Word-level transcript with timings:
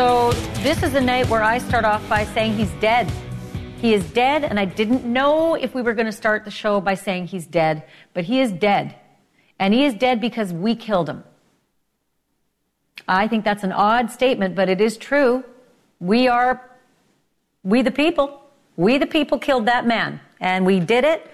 So 0.00 0.32
this 0.62 0.82
is 0.82 0.94
a 0.94 1.00
night 1.02 1.28
where 1.28 1.42
I 1.42 1.58
start 1.58 1.84
off 1.84 2.08
by 2.08 2.24
saying 2.24 2.54
he's 2.54 2.70
dead. 2.80 3.12
He 3.82 3.92
is 3.92 4.02
dead, 4.12 4.44
and 4.44 4.58
I 4.58 4.64
didn't 4.64 5.04
know 5.04 5.56
if 5.56 5.74
we 5.74 5.82
were 5.82 5.92
going 5.92 6.06
to 6.06 6.12
start 6.12 6.46
the 6.46 6.50
show 6.50 6.80
by 6.80 6.94
saying 6.94 7.26
he's 7.26 7.44
dead, 7.44 7.82
but 8.14 8.24
he 8.24 8.40
is 8.40 8.50
dead. 8.50 8.94
And 9.58 9.74
he 9.74 9.84
is 9.84 9.92
dead 9.92 10.18
because 10.18 10.54
we 10.54 10.74
killed 10.74 11.10
him. 11.10 11.22
I 13.06 13.28
think 13.28 13.44
that's 13.44 13.62
an 13.62 13.72
odd 13.72 14.10
statement, 14.10 14.54
but 14.54 14.70
it 14.70 14.80
is 14.80 14.96
true. 14.96 15.44
We 15.98 16.28
are, 16.28 16.70
we 17.62 17.82
the 17.82 17.90
people, 17.90 18.40
we 18.78 18.96
the 18.96 19.06
people 19.06 19.38
killed 19.38 19.66
that 19.66 19.86
man. 19.86 20.18
And 20.40 20.64
we 20.64 20.80
did 20.80 21.04
it 21.04 21.30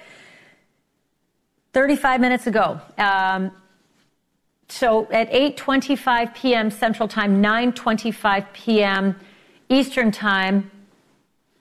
35 1.72 2.20
minutes 2.20 2.48
ago. 2.48 2.80
Um, 2.98 3.52
so 4.68 5.06
at 5.10 5.30
8:25 5.30 6.34
p.m. 6.34 6.70
Central 6.70 7.08
Time, 7.08 7.42
9:25 7.42 8.52
p.m. 8.52 9.16
Eastern 9.68 10.10
Time, 10.10 10.70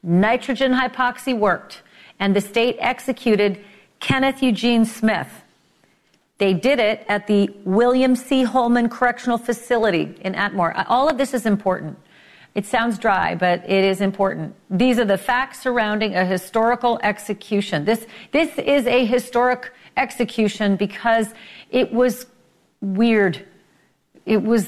nitrogen 0.04 0.74
hypoxia 0.74 1.38
worked, 1.38 1.82
and 2.20 2.36
the 2.36 2.42
state 2.42 2.78
executed 2.80 3.64
Kenneth 4.00 4.42
Eugene 4.44 4.86
Smith. 4.86 5.44
They 6.38 6.54
did 6.54 6.80
it 6.80 7.06
at 7.08 7.28
the 7.28 7.50
William 7.64 8.16
C. 8.16 8.44
Holman 8.44 8.90
Correctional 8.90 9.38
Facility 9.38 10.16
in 10.22 10.34
Atmore. 10.34 10.86
All 10.88 11.08
of 11.08 11.18
this 11.18 11.34
is 11.34 11.46
important. 11.46 11.98
It 12.56 12.66
sounds 12.66 12.98
dry, 12.98 13.36
but 13.36 13.64
it 13.70 13.84
is 13.84 14.02
important. 14.02 14.56
These 14.70 15.00
are 15.00 15.06
the 15.06 15.18
facts 15.18 15.62
surrounding 15.62 16.16
a 16.16 16.26
historical 16.26 17.00
execution. 17.04 17.86
This, 17.86 18.08
this 18.32 18.58
is 18.58 18.86
a 18.86 19.06
historic 19.06 19.74
execution 19.98 20.76
because 20.76 21.34
it 21.70 21.92
was 21.94 22.28
weird. 22.94 23.46
It 24.26 24.42
was, 24.42 24.68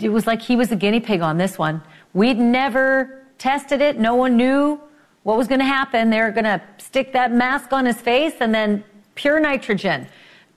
it 0.00 0.10
was 0.10 0.26
like 0.26 0.42
he 0.42 0.56
was 0.56 0.70
a 0.72 0.76
guinea 0.76 1.00
pig 1.00 1.20
on 1.20 1.38
this 1.38 1.58
one. 1.58 1.82
We'd 2.12 2.38
never 2.38 3.26
tested 3.38 3.80
it. 3.80 3.98
No 3.98 4.14
one 4.14 4.36
knew 4.36 4.80
what 5.24 5.36
was 5.36 5.48
going 5.48 5.58
to 5.58 5.66
happen. 5.66 6.10
They 6.10 6.20
were 6.20 6.30
going 6.30 6.44
to 6.44 6.62
stick 6.78 7.12
that 7.12 7.32
mask 7.32 7.72
on 7.72 7.86
his 7.86 8.00
face 8.00 8.34
and 8.40 8.54
then 8.54 8.84
pure 9.14 9.40
nitrogen. 9.40 10.06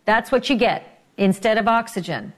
That's 0.06 0.32
what 0.32 0.50
you 0.50 0.56
get 0.56 1.04
instead 1.18 1.58
of 1.58 1.68
oxygen. 1.68 2.34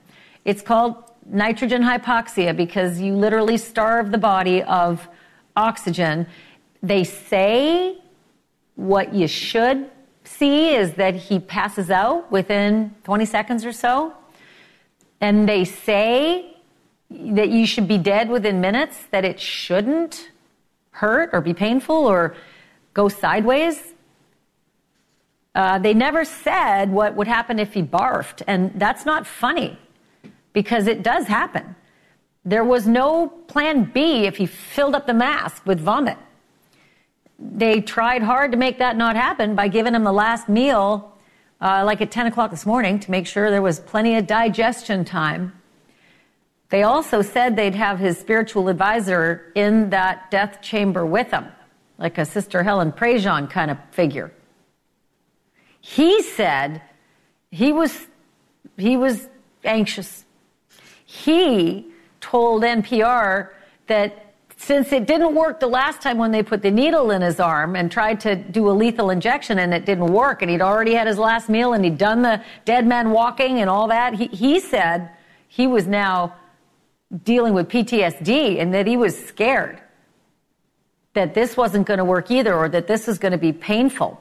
It's 0.46 0.62
called 0.62 0.96
nitrogen 1.26 1.84
hypoxia 1.84 2.56
because 2.56 3.00
you 3.00 3.14
literally 3.14 3.58
starve 3.58 4.12
the 4.12 4.18
body 4.18 4.64
of 4.64 5.08
oxygen. 5.56 6.26
They 6.82 7.04
say 7.04 7.98
what 8.76 9.14
you 9.14 9.28
should 9.28 9.90
see 10.24 10.76
is 10.76 10.94
that 10.94 11.16
he 11.16 11.40
passes 11.40 11.90
out 11.90 12.32
within 12.32 12.96
20 13.04 13.26
seconds 13.26 13.66
or 13.66 13.74
so. 13.74 14.14
And 15.22 15.48
they 15.48 15.66
say 15.66 16.58
that 17.10 17.50
you 17.50 17.66
should 17.66 17.88
be 17.88 17.98
dead 17.98 18.30
within 18.30 18.62
minutes, 18.62 18.98
that 19.12 19.26
it 19.26 19.40
shouldn't 19.40 20.32
hurt 20.92 21.30
or 21.34 21.42
be 21.42 21.54
painful 21.54 21.96
or 21.96 22.36
go 22.94 23.10
sideways. 23.10 23.94
Uh, 25.56 25.80
they 25.80 25.94
never 25.94 26.24
said 26.24 26.92
what 26.92 27.16
would 27.16 27.28
happen 27.28 27.60
if 27.60 27.74
he 27.74 27.82
barfed, 27.82 28.42
and 28.48 28.72
that's 28.76 29.06
not 29.06 29.26
funny 29.26 29.78
because 30.54 30.88
it 30.88 31.04
does 31.04 31.28
happen. 31.28 31.76
There 32.46 32.64
was 32.64 32.88
no 32.88 33.28
plan 33.28 33.86
B 33.86 34.26
if 34.26 34.38
he 34.38 34.46
filled 34.46 34.96
up 34.96 35.08
the 35.08 35.14
mask 35.14 35.66
with 35.66 35.80
vomit. 35.80 36.18
They 37.38 37.82
tried 37.82 38.22
hard 38.22 38.52
to 38.52 38.58
make 38.58 38.78
that 38.80 38.98
not 38.98 39.16
happen 39.16 39.56
by 39.56 39.68
giving 39.68 39.96
him 39.96 40.04
the 40.04 40.14
last 40.14 40.50
meal 40.50 41.16
uh, 41.62 41.84
like 41.86 42.02
at 42.02 42.12
10 42.12 42.28
o'clock 42.28 42.52
this 42.52 42.66
morning 42.66 43.00
to 43.00 43.12
make 43.12 43.28
sure 43.28 43.52
there 43.52 43.62
was 43.62 43.80
plenty 43.80 44.16
of 44.16 44.28
digestion 44.28 45.04
time. 45.04 45.54
They 46.70 46.84
also 46.84 47.22
said 47.22 47.56
they'd 47.56 47.76
have 47.76 48.00
his 48.00 48.18
spiritual 48.18 48.70
advisor 48.70 49.52
in 49.56 49.90
that 49.90 50.30
death 50.32 50.62
chamber 50.62 51.06
with 51.06 51.32
him, 51.32 51.48
like 51.98 52.18
a 52.18 52.26
Sister 52.26 52.64
Helen 52.64 52.92
Prejean 52.92 53.50
kind 53.50 53.72
of 53.72 53.78
figure. 53.92 54.32
He 55.82 56.22
said 56.22 56.82
he 57.52 57.72
was, 57.72 58.08
he 58.78 58.96
was 58.98 59.28
anxious. 59.64 60.26
He 61.06 61.88
told 62.22 62.64
NPR 62.64 63.50
that 63.88 64.29
since 64.62 64.92
it 64.92 65.08
didn't 65.08 65.34
work 65.34 65.62
the 65.62 65.68
last 65.68 66.02
time 66.02 66.18
when 66.18 66.32
they 66.32 66.44
put 66.44 66.62
the 66.62 66.70
needle 66.70 67.12
in 67.12 67.22
his 67.22 67.40
arm 67.40 67.78
and 67.78 67.90
tried 67.90 68.20
to 68.20 68.36
do 68.36 68.70
a 68.70 68.72
lethal 68.74 69.10
injection 69.10 69.58
and 69.58 69.74
it 69.74 69.86
didn't 69.86 70.08
work 70.08 70.42
and 70.42 70.52
he'd 70.52 70.62
already 70.62 70.94
had 70.94 71.08
his 71.08 71.18
last 71.18 71.48
meal 71.48 71.72
and 71.72 71.86
he'd 71.86 71.98
done 71.98 72.22
the 72.22 72.44
dead 72.66 72.86
man 72.86 73.12
walking 73.12 73.62
and 73.62 73.70
all 73.70 73.88
that, 73.88 74.14
he, 74.14 74.28
he 74.28 74.60
said 74.60 75.10
he 75.48 75.66
was 75.66 75.88
now 75.88 76.36
dealing 77.24 77.54
with 77.54 77.70
PTSD 77.70 78.60
and 78.60 78.74
that 78.74 78.86
he 78.86 78.98
was 78.98 79.18
scared 79.18 79.80
that 81.14 81.34
this 81.34 81.56
wasn't 81.56 81.88
going 81.88 81.98
to 81.98 82.06
work 82.06 82.30
either 82.30 82.54
or 82.54 82.68
that 82.68 82.86
this 82.86 83.08
was 83.08 83.18
going 83.18 83.32
to 83.32 83.38
be 83.38 83.54
painful. 83.54 84.20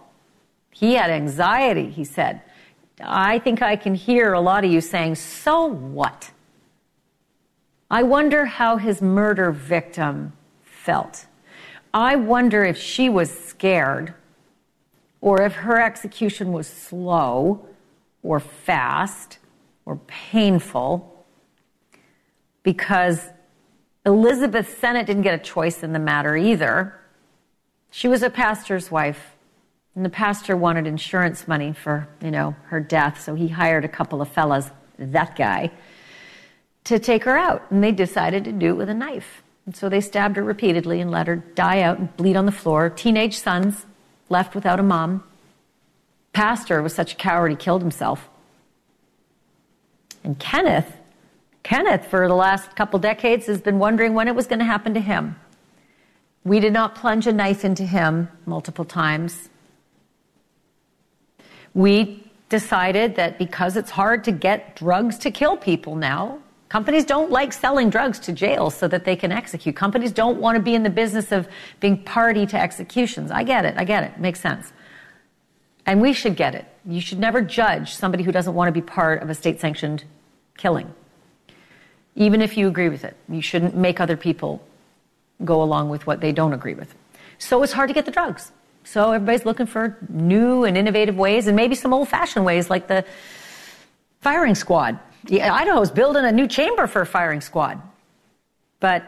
He 0.71 0.95
had 0.95 1.11
anxiety, 1.11 1.91
he 1.91 2.05
said. 2.05 2.43
I 3.01 3.41
think 3.41 3.61
I 3.61 3.75
can 3.75 3.97
hear 3.97 4.35
a 4.35 4.41
lot 4.41 4.65
of 4.65 4.71
you 4.71 4.81
saying, 4.81 5.17
so 5.17 5.67
what? 5.67 6.31
I 7.91 8.03
wonder 8.03 8.45
how 8.45 8.77
his 8.77 9.01
murder 9.01 9.51
victim 9.51 10.35
felt. 10.63 11.27
I 11.95 12.17
wonder 12.17 12.65
if 12.65 12.77
she 12.77 13.09
was 13.09 13.31
scared 13.31 14.15
or 15.21 15.43
if 15.43 15.55
her 15.55 15.81
execution 15.81 16.53
was 16.53 16.67
slow 16.67 17.67
or 18.23 18.41
fast 18.41 19.39
or 19.87 19.97
painful 20.07 21.25
because 22.63 23.31
Elizabeth 24.05 24.79
Sennett 24.79 25.07
didn't 25.07 25.23
get 25.23 25.35
a 25.35 25.43
choice 25.43 25.83
in 25.83 25.93
the 25.93 25.99
matter 25.99 26.37
either. 26.37 26.99
She 27.91 28.09
was 28.09 28.23
a 28.23 28.31
pastor's 28.31 28.91
wife, 28.91 29.37
and 29.95 30.05
the 30.05 30.11
pastor 30.11 30.57
wanted 30.57 30.87
insurance 30.87 31.49
money 31.49 31.73
for, 31.73 32.09
you 32.23 32.31
know, 32.31 32.55
her 32.67 32.81
death, 32.81 33.21
so 33.21 33.35
he 33.35 33.49
hired 33.49 33.85
a 33.85 33.89
couple 33.89 34.21
of 34.21 34.29
fellas, 34.29 34.71
that 34.99 35.37
guy, 35.37 35.71
to 36.89 36.99
take 36.99 37.25
her 37.25 37.37
out. 37.37 37.63
And 37.71 37.85
they 37.85 37.93
decided 37.93 38.45
to 38.45 38.53
do 38.53 38.69
it 38.71 38.77
with 38.77 38.89
a 38.89 38.95
knife. 38.95 39.43
And 39.67 39.77
so 39.77 39.91
they 39.91 40.01
stabbed 40.01 40.37
her 40.37 40.43
repeatedly 40.43 41.01
and 41.01 41.11
let 41.11 41.27
her 41.27 41.37
die 41.37 41.83
out 41.83 41.99
and 41.99 42.17
bleed 42.17 42.37
on 42.37 42.47
the 42.47 42.53
floor. 42.53 42.89
Teenage 42.89 43.39
sons 43.39 43.85
left 44.31 44.55
without 44.55 44.81
a 44.81 44.83
mom. 44.83 45.23
Pastor 46.33 46.83
was 46.83 46.95
such 46.95 47.13
a 47.13 47.17
coward 47.17 47.51
he 47.51 47.57
killed 47.57 47.83
himself. 47.83 48.29
And 50.25 50.39
Kenneth, 50.39 50.91
Kenneth, 51.63 52.07
for 52.07 52.27
the 52.27 52.35
last 52.35 52.75
couple 52.75 52.99
decades, 52.99 53.47
has 53.47 53.61
been 53.61 53.79
wondering 53.79 54.15
when 54.15 54.27
it 54.27 54.35
was 54.35 54.47
going 54.47 54.59
to 54.59 54.65
happen 54.65 54.95
to 54.95 55.01
him. 55.01 55.37
We 56.45 56.61
did 56.61 56.73
not 56.73 56.95
plunge 56.95 57.27
a 57.27 57.33
knife 57.33 57.65
into 57.65 57.85
him 57.85 58.29
multiple 58.47 58.87
times. 58.87 59.51
We 61.75 62.25
decided 62.49 63.17
that 63.17 63.39
because 63.39 63.77
it's 63.77 63.91
hard 63.91 64.25
to 64.25 64.33
get 64.33 64.77
drugs 64.77 65.19
to 65.19 65.31
kill 65.31 65.59
people 65.59 65.95
now, 65.95 66.39
Companies 66.69 67.07
don't 67.07 67.31
like 67.31 67.53
selling 67.53 67.89
drugs 67.89 68.19
to 68.21 68.33
jails 68.33 68.75
so 68.75 68.89
that 68.89 69.05
they 69.05 69.17
can 69.17 69.33
execute. 69.33 69.75
Companies 69.75 70.13
don't 70.13 70.39
want 70.39 70.57
to 70.57 70.63
be 70.63 70.75
in 70.75 70.83
the 70.83 70.91
business 70.91 71.33
of 71.33 71.49
being 71.81 72.03
party 72.03 72.45
to 72.47 72.61
executions. 72.61 73.31
I 73.31 73.43
get 73.43 73.65
it. 73.65 73.75
I 73.79 73.85
get 73.85 74.05
it. 74.05 74.21
makes 74.21 74.41
sense. 74.41 74.73
And 75.87 76.03
we 76.03 76.13
should 76.13 76.37
get 76.37 76.55
it. 76.55 76.67
You 76.85 77.01
should 77.01 77.19
never 77.19 77.41
judge 77.41 77.95
somebody 77.95 78.23
who 78.23 78.33
doesn't 78.33 78.55
want 78.55 78.69
to 78.69 78.73
be 78.73 78.83
part 78.83 79.23
of 79.23 79.31
a 79.31 79.35
state 79.35 79.61
sanctioned 79.61 80.05
killing. 80.59 80.93
Even 82.15 82.43
if 82.43 82.59
you 82.59 82.69
agree 82.69 82.91
with 82.91 83.05
it, 83.05 83.17
you 83.31 83.41
shouldn't 83.41 83.75
make 83.75 83.99
other 83.99 84.17
people 84.17 84.63
go 85.45 85.63
along 85.63 85.89
with 85.89 86.07
what 86.07 86.21
they 86.21 86.33
don't 86.33 86.53
agree 86.53 86.75
with. 86.75 86.95
So 87.39 87.63
it's 87.63 87.73
hard 87.73 87.89
to 87.89 87.95
get 87.95 88.05
the 88.05 88.11
drugs. 88.11 88.53
So 88.85 89.13
everybody's 89.13 89.47
looking 89.47 89.67
for 89.67 89.97
new 90.09 90.65
and 90.65 90.77
innovative 90.77 91.17
ways 91.17 91.47
and 91.47 91.57
maybe 91.57 91.75
some 91.75 91.95
old 91.95 92.09
fashioned 92.09 92.45
ways 92.45 92.69
like 92.69 92.89
the 92.89 93.05
firing 94.21 94.55
squad 94.55 94.99
yeah, 95.27 95.53
I 95.53 95.65
was 95.79 95.91
building 95.91 96.25
a 96.25 96.33
new 96.33 96.47
chamber 96.47 96.87
for 96.87 97.03
a 97.03 97.07
firing 97.07 97.41
squad. 97.41 97.81
But 98.81 99.03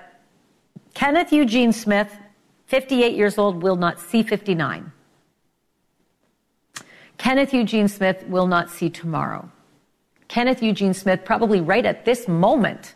Kenneth 0.95 1.33
Eugene 1.33 1.73
Smith, 1.73 2.13
58 2.67 3.17
years 3.17 3.39
old, 3.39 3.63
will 3.63 3.77
not 3.77 4.01
see 4.01 4.23
59. 4.23 4.93
Kenneth 7.19 7.53
Eugene 7.53 7.89
Smith 7.89 8.25
will 8.27 8.47
not 8.47 8.71
see 8.71 8.89
tomorrow. 8.89 9.51
Kenneth 10.29 10.63
Eugene 10.63 10.95
Smith, 10.95 11.25
probably 11.25 11.61
right 11.61 11.85
at 11.85 12.05
this 12.05 12.29
moment, 12.29 12.95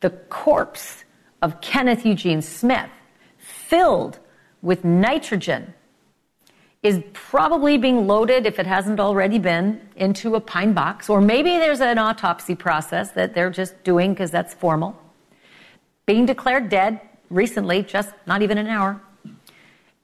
the 0.00 0.10
corpse 0.10 1.04
of 1.42 1.60
Kenneth 1.60 2.06
Eugene 2.06 2.40
Smith, 2.42 2.90
filled 3.36 4.18
with 4.62 4.84
nitrogen, 4.84 5.74
is 6.88 7.02
probably 7.12 7.76
being 7.76 8.06
loaded, 8.06 8.46
if 8.46 8.58
it 8.58 8.66
hasn't 8.66 8.98
already 8.98 9.38
been, 9.38 9.78
into 9.96 10.36
a 10.36 10.40
pine 10.40 10.72
box. 10.72 11.10
Or 11.10 11.20
maybe 11.20 11.50
there's 11.50 11.82
an 11.82 11.98
autopsy 11.98 12.54
process 12.54 13.10
that 13.10 13.34
they're 13.34 13.50
just 13.50 13.74
doing 13.84 14.14
because 14.14 14.30
that's 14.30 14.54
formal. 14.54 14.96
Being 16.06 16.24
declared 16.24 16.70
dead 16.70 17.00
recently, 17.28 17.82
just 17.82 18.14
not 18.26 18.40
even 18.40 18.56
an 18.56 18.68
hour. 18.68 19.02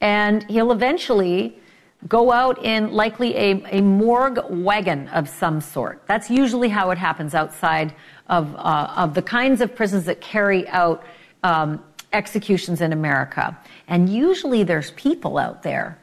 And 0.02 0.42
he'll 0.50 0.72
eventually 0.72 1.58
go 2.06 2.30
out 2.30 2.62
in 2.62 2.92
likely 2.92 3.34
a, 3.34 3.78
a 3.78 3.80
morgue 3.80 4.40
wagon 4.50 5.08
of 5.08 5.26
some 5.26 5.62
sort. 5.62 6.02
That's 6.06 6.28
usually 6.28 6.68
how 6.68 6.90
it 6.90 6.98
happens 6.98 7.34
outside 7.34 7.94
of, 8.28 8.54
uh, 8.56 8.92
of 8.94 9.14
the 9.14 9.22
kinds 9.22 9.62
of 9.62 9.74
prisons 9.74 10.04
that 10.04 10.20
carry 10.20 10.68
out 10.68 11.02
um, 11.42 11.82
executions 12.12 12.82
in 12.82 12.92
America. 12.92 13.58
And 13.88 14.10
usually 14.10 14.64
there's 14.64 14.90
people 14.90 15.38
out 15.38 15.62
there 15.62 15.98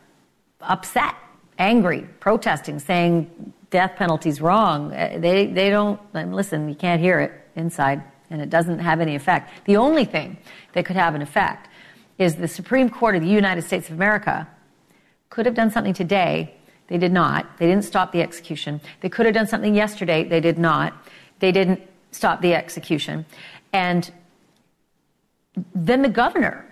upset, 0.61 1.15
angry, 1.57 2.07
protesting, 2.19 2.79
saying 2.79 3.53
death 3.69 3.95
penalty's 3.95 4.41
wrong. 4.41 4.93
Uh, 4.93 5.17
they, 5.19 5.47
they 5.47 5.69
don't, 5.69 5.99
listen, 6.13 6.69
you 6.69 6.75
can't 6.75 7.01
hear 7.01 7.19
it 7.19 7.31
inside, 7.55 8.03
and 8.29 8.41
it 8.41 8.49
doesn't 8.49 8.79
have 8.79 9.01
any 9.01 9.15
effect. 9.15 9.49
The 9.65 9.77
only 9.77 10.05
thing 10.05 10.37
that 10.73 10.85
could 10.85 10.95
have 10.95 11.15
an 11.15 11.21
effect 11.21 11.69
is 12.17 12.35
the 12.35 12.47
Supreme 12.47 12.89
Court 12.89 13.15
of 13.15 13.21
the 13.21 13.27
United 13.27 13.63
States 13.63 13.89
of 13.89 13.95
America 13.95 14.47
could 15.29 15.45
have 15.45 15.55
done 15.55 15.71
something 15.71 15.93
today. 15.93 16.55
They 16.87 16.97
did 16.97 17.11
not. 17.11 17.57
They 17.57 17.67
didn't 17.67 17.85
stop 17.85 18.11
the 18.11 18.21
execution. 18.21 18.81
They 18.99 19.09
could 19.09 19.25
have 19.25 19.33
done 19.33 19.47
something 19.47 19.73
yesterday. 19.73 20.23
They 20.23 20.41
did 20.41 20.59
not. 20.59 20.93
They 21.39 21.51
didn't 21.51 21.81
stop 22.11 22.41
the 22.41 22.53
execution. 22.53 23.25
And 23.71 24.11
then 25.73 26.01
the 26.01 26.09
governor, 26.09 26.70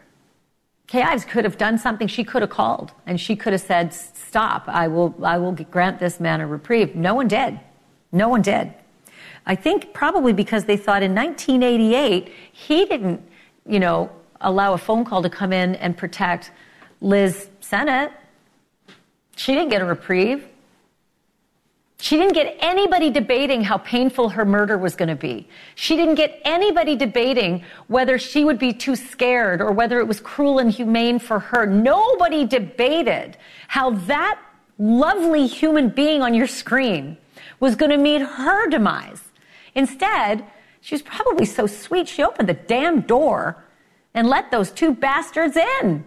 Kay 0.90 1.04
Ivey, 1.04 1.26
could 1.28 1.46
have 1.46 1.58
done 1.58 1.78
something. 1.78 2.08
She 2.08 2.24
could 2.24 2.42
have 2.42 2.50
called 2.50 2.92
and 3.06 3.22
she 3.22 3.36
could 3.36 3.54
have 3.54 3.62
said, 3.62 3.94
Stop, 3.94 4.64
I 4.68 4.88
will, 4.88 5.16
I 5.24 5.38
will 5.38 5.52
grant 5.52 6.00
this 6.00 6.20
man 6.20 6.42
a 6.42 6.48
reprieve. 6.48 6.96
No 6.96 7.16
one 7.16 7.28
did. 7.28 7.60
No 8.12 8.28
one 8.28 8.42
did. 8.42 8.74
I 9.46 9.56
think 9.56 9.94
probably 9.94 10.34
because 10.34 10.66
they 10.66 10.78
thought 10.78 11.04
in 11.04 11.16
1988, 11.16 12.34
he 12.52 12.86
didn't, 12.86 13.22
you 13.66 13.80
know, 13.80 14.12
allow 14.42 14.74
a 14.74 14.78
phone 14.78 15.06
call 15.06 15.22
to 15.24 15.30
come 15.30 15.54
in 15.54 15.76
and 15.76 15.98
protect 15.98 16.52
Liz 17.02 17.50
Sennett 17.62 18.12
she 19.40 19.54
didn't 19.54 19.70
get 19.70 19.82
a 19.82 19.86
reprieve. 19.86 20.46
She 22.10 22.18
didn't 22.18 22.34
get 22.34 22.58
anybody 22.60 23.12
debating 23.12 23.64
how 23.64 23.78
painful 23.78 24.30
her 24.30 24.44
murder 24.44 24.80
was 24.80 24.96
going 24.96 25.10
to 25.10 25.16
be. 25.16 25.48
She 25.76 25.96
didn't 25.96 26.16
get 26.16 26.42
anybody 26.44 26.96
debating 26.96 27.64
whether 27.86 28.18
she 28.18 28.44
would 28.44 28.58
be 28.58 28.74
too 28.74 28.96
scared 28.96 29.62
or 29.62 29.72
whether 29.72 30.00
it 30.00 30.08
was 30.08 30.20
cruel 30.20 30.58
and 30.58 30.72
humane 30.72 31.20
for 31.20 31.38
her. 31.38 31.68
Nobody 31.68 32.48
debated 32.48 33.38
how 33.68 33.92
that 33.92 34.40
lovely 34.80 35.46
human 35.46 35.90
being 35.90 36.24
on 36.24 36.34
your 36.34 36.48
screen 36.48 37.16
was 37.60 37.76
going 37.76 37.92
to 37.92 37.98
meet 37.98 38.24
her 38.24 38.68
demise. 38.68 39.22
Instead, 39.76 40.44
she 40.82 40.96
was 40.96 41.04
probably 41.04 41.46
so 41.46 41.68
sweet, 41.68 42.08
she 42.08 42.24
opened 42.24 42.50
the 42.50 42.56
damn 42.56 43.02
door 43.02 43.64
and 44.16 44.28
let 44.28 44.50
those 44.50 44.72
two 44.72 44.96
bastards 44.96 45.56
in. 45.56 46.04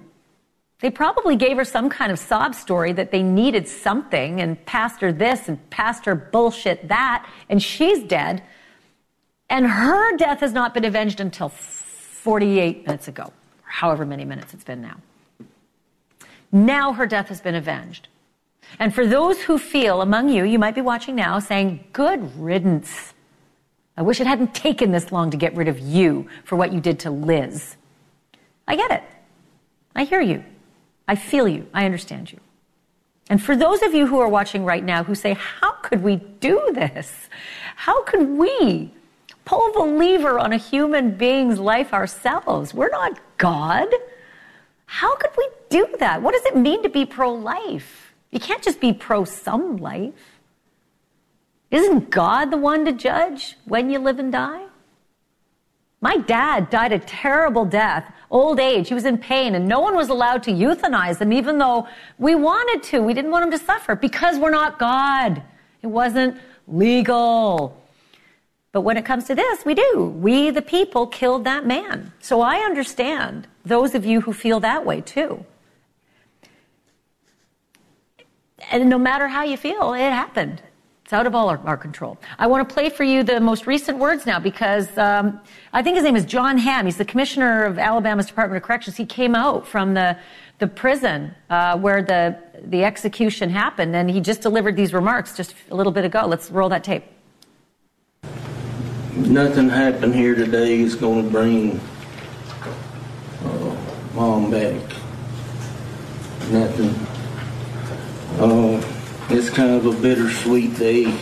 They 0.82 0.90
probably 0.90 1.36
gave 1.36 1.56
her 1.56 1.64
some 1.64 1.88
kind 1.88 2.10
of 2.10 2.18
sob 2.18 2.56
story 2.56 2.92
that 2.94 3.12
they 3.12 3.22
needed 3.22 3.68
something 3.68 4.40
and 4.40 4.58
her 5.00 5.12
this 5.12 5.48
and 5.48 5.58
her 6.04 6.14
bullshit 6.16 6.88
that, 6.88 7.24
and 7.48 7.62
she's 7.62 8.02
dead. 8.02 8.42
And 9.48 9.64
her 9.66 10.16
death 10.16 10.40
has 10.40 10.52
not 10.52 10.74
been 10.74 10.84
avenged 10.84 11.20
until 11.20 11.48
48 11.48 12.84
minutes 12.84 13.06
ago, 13.06 13.22
or 13.24 13.70
however 13.70 14.04
many 14.04 14.24
minutes 14.24 14.54
it's 14.54 14.64
been 14.64 14.82
now. 14.82 14.96
Now 16.50 16.92
her 16.92 17.06
death 17.06 17.28
has 17.28 17.40
been 17.40 17.54
avenged. 17.54 18.08
And 18.80 18.92
for 18.92 19.06
those 19.06 19.40
who 19.40 19.58
feel 19.58 20.02
among 20.02 20.30
you, 20.30 20.44
you 20.44 20.58
might 20.58 20.74
be 20.74 20.80
watching 20.80 21.14
now 21.14 21.38
saying, 21.38 21.84
good 21.92 22.36
riddance. 22.36 23.14
I 23.96 24.02
wish 24.02 24.20
it 24.20 24.26
hadn't 24.26 24.52
taken 24.52 24.90
this 24.90 25.12
long 25.12 25.30
to 25.30 25.36
get 25.36 25.54
rid 25.54 25.68
of 25.68 25.78
you 25.78 26.26
for 26.42 26.56
what 26.56 26.72
you 26.72 26.80
did 26.80 26.98
to 27.00 27.10
Liz. 27.10 27.76
I 28.66 28.74
get 28.74 28.90
it. 28.90 29.04
I 29.94 30.04
hear 30.04 30.20
you. 30.20 30.42
I 31.08 31.16
feel 31.16 31.48
you. 31.48 31.68
I 31.74 31.84
understand 31.84 32.32
you. 32.32 32.40
And 33.28 33.42
for 33.42 33.56
those 33.56 33.82
of 33.82 33.94
you 33.94 34.06
who 34.06 34.18
are 34.20 34.28
watching 34.28 34.64
right 34.64 34.84
now 34.84 35.04
who 35.04 35.14
say, 35.14 35.34
How 35.34 35.72
could 35.72 36.02
we 36.02 36.16
do 36.16 36.70
this? 36.74 37.28
How 37.76 38.02
could 38.04 38.28
we 38.28 38.92
pull 39.44 39.72
the 39.72 39.96
lever 39.96 40.38
on 40.38 40.52
a 40.52 40.56
human 40.56 41.12
being's 41.12 41.58
life 41.58 41.92
ourselves? 41.92 42.74
We're 42.74 42.90
not 42.90 43.18
God. 43.38 43.88
How 44.86 45.16
could 45.16 45.30
we 45.36 45.48
do 45.70 45.88
that? 45.98 46.20
What 46.20 46.34
does 46.34 46.44
it 46.44 46.56
mean 46.56 46.82
to 46.82 46.88
be 46.88 47.06
pro 47.06 47.32
life? 47.32 48.12
You 48.30 48.40
can't 48.40 48.62
just 48.62 48.80
be 48.80 48.92
pro 48.92 49.24
some 49.24 49.78
life. 49.78 50.40
Isn't 51.70 52.10
God 52.10 52.50
the 52.50 52.58
one 52.58 52.84
to 52.84 52.92
judge 52.92 53.56
when 53.64 53.88
you 53.88 53.98
live 53.98 54.18
and 54.18 54.30
die? 54.30 54.66
My 56.02 56.16
dad 56.18 56.68
died 56.68 56.92
a 56.92 56.98
terrible 56.98 57.64
death, 57.64 58.12
old 58.32 58.58
age. 58.58 58.88
He 58.88 58.94
was 58.94 59.04
in 59.04 59.18
pain, 59.18 59.54
and 59.54 59.68
no 59.68 59.78
one 59.78 59.94
was 59.94 60.08
allowed 60.08 60.42
to 60.44 60.50
euthanize 60.50 61.20
him, 61.20 61.32
even 61.32 61.58
though 61.58 61.86
we 62.18 62.34
wanted 62.34 62.82
to. 62.90 63.00
We 63.00 63.14
didn't 63.14 63.30
want 63.30 63.44
him 63.44 63.50
to 63.52 63.64
suffer 63.64 63.94
because 63.94 64.38
we're 64.38 64.50
not 64.50 64.78
God. 64.78 65.42
It 65.82 65.86
wasn't 65.86 66.36
legal. 66.66 67.78
But 68.72 68.80
when 68.80 68.96
it 68.96 69.04
comes 69.04 69.24
to 69.24 69.34
this, 69.34 69.64
we 69.64 69.74
do. 69.74 70.14
We, 70.18 70.50
the 70.50 70.62
people, 70.62 71.06
killed 71.06 71.44
that 71.44 71.66
man. 71.66 72.12
So 72.20 72.40
I 72.40 72.56
understand 72.60 73.46
those 73.64 73.94
of 73.94 74.06
you 74.06 74.22
who 74.22 74.32
feel 74.32 74.60
that 74.60 74.84
way 74.86 75.02
too. 75.02 75.44
And 78.70 78.88
no 78.88 78.98
matter 78.98 79.28
how 79.28 79.44
you 79.44 79.58
feel, 79.58 79.92
it 79.92 80.00
happened. 80.00 80.62
It's 81.12 81.18
out 81.18 81.26
of 81.26 81.34
all 81.34 81.50
our, 81.50 81.60
our, 81.66 81.76
control. 81.76 82.16
I 82.38 82.46
want 82.46 82.66
to 82.66 82.74
play 82.74 82.88
for 82.88 83.04
you 83.04 83.22
the 83.22 83.38
most 83.38 83.66
recent 83.66 83.98
words 83.98 84.24
now 84.24 84.38
because 84.38 84.96
um, 84.96 85.42
I 85.74 85.82
think 85.82 85.96
his 85.96 86.04
name 86.04 86.16
is 86.16 86.24
John 86.24 86.56
Hamm. 86.56 86.86
He's 86.86 86.96
the 86.96 87.04
commissioner 87.04 87.64
of 87.64 87.78
Alabama's 87.78 88.24
Department 88.24 88.56
of 88.56 88.66
Corrections. 88.66 88.96
He 88.96 89.04
came 89.04 89.34
out 89.34 89.68
from 89.68 89.92
the 89.92 90.16
the 90.58 90.66
prison 90.66 91.34
uh, 91.50 91.76
where 91.76 92.00
the 92.00 92.38
the 92.64 92.82
execution 92.84 93.50
happened, 93.50 93.94
and 93.94 94.08
he 94.08 94.22
just 94.22 94.40
delivered 94.40 94.74
these 94.74 94.94
remarks 94.94 95.36
just 95.36 95.54
a 95.70 95.74
little 95.74 95.92
bit 95.92 96.06
ago. 96.06 96.24
Let's 96.26 96.50
roll 96.50 96.70
that 96.70 96.82
tape. 96.82 97.04
Nothing 99.14 99.68
happened 99.68 100.14
here 100.14 100.34
today 100.34 100.80
is 100.80 100.94
going 100.94 101.24
to 101.24 101.30
bring 101.30 101.78
uh, 103.44 103.76
mom 104.14 104.50
back. 104.50 104.80
Nothing. 106.50 106.94
Uh, 108.40 109.01
it's 109.30 109.50
kind 109.50 109.70
of 109.70 109.86
a 109.86 110.00
bittersweet 110.00 110.76
day. 110.76 111.18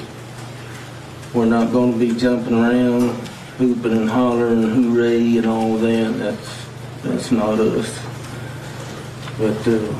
We're 1.34 1.44
not 1.44 1.72
going 1.72 1.92
to 1.92 1.98
be 1.98 2.14
jumping 2.18 2.54
around, 2.54 3.10
hooping 3.58 3.92
and 3.92 4.08
hollering, 4.08 4.62
hooray 4.62 5.36
and 5.36 5.46
all 5.46 5.76
that. 5.76 6.18
That's 6.18 6.66
that's 7.02 7.30
not 7.30 7.58
us. 7.58 7.98
But 9.38 9.68
uh, 9.68 9.94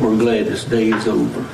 we're 0.00 0.16
glad 0.16 0.46
this 0.46 0.64
day 0.64 0.90
is 0.90 1.08
over. 1.08 1.46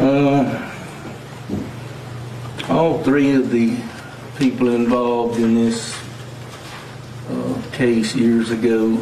Uh, 0.00 0.72
all 2.68 3.02
three 3.02 3.32
of 3.32 3.50
the 3.50 3.76
people 4.38 4.68
involved 4.68 5.38
in 5.38 5.54
this 5.54 5.97
case 7.78 8.14
years 8.14 8.50
ago, 8.50 8.98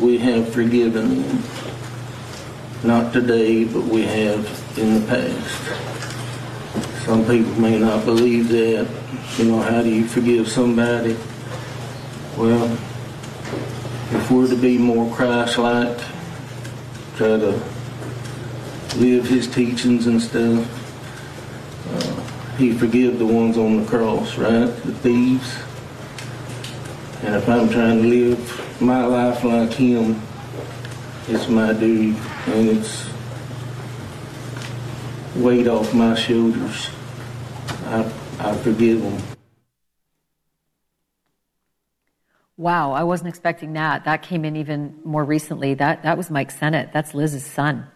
we 0.00 0.16
have 0.16 0.50
forgiven 0.52 1.22
them. 1.22 1.42
Not 2.82 3.12
today, 3.12 3.64
but 3.64 3.82
we 3.82 4.02
have 4.02 4.78
in 4.78 5.00
the 5.00 5.06
past. 5.06 7.04
Some 7.04 7.26
people 7.26 7.52
may 7.60 7.78
not 7.78 8.06
believe 8.06 8.48
that. 8.48 8.88
You 9.36 9.44
know, 9.44 9.60
how 9.60 9.82
do 9.82 9.90
you 9.90 10.06
forgive 10.06 10.48
somebody? 10.48 11.16
Well, 12.38 12.72
if 14.12 14.30
we're 14.30 14.48
to 14.48 14.56
be 14.56 14.78
more 14.78 15.14
Christ-like, 15.14 15.98
try 17.16 17.38
to 17.38 17.62
live 18.96 19.26
his 19.26 19.46
teachings 19.46 20.06
and 20.06 20.20
stuff, 20.20 20.66
uh, 21.92 22.56
he 22.56 22.72
forgive 22.72 23.18
the 23.18 23.26
ones 23.26 23.58
on 23.58 23.82
the 23.82 23.86
cross, 23.86 24.38
right? 24.38 24.66
The 24.66 24.94
thieves 24.94 25.58
and 27.22 27.36
if 27.36 27.48
I'm 27.48 27.68
trying 27.68 28.02
to 28.02 28.08
live 28.08 28.80
my 28.80 29.04
life 29.04 29.44
like 29.44 29.72
him, 29.72 30.20
it's 31.28 31.48
my 31.48 31.72
duty 31.72 32.16
and 32.46 32.68
it's 32.68 33.08
weight 35.36 35.68
off 35.68 35.94
my 35.94 36.14
shoulders. 36.14 36.90
I, 37.86 38.12
I 38.40 38.56
forgive 38.56 39.02
him. 39.02 39.22
Wow, 42.56 42.92
I 42.92 43.04
wasn't 43.04 43.28
expecting 43.28 43.72
that. 43.74 44.04
That 44.04 44.22
came 44.22 44.44
in 44.44 44.56
even 44.56 44.98
more 45.04 45.24
recently. 45.24 45.74
That 45.74 46.02
that 46.02 46.16
was 46.16 46.28
Mike 46.28 46.50
Sennett. 46.50 46.92
That's 46.92 47.14
Liz's 47.14 47.44
son. 47.46 47.86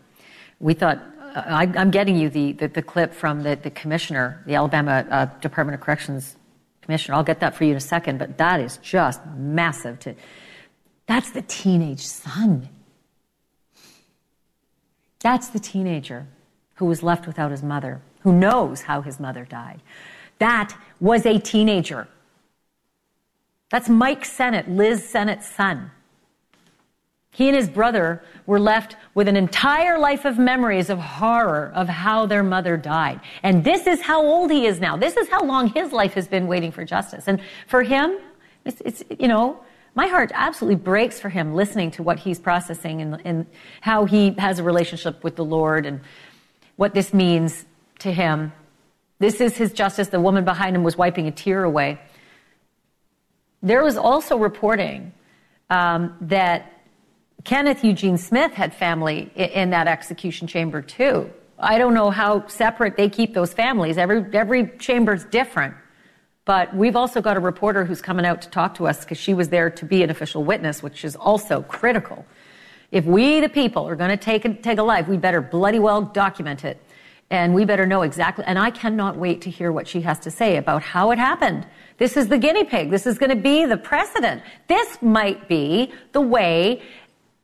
We 0.61 0.75
thought 0.75 0.99
uh, 1.21 1.42
I, 1.47 1.64
am 1.64 1.90
getting 1.90 2.16
you 2.16 2.30
the, 2.30 2.52
the, 2.52 2.68
the 2.68 2.83
clip 2.83 3.12
from 3.12 3.42
the, 3.42 3.56
the 3.56 3.71
commissioner, 3.71 4.42
the 4.47 4.54
Alabama 4.54 5.06
uh, 5.11 5.26
Department 5.40 5.75
of 5.75 5.85
Corrections 5.85 6.37
commissioner. 6.86 7.16
I'll 7.16 7.24
get 7.24 7.40
that 7.40 7.54
for 7.54 7.64
you 7.64 7.72
in 7.72 7.76
a 7.76 7.80
second. 7.80 8.18
But 8.18 8.38
that 8.38 8.60
is 8.60 8.78
just 8.78 9.20
massive. 9.36 10.00
To 10.00 10.14
that's 11.06 11.30
the 11.30 11.42
teenage 11.42 12.06
son. 12.06 12.68
That's 15.20 15.48
the 15.48 15.58
teenager 15.58 16.26
who 16.76 16.86
was 16.86 17.02
left 17.02 17.26
without 17.26 17.50
his 17.50 17.62
mother, 17.62 18.00
who 18.20 18.32
knows 18.32 18.82
how 18.82 19.00
his 19.02 19.18
mother 19.18 19.44
died. 19.44 19.82
That 20.38 20.76
was 21.00 21.26
a 21.26 21.38
teenager. 21.38 22.08
That's 23.70 23.88
Mike 23.88 24.24
Sennett, 24.24 24.68
Liz 24.68 25.08
Sennett's 25.08 25.48
son. 25.48 25.90
He 27.36 27.48
and 27.48 27.54
his 27.54 27.68
brother 27.68 28.22
were 28.46 28.58
left 28.58 28.96
with 29.12 29.28
an 29.28 29.36
entire 29.36 29.98
life 29.98 30.24
of 30.24 30.38
memories 30.38 30.88
of 30.88 30.98
horror 30.98 31.70
of 31.74 31.86
how 31.86 32.24
their 32.24 32.42
mother 32.42 32.78
died. 32.78 33.20
And 33.42 33.62
this 33.62 33.86
is 33.86 34.00
how 34.00 34.24
old 34.24 34.50
he 34.50 34.64
is 34.64 34.80
now. 34.80 34.96
This 34.96 35.18
is 35.18 35.28
how 35.28 35.44
long 35.44 35.68
his 35.68 35.92
life 35.92 36.14
has 36.14 36.26
been 36.26 36.46
waiting 36.46 36.72
for 36.72 36.82
justice. 36.86 37.28
And 37.28 37.42
for 37.66 37.82
him, 37.82 38.16
it's, 38.64 38.80
it's 38.86 39.04
you 39.18 39.28
know, 39.28 39.62
my 39.94 40.06
heart 40.06 40.32
absolutely 40.32 40.76
breaks 40.76 41.20
for 41.20 41.28
him 41.28 41.54
listening 41.54 41.90
to 41.90 42.02
what 42.02 42.18
he's 42.18 42.38
processing 42.38 43.02
and, 43.02 43.20
and 43.26 43.46
how 43.82 44.06
he 44.06 44.30
has 44.38 44.58
a 44.58 44.62
relationship 44.62 45.22
with 45.22 45.36
the 45.36 45.44
Lord 45.44 45.84
and 45.84 46.00
what 46.76 46.94
this 46.94 47.12
means 47.12 47.66
to 47.98 48.10
him. 48.10 48.50
This 49.18 49.42
is 49.42 49.58
his 49.58 49.74
justice. 49.74 50.08
The 50.08 50.20
woman 50.20 50.46
behind 50.46 50.74
him 50.74 50.84
was 50.84 50.96
wiping 50.96 51.26
a 51.26 51.32
tear 51.32 51.64
away. 51.64 52.00
There 53.62 53.84
was 53.84 53.98
also 53.98 54.38
reporting 54.38 55.12
um, 55.68 56.16
that 56.22 56.72
Kenneth 57.46 57.84
Eugene 57.84 58.18
Smith 58.18 58.54
had 58.54 58.74
family 58.74 59.30
in 59.36 59.70
that 59.70 59.86
execution 59.86 60.48
chamber 60.48 60.82
too. 60.82 61.30
I 61.60 61.78
don't 61.78 61.94
know 61.94 62.10
how 62.10 62.44
separate 62.48 62.96
they 62.96 63.08
keep 63.08 63.34
those 63.34 63.54
families. 63.54 63.98
Every, 63.98 64.26
every 64.32 64.72
chamber's 64.78 65.24
different. 65.26 65.76
But 66.44 66.74
we've 66.74 66.96
also 66.96 67.20
got 67.20 67.36
a 67.36 67.40
reporter 67.40 67.84
who's 67.84 68.02
coming 68.02 68.26
out 68.26 68.42
to 68.42 68.50
talk 68.50 68.74
to 68.74 68.88
us 68.88 69.04
because 69.04 69.18
she 69.18 69.32
was 69.32 69.48
there 69.48 69.70
to 69.70 69.84
be 69.84 70.02
an 70.02 70.10
official 70.10 70.42
witness, 70.42 70.82
which 70.82 71.04
is 71.04 71.14
also 71.14 71.62
critical. 71.62 72.26
If 72.90 73.04
we, 73.04 73.40
the 73.40 73.48
people, 73.48 73.86
are 73.88 73.96
going 73.96 74.10
to 74.10 74.16
take 74.16 74.44
a, 74.44 74.52
take 74.52 74.78
a 74.78 74.82
life, 74.82 75.06
we 75.06 75.16
better 75.16 75.40
bloody 75.40 75.78
well 75.78 76.02
document 76.02 76.64
it. 76.64 76.82
And 77.30 77.54
we 77.54 77.64
better 77.64 77.86
know 77.86 78.02
exactly. 78.02 78.44
And 78.44 78.58
I 78.58 78.70
cannot 78.70 79.16
wait 79.16 79.40
to 79.42 79.50
hear 79.50 79.70
what 79.70 79.86
she 79.86 80.00
has 80.00 80.18
to 80.20 80.32
say 80.32 80.56
about 80.56 80.82
how 80.82 81.12
it 81.12 81.18
happened. 81.18 81.66
This 81.98 82.16
is 82.16 82.28
the 82.28 82.38
guinea 82.38 82.64
pig. 82.64 82.90
This 82.90 83.06
is 83.06 83.18
going 83.18 83.30
to 83.30 83.36
be 83.36 83.66
the 83.66 83.76
precedent. 83.76 84.42
This 84.68 85.00
might 85.00 85.48
be 85.48 85.92
the 86.12 86.20
way 86.20 86.82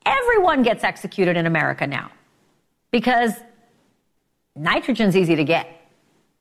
Everyone 0.05 0.63
gets 0.63 0.83
executed 0.83 1.37
in 1.37 1.45
America 1.45 1.87
now 1.87 2.11
because 2.91 3.33
nitrogen's 4.55 5.15
easy 5.15 5.35
to 5.35 5.43
get. 5.43 5.67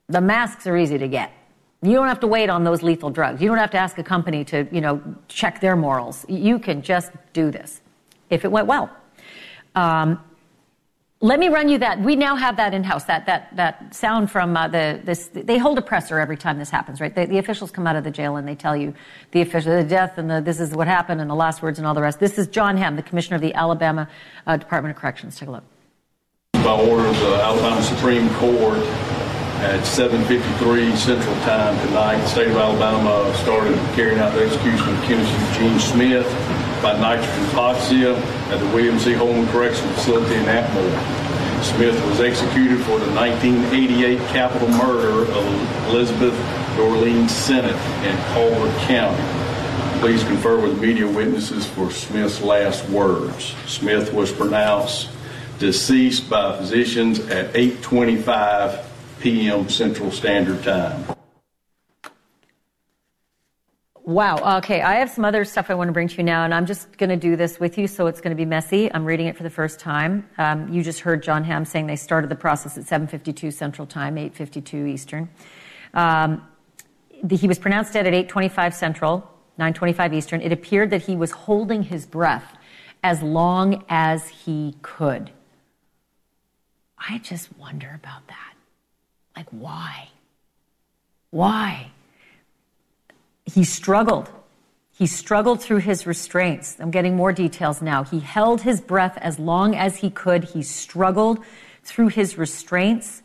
The 0.08 0.20
masks 0.20 0.66
are 0.66 0.76
easy 0.76 0.98
to 0.98 1.08
get. 1.08 1.32
You 1.82 1.94
don't 1.94 2.08
have 2.08 2.20
to 2.20 2.26
wait 2.26 2.48
on 2.48 2.62
those 2.62 2.82
lethal 2.82 3.10
drugs. 3.10 3.42
You 3.42 3.48
don't 3.48 3.58
have 3.58 3.70
to 3.72 3.78
ask 3.78 3.98
a 3.98 4.04
company 4.04 4.44
to, 4.46 4.68
you 4.70 4.80
know, 4.80 5.02
check 5.28 5.60
their 5.60 5.74
morals. 5.74 6.24
You 6.28 6.58
can 6.58 6.82
just 6.82 7.10
do 7.32 7.50
this 7.50 7.80
if 8.30 8.44
it 8.44 8.52
went 8.52 8.66
well. 8.66 8.90
Um, 9.74 10.22
let 11.22 11.38
me 11.38 11.48
run 11.48 11.68
you 11.68 11.78
that. 11.78 12.00
We 12.00 12.16
now 12.16 12.34
have 12.34 12.56
that 12.56 12.74
in 12.74 12.82
house. 12.82 13.04
That 13.04 13.26
that 13.26 13.54
that 13.56 13.94
sound 13.94 14.28
from 14.30 14.56
uh, 14.56 14.66
the 14.66 15.00
this. 15.04 15.30
They 15.32 15.56
hold 15.56 15.78
a 15.78 15.82
presser 15.82 16.18
every 16.18 16.36
time 16.36 16.58
this 16.58 16.68
happens, 16.68 17.00
right? 17.00 17.14
The 17.14 17.38
officials 17.38 17.70
come 17.70 17.86
out 17.86 17.94
of 17.94 18.02
the 18.02 18.10
jail 18.10 18.36
and 18.36 18.46
they 18.46 18.56
tell 18.56 18.76
you 18.76 18.92
the 19.30 19.40
official 19.40 19.76
the 19.76 19.84
death 19.84 20.18
and 20.18 20.28
the 20.28 20.40
this 20.40 20.58
is 20.58 20.74
what 20.74 20.88
happened 20.88 21.20
and 21.20 21.30
the 21.30 21.36
last 21.36 21.62
words 21.62 21.78
and 21.78 21.86
all 21.86 21.94
the 21.94 22.02
rest. 22.02 22.18
This 22.18 22.38
is 22.38 22.48
John 22.48 22.76
Hamm, 22.76 22.96
the 22.96 23.02
commissioner 23.02 23.36
of 23.36 23.42
the 23.42 23.54
Alabama 23.54 24.08
uh, 24.48 24.56
Department 24.56 24.96
of 24.96 25.00
Corrections. 25.00 25.38
Take 25.38 25.48
a 25.48 25.52
look. 25.52 25.64
By 26.54 26.72
order 26.72 27.06
of 27.06 27.18
the 27.20 27.34
Alabama 27.36 27.82
Supreme 27.82 28.28
Court 28.34 28.78
at 29.62 29.80
7:53 29.84 30.96
Central 30.96 31.36
Time 31.42 31.78
tonight, 31.86 32.16
the 32.16 32.26
state 32.26 32.48
of 32.48 32.56
Alabama 32.56 33.32
started 33.36 33.78
carrying 33.94 34.18
out 34.18 34.34
the 34.34 34.42
execution 34.44 34.88
of 34.88 35.00
Kenneth 35.04 35.54
Eugene 35.54 35.78
Smith 35.78 36.26
by 36.82 36.98
nitrogen 36.98 37.30
hypoxia 37.46 38.41
at 38.52 38.60
the 38.60 38.66
William 38.66 38.98
C. 38.98 39.14
Holman 39.14 39.48
Correctional 39.48 39.94
Facility 39.94 40.34
in 40.34 40.44
Atmore. 40.44 41.64
Smith 41.64 41.94
was 42.06 42.20
executed 42.20 42.78
for 42.80 42.98
the 42.98 43.10
1988 43.14 44.18
capital 44.28 44.68
murder 44.68 45.22
of 45.32 45.88
Elizabeth 45.88 46.34
Dorlene 46.76 47.30
Sennett 47.30 47.76
in 48.04 48.16
Colbert 48.34 48.76
County. 48.80 50.00
Please 50.00 50.22
confer 50.24 50.60
with 50.60 50.78
media 50.80 51.06
witnesses 51.06 51.66
for 51.66 51.90
Smith's 51.90 52.42
last 52.42 52.86
words. 52.90 53.54
Smith 53.66 54.12
was 54.12 54.30
pronounced 54.30 55.08
deceased 55.58 56.28
by 56.28 56.58
physicians 56.58 57.20
at 57.20 57.54
8:25 57.54 58.84
p.m. 59.20 59.70
Central 59.70 60.10
Standard 60.10 60.62
Time. 60.62 61.21
Wow. 64.04 64.56
Okay. 64.58 64.82
I 64.82 64.94
have 64.94 65.10
some 65.10 65.24
other 65.24 65.44
stuff 65.44 65.70
I 65.70 65.74
want 65.74 65.86
to 65.86 65.92
bring 65.92 66.08
to 66.08 66.16
you 66.16 66.24
now, 66.24 66.44
and 66.44 66.52
I'm 66.52 66.66
just 66.66 66.96
going 66.98 67.10
to 67.10 67.16
do 67.16 67.36
this 67.36 67.60
with 67.60 67.78
you, 67.78 67.86
so 67.86 68.08
it's 68.08 68.20
going 68.20 68.32
to 68.32 68.36
be 68.36 68.44
messy. 68.44 68.92
I'm 68.92 69.04
reading 69.04 69.26
it 69.26 69.36
for 69.36 69.44
the 69.44 69.50
first 69.50 69.78
time. 69.78 70.28
Um, 70.38 70.72
you 70.72 70.82
just 70.82 71.00
heard 71.00 71.22
John 71.22 71.44
Hamm 71.44 71.64
saying 71.64 71.86
they 71.86 71.94
started 71.94 72.28
the 72.28 72.34
process 72.34 72.76
at 72.76 72.84
7:52 72.84 73.52
Central 73.52 73.86
Time, 73.86 74.16
8:52 74.16 74.88
Eastern. 74.88 75.28
Um, 75.94 76.44
the, 77.22 77.36
he 77.36 77.46
was 77.46 77.60
pronounced 77.60 77.92
dead 77.92 78.08
at 78.08 78.12
8:25 78.12 78.74
Central, 78.74 79.30
9:25 79.60 80.14
Eastern. 80.14 80.40
It 80.40 80.50
appeared 80.50 80.90
that 80.90 81.02
he 81.02 81.14
was 81.14 81.30
holding 81.30 81.84
his 81.84 82.04
breath 82.04 82.56
as 83.04 83.22
long 83.22 83.84
as 83.88 84.28
he 84.28 84.74
could. 84.82 85.30
I 86.98 87.18
just 87.18 87.56
wonder 87.56 87.92
about 87.94 88.26
that. 88.26 88.54
Like, 89.36 89.48
why? 89.50 90.08
Why? 91.30 91.92
He 93.46 93.64
struggled. 93.64 94.30
He 94.92 95.06
struggled 95.06 95.60
through 95.62 95.78
his 95.78 96.06
restraints. 96.06 96.76
I'm 96.78 96.90
getting 96.90 97.16
more 97.16 97.32
details 97.32 97.82
now. 97.82 98.04
He 98.04 98.20
held 98.20 98.62
his 98.62 98.80
breath 98.80 99.18
as 99.18 99.38
long 99.38 99.74
as 99.74 99.96
he 99.96 100.10
could. 100.10 100.44
He 100.44 100.62
struggled 100.62 101.44
through 101.82 102.08
his 102.08 102.38
restraints. 102.38 103.22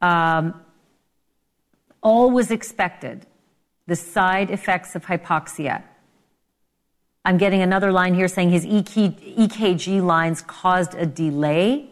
Um, 0.00 0.60
all 2.02 2.30
was 2.30 2.50
expected. 2.50 3.26
The 3.86 3.96
side 3.96 4.50
effects 4.50 4.94
of 4.94 5.06
hypoxia. 5.06 5.82
I'm 7.24 7.38
getting 7.38 7.62
another 7.62 7.92
line 7.92 8.14
here 8.14 8.26
saying 8.28 8.50
his 8.50 8.66
EKG 8.66 10.02
lines 10.02 10.42
caused 10.42 10.94
a 10.94 11.06
delay. 11.06 11.88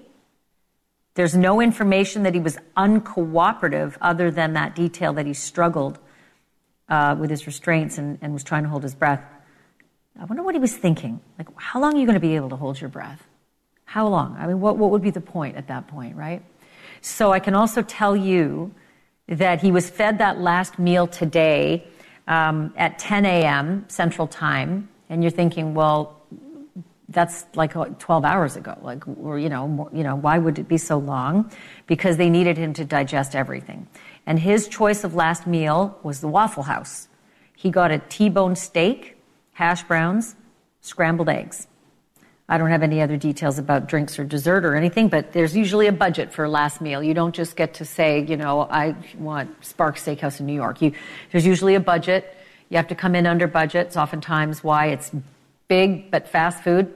There's 1.15 1.37
no 1.37 1.61
information 1.61 2.25
that 2.25 2.35
he 2.35 2.41
was 2.41 2.59
uncooperative 2.77 3.97
other 4.01 4.31
than 4.31 4.55
that 4.55 4.75
detail 4.75 5.13
that 5.13 5.27
he 5.27 5.35
struggled 5.35 6.01
uh, 6.91 7.17
with 7.19 7.31
his 7.31 7.47
restraints 7.47 7.99
and, 7.99 8.19
and 8.21 8.33
was 8.33 8.45
trying 8.45 8.65
to 8.65 8.69
hold 8.69 8.83
his 8.83 8.95
breath. 8.95 9.23
I 10.21 10.25
wonder 10.25 10.43
what 10.43 10.55
he 10.55 10.61
was 10.61 10.77
thinking. 10.77 11.21
Like, 11.39 11.49
how 11.57 11.81
long 11.81 11.95
are 11.95 11.99
you 11.99 12.05
going 12.05 12.15
to 12.15 12.21
be 12.21 12.37
able 12.37 12.51
to 12.51 12.57
hold 12.57 12.81
your 12.81 12.91
breath? 12.91 13.25
How 13.85 14.07
long? 14.07 14.37
I 14.39 14.47
mean, 14.47 14.61
what, 14.61 14.77
what 14.77 14.91
would 14.91 15.03
be 15.03 15.11
the 15.11 15.21
point 15.21 15.57
at 15.57 15.69
that 15.69 15.89
point, 15.89 16.17
right? 16.17 16.43
So 17.01 17.33
I 17.33 17.39
can 17.39 17.55
also 17.55 17.83
tell 17.83 18.17
you 18.17 18.75
that 19.29 19.63
he 19.63 19.73
was 19.73 19.89
fed 19.89 20.19
that 20.19 20.41
last 20.41 20.79
meal 20.79 21.07
today 21.07 21.87
um, 22.29 22.75
at 22.77 22.99
10 22.99 23.25
a.m. 23.25 23.85
Central 23.89 24.27
Time. 24.27 24.89
And 25.09 25.23
you're 25.23 25.31
thinking, 25.31 25.75
well, 25.75 26.21
that's 27.09 27.45
like 27.55 27.73
12 27.73 28.25
hours 28.25 28.57
ago. 28.57 28.77
Like, 28.83 29.05
or, 29.09 29.39
you 29.39 29.49
know, 29.49 29.67
more, 29.67 29.91
you 29.93 30.05
know, 30.05 30.17
why 30.17 30.39
would 30.39 30.59
it 30.59 30.69
be 30.69 30.79
so 30.79 30.99
long? 30.99 31.51
Because 31.87 32.17
they 32.17 32.31
needed 32.31 32.57
him 32.57 32.73
to 32.75 32.85
digest 32.85 33.35
everything 33.35 33.89
and 34.27 34.39
his 34.39 34.69
choice 34.69 35.05
of 35.05 35.15
last 35.15 35.47
meal 35.47 35.99
was 36.03 36.21
the 36.21 36.29
Waffle 36.29 36.65
House. 36.65 37.09
He 37.57 37.71
got 37.71 37.91
a 37.91 37.99
T-bone 37.99 38.57
steak, 38.57 39.17
hash 39.53 39.83
browns, 39.83 40.35
scrambled 40.81 41.29
eggs. 41.29 41.67
I 42.49 42.59
don't 42.59 42.71
have 42.71 42.83
any 42.83 43.00
other 43.00 43.17
details 43.17 43.59
about 43.59 43.87
drinks 43.87 44.19
or 44.19 44.25
dessert 44.25 44.65
or 44.65 44.75
anything, 44.75 45.09
but 45.09 45.33
there's 45.33 45.57
usually 45.57 45.87
a 45.87 45.93
budget 45.93 46.33
for 46.33 46.49
last 46.49 46.81
meal. 46.81 47.00
You 47.00 47.15
don't 47.15 47.35
just 47.35 47.55
get 47.55 47.75
to 47.75 47.85
say, 47.85 48.25
you 48.25 48.37
know, 48.37 48.62
I 48.62 48.97
want 49.19 49.65
Sparks 49.65 50.05
Steakhouse 50.05 50.41
in 50.41 50.47
New 50.47 50.55
York. 50.55 50.83
You, 50.83 50.93
there's 51.31 51.47
usually 51.47 51.77
a 51.77 51.81
budget. 51.81 52.37
You 52.69 52.77
have 52.77 52.89
to 52.89 52.97
come 52.97 53.15
in 53.15 53.27
under 53.27 53.47
budget. 53.47 53.89
It's 53.89 53.97
oftentimes 53.97 54.65
why 54.65 54.87
it's 54.87 55.12
big 55.69 56.11
but 56.11 56.29
fast 56.29 56.65
food. 56.65 56.93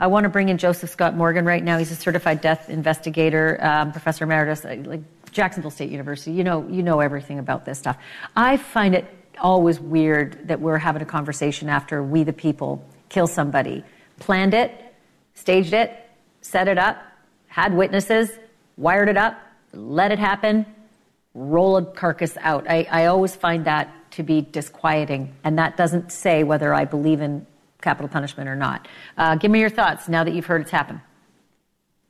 I 0.00 0.06
want 0.06 0.24
to 0.24 0.30
bring 0.30 0.48
in 0.48 0.56
Joseph 0.56 0.88
Scott 0.88 1.14
Morgan 1.14 1.44
right 1.44 1.62
now. 1.62 1.76
He's 1.76 1.92
a 1.92 1.96
certified 1.96 2.40
death 2.40 2.70
investigator, 2.70 3.58
um, 3.62 3.92
professor 3.92 4.24
emeritus. 4.24 4.64
Like 4.64 5.02
Jacksonville 5.32 5.70
State 5.70 5.90
University. 5.90 6.32
You 6.32 6.44
know, 6.44 6.66
you 6.68 6.82
know 6.82 7.00
everything 7.00 7.38
about 7.38 7.64
this 7.64 7.78
stuff. 7.78 7.96
I 8.36 8.56
find 8.58 8.94
it 8.94 9.06
always 9.40 9.80
weird 9.80 10.46
that 10.46 10.60
we're 10.60 10.78
having 10.78 11.02
a 11.02 11.06
conversation 11.06 11.68
after 11.68 12.02
we, 12.02 12.22
the 12.22 12.32
people, 12.32 12.84
kill 13.08 13.26
somebody. 13.26 13.82
Planned 14.20 14.54
it, 14.54 14.94
staged 15.34 15.72
it, 15.72 16.08
set 16.42 16.68
it 16.68 16.78
up, 16.78 17.02
had 17.48 17.74
witnesses, 17.74 18.30
wired 18.76 19.08
it 19.08 19.16
up, 19.16 19.38
let 19.72 20.12
it 20.12 20.18
happen, 20.18 20.66
roll 21.34 21.78
a 21.78 21.84
carcass 21.84 22.36
out. 22.40 22.68
I, 22.68 22.86
I 22.90 23.06
always 23.06 23.34
find 23.34 23.64
that 23.64 23.92
to 24.12 24.22
be 24.22 24.42
disquieting. 24.42 25.34
And 25.42 25.58
that 25.58 25.76
doesn't 25.76 26.12
say 26.12 26.44
whether 26.44 26.74
I 26.74 26.84
believe 26.84 27.20
in 27.20 27.46
capital 27.80 28.08
punishment 28.08 28.48
or 28.48 28.54
not. 28.54 28.86
Uh, 29.16 29.34
give 29.36 29.50
me 29.50 29.60
your 29.60 29.70
thoughts 29.70 30.08
now 30.08 30.22
that 30.24 30.34
you've 30.34 30.46
heard 30.46 30.60
it's 30.60 30.70
happened. 30.70 31.00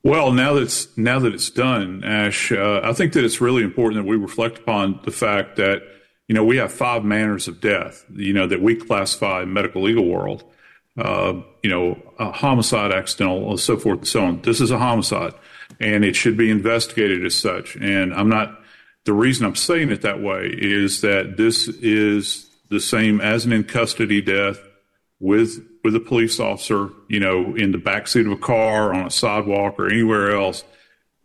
Well, 0.04 0.32
now 0.32 0.54
that 0.54 0.62
it's 0.64 0.96
now 0.98 1.20
that 1.20 1.32
it's 1.32 1.50
done, 1.50 2.02
Ash, 2.02 2.50
uh, 2.50 2.80
I 2.82 2.92
think 2.92 3.12
that 3.12 3.24
it's 3.24 3.40
really 3.40 3.62
important 3.62 4.02
that 4.02 4.08
we 4.08 4.16
reflect 4.16 4.58
upon 4.58 5.00
the 5.04 5.12
fact 5.12 5.56
that 5.56 5.82
you 6.26 6.34
know 6.34 6.44
we 6.44 6.56
have 6.56 6.72
five 6.72 7.04
manners 7.04 7.46
of 7.46 7.60
death. 7.60 8.04
You 8.12 8.32
know 8.32 8.48
that 8.48 8.60
we 8.60 8.74
classify 8.74 9.42
in 9.42 9.52
medical 9.52 9.82
legal 9.82 10.06
world. 10.06 10.44
Uh, 10.98 11.40
you 11.62 11.70
know, 11.70 11.98
homicide, 12.18 12.92
accidental, 12.92 13.56
so 13.56 13.78
forth 13.78 14.00
and 14.00 14.08
so 14.08 14.24
on. 14.24 14.42
This 14.42 14.60
is 14.60 14.70
a 14.70 14.78
homicide, 14.78 15.32
and 15.80 16.04
it 16.04 16.14
should 16.14 16.36
be 16.36 16.50
investigated 16.50 17.24
as 17.24 17.34
such. 17.34 17.76
And 17.76 18.12
I'm 18.12 18.28
not. 18.28 18.58
The 19.04 19.12
reason 19.12 19.46
I'm 19.46 19.56
saying 19.56 19.90
it 19.90 20.02
that 20.02 20.20
way 20.20 20.50
is 20.52 21.00
that 21.00 21.36
this 21.36 21.68
is 21.68 22.50
the 22.70 22.80
same 22.80 23.20
as 23.20 23.44
an 23.44 23.52
in 23.52 23.64
custody 23.64 24.20
death 24.20 24.58
with 25.22 25.64
with 25.84 25.94
a 25.96 26.00
police 26.00 26.38
officer, 26.38 26.90
you 27.08 27.18
know, 27.18 27.54
in 27.56 27.72
the 27.72 27.78
backseat 27.78 28.26
of 28.26 28.32
a 28.32 28.36
car, 28.36 28.92
on 28.92 29.06
a 29.06 29.10
sidewalk, 29.10 29.76
or 29.78 29.88
anywhere 29.88 30.32
else, 30.32 30.64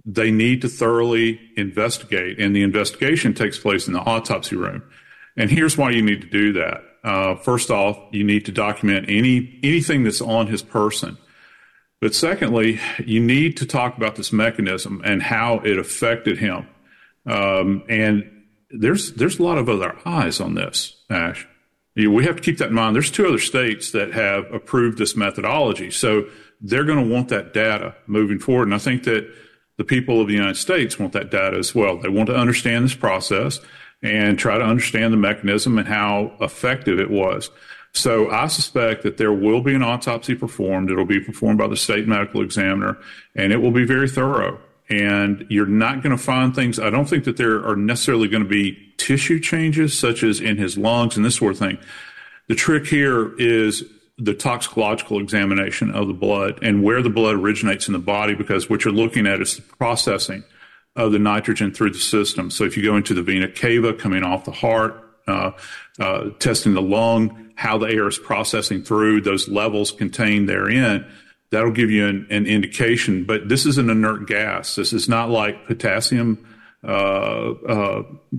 they 0.05 0.31
need 0.31 0.61
to 0.61 0.69
thoroughly 0.69 1.39
investigate, 1.57 2.39
and 2.39 2.55
the 2.55 2.63
investigation 2.63 3.33
takes 3.33 3.59
place 3.59 3.87
in 3.87 3.93
the 3.93 3.99
autopsy 3.99 4.55
room. 4.55 4.83
And 5.35 5.49
here's 5.49 5.77
why 5.77 5.91
you 5.91 6.01
need 6.01 6.21
to 6.21 6.27
do 6.27 6.53
that. 6.53 6.83
Uh, 7.03 7.35
first 7.35 7.69
off, 7.69 7.97
you 8.11 8.23
need 8.23 8.45
to 8.45 8.51
document 8.51 9.07
any 9.09 9.59
anything 9.63 10.03
that's 10.03 10.21
on 10.21 10.47
his 10.47 10.61
person. 10.61 11.17
But 11.99 12.13
secondly, 12.13 12.79
you 13.03 13.19
need 13.19 13.57
to 13.57 13.65
talk 13.65 13.97
about 13.97 14.15
this 14.15 14.31
mechanism 14.31 15.01
and 15.03 15.23
how 15.23 15.59
it 15.59 15.79
affected 15.79 16.37
him. 16.37 16.67
Um, 17.25 17.83
and 17.89 18.45
there's 18.69 19.13
there's 19.13 19.39
a 19.39 19.43
lot 19.43 19.57
of 19.57 19.69
other 19.69 19.97
eyes 20.05 20.39
on 20.39 20.53
this, 20.53 21.03
Ash 21.09 21.47
we 22.05 22.25
have 22.25 22.35
to 22.35 22.41
keep 22.41 22.59
that 22.59 22.69
in 22.69 22.75
mind. 22.75 22.95
There's 22.95 23.09
two 23.09 23.27
other 23.27 23.39
states 23.39 23.91
that 23.91 24.13
have 24.13 24.45
approved 24.53 24.99
this 24.99 25.15
methodology. 25.15 25.89
So 25.89 26.27
they're 26.61 26.83
going 26.83 27.03
to 27.03 27.13
want 27.13 27.29
that 27.29 27.53
data 27.53 27.95
moving 28.05 28.37
forward. 28.39 28.67
And 28.67 28.75
I 28.75 28.77
think 28.77 29.03
that 29.05 29.27
the 29.77 29.83
people 29.83 30.21
of 30.21 30.27
the 30.27 30.33
United 30.33 30.57
States 30.57 30.99
want 30.99 31.13
that 31.13 31.31
data 31.31 31.57
as 31.57 31.73
well. 31.73 31.97
They 31.97 32.09
want 32.09 32.27
to 32.27 32.35
understand 32.35 32.85
this 32.85 32.95
process 32.95 33.59
and 34.03 34.37
try 34.37 34.57
to 34.57 34.63
understand 34.63 35.11
the 35.11 35.17
mechanism 35.17 35.79
and 35.79 35.87
how 35.87 36.33
effective 36.39 36.99
it 36.99 37.09
was. 37.09 37.49
So 37.93 38.29
I 38.29 38.47
suspect 38.47 39.01
that 39.03 39.17
there 39.17 39.33
will 39.33 39.61
be 39.61 39.73
an 39.73 39.81
autopsy 39.81 40.35
performed. 40.35 40.91
It'll 40.91 41.05
be 41.05 41.19
performed 41.19 41.57
by 41.57 41.67
the 41.67 41.77
state 41.77 42.07
medical 42.07 42.41
examiner 42.41 42.97
and 43.35 43.51
it 43.51 43.57
will 43.57 43.71
be 43.71 43.85
very 43.85 44.07
thorough 44.07 44.59
and 44.89 45.45
you're 45.49 45.65
not 45.65 46.01
going 46.01 46.15
to 46.15 46.21
find 46.21 46.55
things. 46.55 46.79
I 46.79 46.89
don't 46.89 47.09
think 47.09 47.25
that 47.25 47.37
there 47.37 47.65
are 47.67 47.75
necessarily 47.75 48.27
going 48.27 48.43
to 48.43 48.49
be 48.49 48.93
tissue 49.07 49.39
changes, 49.39 49.97
such 49.97 50.21
as 50.21 50.41
in 50.41 50.57
his 50.57 50.77
lungs 50.77 51.15
and 51.15 51.25
this 51.25 51.37
sort 51.37 51.53
of 51.53 51.59
thing. 51.59 51.77
The 52.49 52.55
trick 52.55 52.85
here 52.85 53.33
is 53.37 53.83
the 54.17 54.33
toxicological 54.33 55.21
examination 55.21 55.91
of 55.91 56.07
the 56.07 56.13
blood 56.13 56.59
and 56.61 56.83
where 56.83 57.01
the 57.01 57.09
blood 57.09 57.35
originates 57.35 57.87
in 57.87 57.93
the 57.93 57.99
body, 57.99 58.35
because 58.35 58.69
what 58.69 58.83
you're 58.83 58.93
looking 58.93 59.25
at 59.25 59.41
is 59.41 59.55
the 59.55 59.61
processing 59.61 60.43
of 60.97 61.13
the 61.13 61.19
nitrogen 61.19 61.73
through 61.73 61.91
the 61.91 61.99
system. 61.99 62.51
So 62.51 62.65
if 62.65 62.75
you 62.75 62.83
go 62.83 62.97
into 62.97 63.13
the 63.13 63.21
vena 63.21 63.47
cava 63.47 63.93
coming 63.93 64.23
off 64.23 64.43
the 64.43 64.51
heart, 64.51 65.01
uh, 65.25 65.51
uh, 65.99 66.31
testing 66.39 66.73
the 66.73 66.81
lung, 66.81 67.51
how 67.55 67.77
the 67.77 67.87
air 67.87 68.09
is 68.09 68.17
processing 68.17 68.83
through 68.83 69.21
those 69.21 69.47
levels 69.47 69.91
contained 69.91 70.49
therein, 70.49 71.05
that'll 71.51 71.71
give 71.71 71.91
you 71.91 72.07
an, 72.07 72.27
an, 72.29 72.45
indication. 72.45 73.23
But 73.23 73.47
this 73.47 73.65
is 73.65 73.77
an 73.77 73.89
inert 73.89 74.27
gas. 74.27 74.75
This 74.75 74.91
is 74.91 75.07
not 75.07 75.29
like 75.29 75.65
potassium 75.65 76.45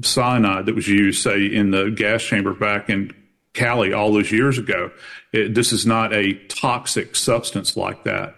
cyanide 0.02 0.66
that 0.66 0.74
was 0.74 0.88
used, 0.88 1.22
say, 1.22 1.46
in 1.46 1.70
the 1.70 1.90
gas 1.90 2.22
chamber 2.22 2.54
back 2.54 2.88
in 2.88 3.14
Cali 3.52 3.92
all 3.92 4.12
those 4.12 4.32
years 4.32 4.58
ago. 4.58 4.90
It, 5.32 5.54
this 5.54 5.72
is 5.72 5.84
not 5.84 6.12
a 6.14 6.34
toxic 6.46 7.14
substance 7.16 7.76
like 7.76 8.04
that. 8.04 8.36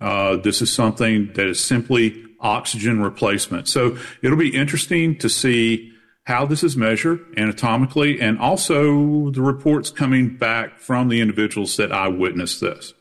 Uh, 0.00 0.36
this 0.36 0.62
is 0.62 0.72
something 0.72 1.32
that 1.34 1.46
is 1.46 1.60
simply 1.60 2.24
oxygen 2.40 3.00
replacement. 3.00 3.68
So 3.68 3.96
it'll 4.20 4.36
be 4.36 4.54
interesting 4.54 5.16
to 5.18 5.28
see 5.28 5.92
how 6.24 6.46
this 6.46 6.64
is 6.64 6.76
measured 6.76 7.20
anatomically 7.36 8.20
and 8.20 8.38
also 8.38 9.30
the 9.30 9.42
reports 9.42 9.90
coming 9.90 10.36
back 10.36 10.78
from 10.78 11.08
the 11.08 11.20
individuals 11.20 11.76
that 11.76 11.92
I 11.92 12.08
witnessed 12.08 12.60
this. 12.60 12.94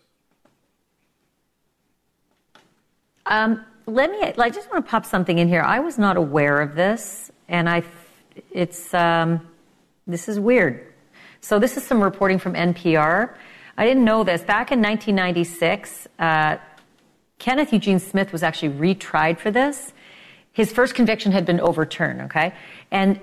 Um, 3.25 3.63
let 3.91 4.11
me. 4.11 4.33
I 4.37 4.49
just 4.49 4.71
want 4.71 4.85
to 4.85 4.89
pop 4.89 5.05
something 5.05 5.37
in 5.37 5.47
here. 5.47 5.61
I 5.61 5.79
was 5.79 5.97
not 5.97 6.17
aware 6.17 6.61
of 6.61 6.75
this, 6.75 7.31
and 7.47 7.69
I. 7.69 7.83
It's. 8.51 8.93
Um, 8.93 9.47
this 10.07 10.27
is 10.27 10.39
weird. 10.39 10.93
So 11.41 11.59
this 11.59 11.77
is 11.77 11.83
some 11.83 12.01
reporting 12.01 12.39
from 12.39 12.53
NPR. 12.53 13.33
I 13.77 13.85
didn't 13.85 14.03
know 14.03 14.23
this. 14.23 14.41
Back 14.41 14.71
in 14.71 14.81
1996, 14.81 16.07
uh, 16.19 16.57
Kenneth 17.39 17.73
Eugene 17.73 17.99
Smith 17.99 18.31
was 18.31 18.43
actually 18.43 18.73
retried 18.73 19.39
for 19.39 19.51
this. 19.51 19.93
His 20.53 20.71
first 20.71 20.95
conviction 20.95 21.31
had 21.31 21.45
been 21.45 21.59
overturned. 21.59 22.21
Okay, 22.21 22.53
and 22.91 23.19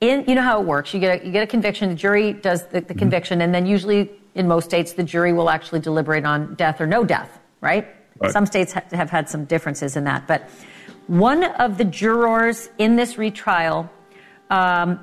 in 0.00 0.24
you 0.26 0.34
know 0.34 0.42
how 0.42 0.60
it 0.60 0.66
works. 0.66 0.94
You 0.94 1.00
get 1.00 1.22
a, 1.22 1.26
you 1.26 1.32
get 1.32 1.42
a 1.42 1.46
conviction. 1.46 1.88
The 1.88 1.94
jury 1.94 2.32
does 2.32 2.66
the, 2.66 2.80
the 2.80 2.80
mm-hmm. 2.80 2.98
conviction, 2.98 3.40
and 3.40 3.54
then 3.54 3.66
usually 3.66 4.10
in 4.34 4.48
most 4.48 4.64
states, 4.64 4.92
the 4.92 5.02
jury 5.02 5.32
will 5.32 5.50
actually 5.50 5.80
deliberate 5.80 6.24
on 6.24 6.54
death 6.54 6.80
or 6.80 6.86
no 6.86 7.04
death. 7.04 7.38
Right. 7.60 7.88
Right. 8.18 8.32
Some 8.32 8.46
states 8.46 8.72
have 8.72 9.10
had 9.10 9.28
some 9.28 9.44
differences 9.44 9.96
in 9.96 10.04
that. 10.04 10.26
But 10.26 10.48
one 11.06 11.44
of 11.44 11.78
the 11.78 11.84
jurors 11.84 12.68
in 12.78 12.96
this 12.96 13.18
retrial 13.18 13.90
um, 14.50 15.00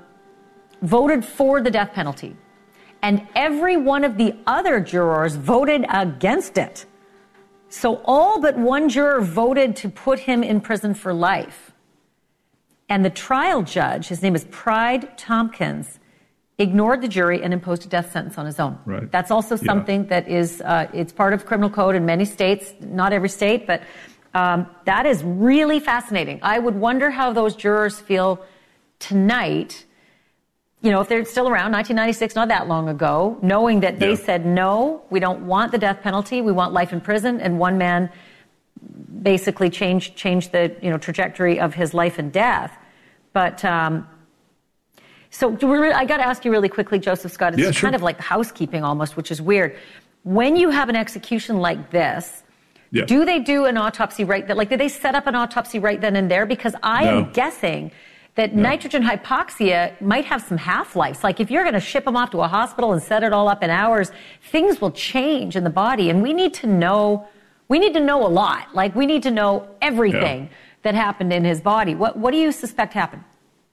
voted 0.81 1.23
for 1.23 1.61
the 1.61 1.71
death 1.71 1.93
penalty, 1.93 2.35
and 3.01 3.27
every 3.35 3.77
one 3.77 4.03
of 4.03 4.17
the 4.17 4.35
other 4.47 4.79
jurors 4.79 5.35
voted 5.35 5.85
against 5.89 6.57
it. 6.57 6.85
So 7.69 8.01
all 8.05 8.39
but 8.39 8.57
one 8.57 8.89
juror 8.89 9.21
voted 9.21 9.75
to 9.77 9.89
put 9.89 10.19
him 10.19 10.43
in 10.43 10.61
prison 10.61 10.93
for 10.93 11.13
life. 11.13 11.71
And 12.89 13.03
the 13.03 13.09
trial 13.09 13.63
judge, 13.63 14.07
his 14.07 14.21
name 14.21 14.35
is 14.35 14.45
Pride 14.51 15.17
Tompkins, 15.17 15.99
ignored 16.57 17.01
the 17.01 17.07
jury 17.07 17.41
and 17.41 17.53
imposed 17.53 17.85
a 17.85 17.87
death 17.87 18.11
sentence 18.11 18.37
on 18.37 18.45
his 18.45 18.59
own. 18.59 18.77
Right. 18.85 19.11
That's 19.11 19.31
also 19.31 19.55
something 19.55 20.03
yeah. 20.03 20.09
that 20.09 20.27
is 20.27 20.61
uh, 20.61 20.87
it's 20.93 21.11
part 21.11 21.33
of 21.33 21.45
criminal 21.45 21.69
code 21.69 21.95
in 21.95 22.05
many 22.05 22.25
states, 22.25 22.73
not 22.79 23.13
every 23.13 23.29
state, 23.29 23.65
but 23.65 23.81
um, 24.33 24.67
that 24.85 25.05
is 25.05 25.23
really 25.23 25.79
fascinating. 25.79 26.39
I 26.41 26.59
would 26.59 26.75
wonder 26.75 27.09
how 27.11 27.33
those 27.33 27.55
jurors 27.55 27.99
feel 27.99 28.43
tonight. 28.99 29.85
You 30.81 30.91
know, 30.91 31.01
if 31.01 31.07
they're 31.07 31.25
still 31.25 31.47
around, 31.47 31.71
1996, 31.71 32.35
not 32.35 32.49
that 32.49 32.67
long 32.67 32.89
ago, 32.89 33.37
knowing 33.41 33.79
that 33.81 33.99
they 33.99 34.11
yeah. 34.11 34.15
said 34.15 34.45
no, 34.45 35.03
we 35.09 35.19
don't 35.19 35.45
want 35.45 35.71
the 35.71 35.77
death 35.77 36.01
penalty, 36.01 36.41
we 36.41 36.51
want 36.51 36.73
life 36.73 36.93
in 36.93 36.99
prison, 36.99 37.39
and 37.39 37.57
one 37.57 37.77
man 37.77 38.09
basically 39.21 39.69
changed 39.69 40.15
changed 40.15 40.51
the 40.51 40.75
you 40.81 40.89
know 40.89 40.97
trajectory 40.97 41.59
of 41.59 41.73
his 41.73 41.93
life 41.93 42.19
and 42.19 42.31
death. 42.31 42.77
But 43.31 43.63
um, 43.63 44.07
so 45.33 45.49
I 45.51 46.05
got 46.05 46.17
to 46.17 46.27
ask 46.27 46.45
you 46.45 46.51
really 46.51 46.69
quickly, 46.69 46.99
Joseph 46.99 47.31
Scott. 47.31 47.53
It's 47.53 47.63
yeah, 47.63 47.71
sure. 47.71 47.87
kind 47.87 47.95
of 47.95 48.03
like 48.03 48.19
housekeeping 48.19 48.83
almost, 48.83 49.17
which 49.17 49.31
is 49.31 49.41
weird. 49.41 49.75
When 50.21 50.55
you 50.55 50.69
have 50.69 50.89
an 50.89 50.95
execution 50.95 51.57
like 51.57 51.89
this, 51.89 52.43
yeah. 52.91 53.05
do 53.05 53.25
they 53.25 53.39
do 53.39 53.65
an 53.65 53.75
autopsy 53.75 54.25
right? 54.25 54.47
That 54.47 54.57
like 54.57 54.69
did 54.69 54.79
they 54.79 54.89
set 54.89 55.15
up 55.15 55.25
an 55.25 55.33
autopsy 55.33 55.79
right 55.79 55.99
then 55.99 56.15
and 56.15 56.29
there? 56.29 56.45
Because 56.45 56.75
I 56.83 57.05
no. 57.05 57.17
am 57.17 57.31
guessing 57.31 57.91
that 58.35 58.53
no. 58.53 58.61
nitrogen 58.61 59.01
hypoxia 59.01 59.99
might 59.99 60.25
have 60.25 60.43
some 60.43 60.57
half 60.57 60.95
lives. 60.95 61.23
Like 61.23 61.39
if 61.39 61.49
you're 61.49 61.63
going 61.63 61.73
to 61.73 61.79
ship 61.79 62.05
them 62.05 62.15
off 62.15 62.29
to 62.31 62.41
a 62.41 62.47
hospital 62.47 62.93
and 62.93 63.01
set 63.01 63.23
it 63.23 63.33
all 63.33 63.49
up 63.49 63.63
in 63.63 63.71
hours, 63.71 64.11
things 64.51 64.79
will 64.79 64.91
change 64.91 65.55
in 65.55 65.63
the 65.63 65.71
body, 65.71 66.11
and 66.11 66.21
we 66.21 66.31
need 66.33 66.53
to 66.55 66.67
know. 66.67 67.27
We 67.69 67.79
need 67.79 67.95
to 67.95 68.01
know 68.01 68.23
a 68.23 68.29
lot. 68.29 68.75
Like 68.75 68.93
we 68.93 69.07
need 69.07 69.23
to 69.23 69.31
know 69.31 69.67
everything 69.81 70.43
yeah. 70.43 70.57
that 70.83 70.93
happened 70.93 71.33
in 71.33 71.43
his 71.43 71.59
body. 71.59 71.95
What 71.95 72.17
What 72.17 72.29
do 72.29 72.37
you 72.37 72.51
suspect 72.51 72.93
happened? 72.93 73.23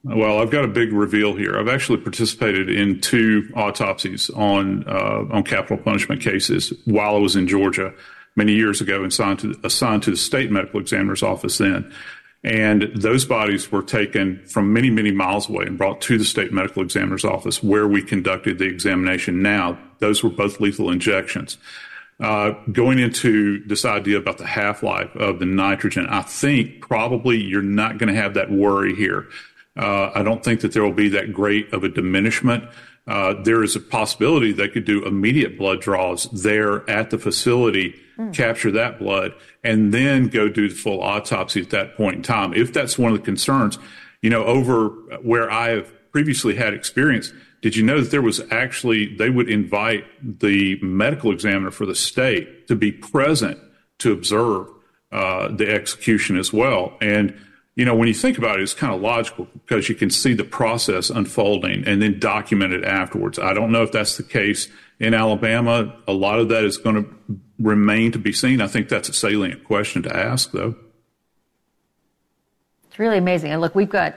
Well, 0.03 0.39
I've 0.39 0.51
got 0.51 0.65
a 0.65 0.69
big 0.69 0.93
reveal 0.93 1.35
here. 1.35 1.59
I've 1.59 1.69
actually 1.69 1.99
participated 1.99 2.71
in 2.71 3.01
two 3.01 3.51
autopsies 3.55 4.31
on 4.31 4.89
uh, 4.89 5.27
on 5.31 5.43
capital 5.43 5.77
punishment 5.77 6.23
cases 6.23 6.73
while 6.87 7.17
I 7.17 7.19
was 7.19 7.37
in 7.37 7.47
Georgia 7.47 7.93
many 8.35 8.53
years 8.53 8.81
ago, 8.81 9.03
and 9.03 9.13
assigned 9.13 9.41
to, 9.41 9.55
assigned 9.63 10.03
to 10.05 10.11
the 10.11 10.17
state 10.17 10.51
medical 10.51 10.81
examiner's 10.81 11.23
office 11.23 11.59
then. 11.59 11.93
And 12.43 12.91
those 12.95 13.27
bodies 13.27 13.71
were 13.71 13.83
taken 13.83 14.43
from 14.47 14.73
many, 14.73 14.89
many 14.89 15.11
miles 15.11 15.51
away 15.51 15.67
and 15.67 15.77
brought 15.77 16.01
to 16.03 16.17
the 16.17 16.25
state 16.25 16.53
medical 16.53 16.83
examiner's 16.83 17.25
office 17.25 17.63
where 17.63 17.87
we 17.87 18.01
conducted 18.01 18.59
the 18.59 18.65
examination. 18.65 19.43
Now, 19.43 19.79
those 19.99 20.23
were 20.23 20.31
both 20.31 20.59
lethal 20.59 20.91
injections. 20.91 21.59
Uh, 22.19 22.53
going 22.73 22.99
into 22.99 23.63
this 23.67 23.85
idea 23.85 24.17
about 24.17 24.39
the 24.39 24.47
half 24.47 24.83
life 24.83 25.15
of 25.17 25.39
the 25.39 25.45
nitrogen, 25.45 26.07
I 26.09 26.23
think 26.23 26.81
probably 26.81 27.37
you're 27.37 27.61
not 27.61 27.99
going 27.99 28.13
to 28.13 28.19
have 28.19 28.35
that 28.35 28.51
worry 28.51 28.95
here. 28.95 29.29
Uh, 29.81 30.11
I 30.14 30.23
don't 30.23 30.45
think 30.45 30.61
that 30.61 30.73
there 30.73 30.85
will 30.85 30.93
be 30.93 31.09
that 31.09 31.33
great 31.33 31.73
of 31.73 31.85
a 31.85 31.88
diminishment. 31.88 32.64
Uh, 33.07 33.33
there 33.43 33.62
is 33.64 33.75
a 33.75 33.81
possibility 33.81 34.53
they 34.53 34.69
could 34.69 34.85
do 34.85 35.05
immediate 35.07 35.57
blood 35.57 35.81
draws 35.81 36.29
there 36.31 36.88
at 36.88 37.09
the 37.09 37.19
facility, 37.19 37.95
mm. 38.19 38.33
capture 38.35 38.71
that 38.71 38.99
blood, 38.99 39.33
and 39.64 39.93
then 39.93 40.29
go 40.29 40.49
do 40.49 40.69
the 40.69 40.75
full 40.75 41.01
autopsy 41.01 41.61
at 41.62 41.71
that 41.71 41.97
point 41.97 42.16
in 42.16 42.23
time. 42.23 42.53
If 42.53 42.73
that's 42.73 42.99
one 42.99 43.12
of 43.12 43.19
the 43.19 43.25
concerns, 43.25 43.79
you 44.21 44.29
know, 44.29 44.45
over 44.45 44.90
where 45.23 45.51
I 45.51 45.71
have 45.71 45.90
previously 46.12 46.55
had 46.57 46.75
experience, 46.75 47.33
Did 47.62 47.77
you 47.77 47.83
know 47.83 48.01
that 48.01 48.11
there 48.11 48.23
was 48.23 48.40
actually, 48.51 49.14
they 49.16 49.29
would 49.29 49.51
invite 49.51 50.05
the 50.23 50.79
medical 50.83 51.31
examiner 51.31 51.71
for 51.71 51.87
the 51.87 51.95
state 51.95 52.69
to 52.69 52.77
be 52.77 52.90
present 52.90 53.59
to 53.99 54.12
observe 54.12 54.69
uh, 55.12 55.49
the 55.49 55.71
execution 55.71 56.38
as 56.38 56.53
well? 56.53 56.97
And, 57.01 57.37
you 57.81 57.87
know, 57.87 57.95
when 57.95 58.09
you 58.09 58.14
think 58.14 58.37
about 58.37 58.61
it, 58.61 58.62
it's 58.62 58.75
kind 58.75 58.93
of 58.93 59.01
logical 59.01 59.49
because 59.55 59.88
you 59.88 59.95
can 59.95 60.11
see 60.11 60.35
the 60.35 60.45
process 60.45 61.09
unfolding 61.09 61.83
and 61.88 62.03
then 62.03 62.19
document 62.19 62.75
it 62.75 62.85
afterwards. 62.85 63.38
I 63.38 63.55
don't 63.55 63.73
know 63.73 63.83
if 63.83 63.90
that's 63.90 64.19
the 64.19 64.23
case 64.23 64.69
in 64.99 65.14
Alabama. 65.14 65.97
A 66.07 66.12
lot 66.12 66.40
of 66.40 66.51
that 66.51 66.62
is 66.62 66.77
going 66.77 67.03
to 67.03 67.40
remain 67.59 68.12
to 68.12 68.19
be 68.19 68.35
seen. 68.35 68.61
I 68.61 68.66
think 68.66 68.90
that's 68.90 69.09
a 69.09 69.14
salient 69.14 69.64
question 69.64 70.03
to 70.03 70.14
ask, 70.14 70.53
though. 70.53 70.75
It's 72.88 72.99
really 72.99 73.16
amazing. 73.16 73.51
And 73.51 73.62
look, 73.62 73.75
we've 73.75 73.88
got 73.88 74.14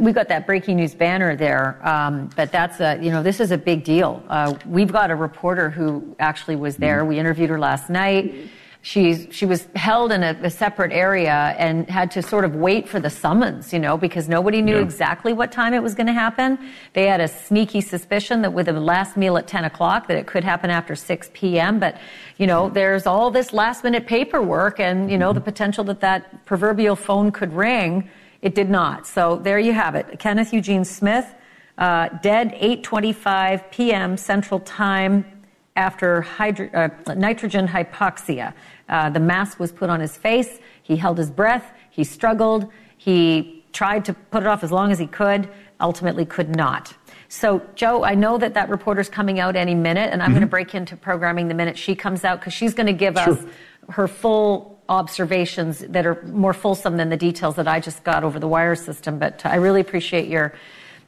we've 0.00 0.14
got 0.14 0.28
that 0.28 0.46
breaking 0.46 0.76
news 0.76 0.94
banner 0.94 1.36
there, 1.36 1.86
um, 1.86 2.30
but 2.34 2.50
that's 2.50 2.80
a 2.80 2.98
you 3.02 3.10
know 3.10 3.22
this 3.22 3.40
is 3.40 3.50
a 3.50 3.58
big 3.58 3.84
deal. 3.84 4.24
Uh, 4.30 4.54
we've 4.64 4.90
got 4.90 5.10
a 5.10 5.16
reporter 5.16 5.68
who 5.68 6.16
actually 6.18 6.56
was 6.56 6.78
there. 6.78 7.04
We 7.04 7.18
interviewed 7.18 7.50
her 7.50 7.58
last 7.58 7.90
night. 7.90 8.34
She's, 8.82 9.26
she 9.30 9.44
was 9.44 9.68
held 9.76 10.10
in 10.10 10.22
a, 10.22 10.38
a, 10.42 10.48
separate 10.48 10.90
area 10.90 11.54
and 11.58 11.88
had 11.90 12.10
to 12.12 12.22
sort 12.22 12.46
of 12.46 12.54
wait 12.54 12.88
for 12.88 12.98
the 12.98 13.10
summons, 13.10 13.74
you 13.74 13.78
know, 13.78 13.98
because 13.98 14.26
nobody 14.26 14.62
knew 14.62 14.76
yeah. 14.76 14.82
exactly 14.82 15.34
what 15.34 15.52
time 15.52 15.74
it 15.74 15.82
was 15.82 15.94
going 15.94 16.06
to 16.06 16.14
happen. 16.14 16.58
They 16.94 17.06
had 17.06 17.20
a 17.20 17.28
sneaky 17.28 17.82
suspicion 17.82 18.40
that 18.40 18.54
with 18.54 18.66
the 18.66 18.72
last 18.72 19.18
meal 19.18 19.36
at 19.36 19.46
10 19.46 19.64
o'clock 19.64 20.08
that 20.08 20.16
it 20.16 20.26
could 20.26 20.44
happen 20.44 20.70
after 20.70 20.96
6 20.96 21.30
p.m. 21.34 21.78
But, 21.78 21.98
you 22.38 22.46
know, 22.46 22.70
there's 22.70 23.06
all 23.06 23.30
this 23.30 23.52
last 23.52 23.84
minute 23.84 24.06
paperwork 24.06 24.80
and, 24.80 25.10
you 25.10 25.18
know, 25.18 25.34
the 25.34 25.42
potential 25.42 25.84
that 25.84 26.00
that 26.00 26.46
proverbial 26.46 26.96
phone 26.96 27.32
could 27.32 27.52
ring. 27.52 28.08
It 28.40 28.54
did 28.54 28.70
not. 28.70 29.06
So 29.06 29.36
there 29.36 29.58
you 29.58 29.74
have 29.74 29.94
it. 29.94 30.18
Kenneth 30.18 30.54
Eugene 30.54 30.86
Smith, 30.86 31.34
uh, 31.76 32.08
dead 32.22 32.54
8.25 32.54 33.70
p.m. 33.70 34.16
Central 34.16 34.60
Time 34.60 35.39
after 35.80 36.20
hydro- 36.20 36.70
uh, 36.74 37.14
nitrogen 37.14 37.66
hypoxia. 37.66 38.52
Uh, 38.88 39.08
the 39.10 39.20
mask 39.20 39.58
was 39.58 39.72
put 39.72 39.88
on 39.88 40.00
his 40.00 40.16
face. 40.16 40.58
He 40.82 40.96
held 40.96 41.16
his 41.16 41.30
breath. 41.30 41.72
He 41.90 42.04
struggled. 42.04 42.70
He 42.96 43.64
tried 43.72 44.04
to 44.04 44.12
put 44.32 44.42
it 44.42 44.46
off 44.46 44.62
as 44.62 44.70
long 44.70 44.92
as 44.92 44.98
he 44.98 45.06
could, 45.06 45.48
ultimately 45.80 46.26
could 46.26 46.54
not. 46.54 46.94
So, 47.28 47.62
Joe, 47.76 48.04
I 48.04 48.14
know 48.14 48.36
that 48.38 48.54
that 48.54 48.68
reporter's 48.68 49.08
coming 49.08 49.38
out 49.40 49.56
any 49.56 49.74
minute, 49.74 50.12
and 50.12 50.20
I'm 50.22 50.30
mm-hmm. 50.30 50.34
going 50.34 50.48
to 50.48 50.54
break 50.58 50.74
into 50.74 50.96
programming 50.96 51.48
the 51.48 51.54
minute 51.54 51.78
she 51.78 51.94
comes 51.94 52.24
out 52.24 52.40
because 52.40 52.52
she's 52.52 52.74
going 52.74 52.88
to 52.88 52.92
give 52.92 53.16
sure. 53.16 53.32
us 53.34 53.44
her 53.90 54.08
full 54.08 54.78
observations 54.88 55.78
that 55.78 56.04
are 56.04 56.20
more 56.24 56.52
fulsome 56.52 56.96
than 56.96 57.08
the 57.08 57.16
details 57.16 57.54
that 57.54 57.68
I 57.68 57.78
just 57.80 58.02
got 58.04 58.24
over 58.24 58.38
the 58.38 58.48
wire 58.48 58.74
system. 58.74 59.18
But 59.18 59.46
I 59.46 59.56
really 59.56 59.80
appreciate 59.80 60.28
your 60.28 60.52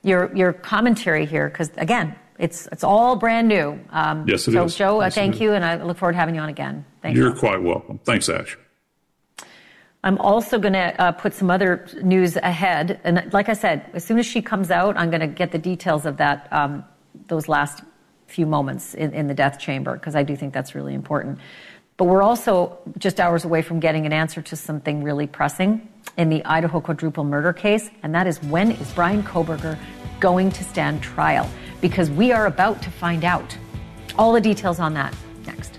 your 0.05 0.35
your 0.35 0.53
commentary 0.53 1.27
here 1.27 1.49
because 1.49 1.71
again, 1.77 2.15
it's 2.43 2.69
it's 2.73 2.83
all 2.83 3.15
brand 3.17 3.47
new. 3.47 3.79
Um, 3.91 4.29
yes, 4.29 4.49
it 4.49 4.53
so, 4.53 4.65
is. 4.65 4.75
Joe, 4.75 5.01
yes, 5.01 5.15
thank 5.15 5.41
you, 5.41 5.53
and 5.53 5.65
I 5.65 5.81
look 5.83 5.97
forward 5.97 6.13
to 6.13 6.19
having 6.19 6.35
you 6.35 6.41
on 6.41 6.49
again. 6.49 6.85
Thank 7.01 7.17
You're 7.17 7.31
you. 7.31 7.39
quite 7.39 7.63
welcome. 7.63 7.99
Thanks, 8.05 8.29
Ash. 8.29 8.59
I'm 10.05 10.19
also 10.19 10.59
going 10.59 10.73
to 10.73 11.01
uh, 11.01 11.13
put 11.13 11.33
some 11.33 11.49
other 11.49 11.87
news 12.03 12.37
ahead, 12.37 13.01
and 13.05 13.33
like 13.33 13.49
I 13.49 13.53
said, 13.53 13.89
as 13.95 14.05
soon 14.05 14.19
as 14.19 14.27
she 14.27 14.43
comes 14.43 14.73
out, 14.73 14.97
I'm 14.99 15.11
going 15.11 15.21
to 15.21 15.29
get 15.29 15.53
the 15.53 15.59
details 15.59 16.05
of 16.05 16.17
that 16.17 16.49
um, 16.51 16.85
those 17.29 17.47
last 17.47 17.85
few 18.27 18.45
moments 18.45 18.95
in, 18.95 19.15
in 19.15 19.29
the 19.29 19.35
death 19.35 19.61
chamber 19.61 19.95
because 19.95 20.17
I 20.17 20.25
do 20.25 20.35
think 20.35 20.53
that's 20.53 20.75
really 20.75 20.95
important. 20.95 21.39
But 21.97 22.07
we're 22.07 22.23
also 22.23 22.79
just 22.99 23.21
hours 23.21 23.45
away 23.45 23.63
from 23.63 23.79
getting 23.79 24.05
an 24.05 24.13
answer 24.13 24.43
to 24.43 24.57
something 24.57 25.05
really 25.05 25.29
pressing 25.29 25.89
in 26.17 26.31
the 26.31 26.45
Idaho 26.45 26.81
quadruple 26.81 27.23
murder 27.23 27.53
case, 27.53 27.89
and 28.03 28.13
that 28.17 28.27
is 28.27 28.43
when 28.43 28.73
is 28.73 28.93
Brian 28.95 29.23
Kohberger 29.23 29.79
going 30.23 30.51
to 30.53 30.65
stand 30.65 31.03
trial? 31.03 31.51
because 31.83 32.09
we 32.11 32.33
are 32.33 32.47
about 32.47 32.81
to 32.81 32.91
find 32.91 33.25
out. 33.25 33.59
All 34.17 34.33
the 34.33 34.41
details 34.41 34.79
on 34.79 34.95
that 34.95 35.15
next. 35.45 35.79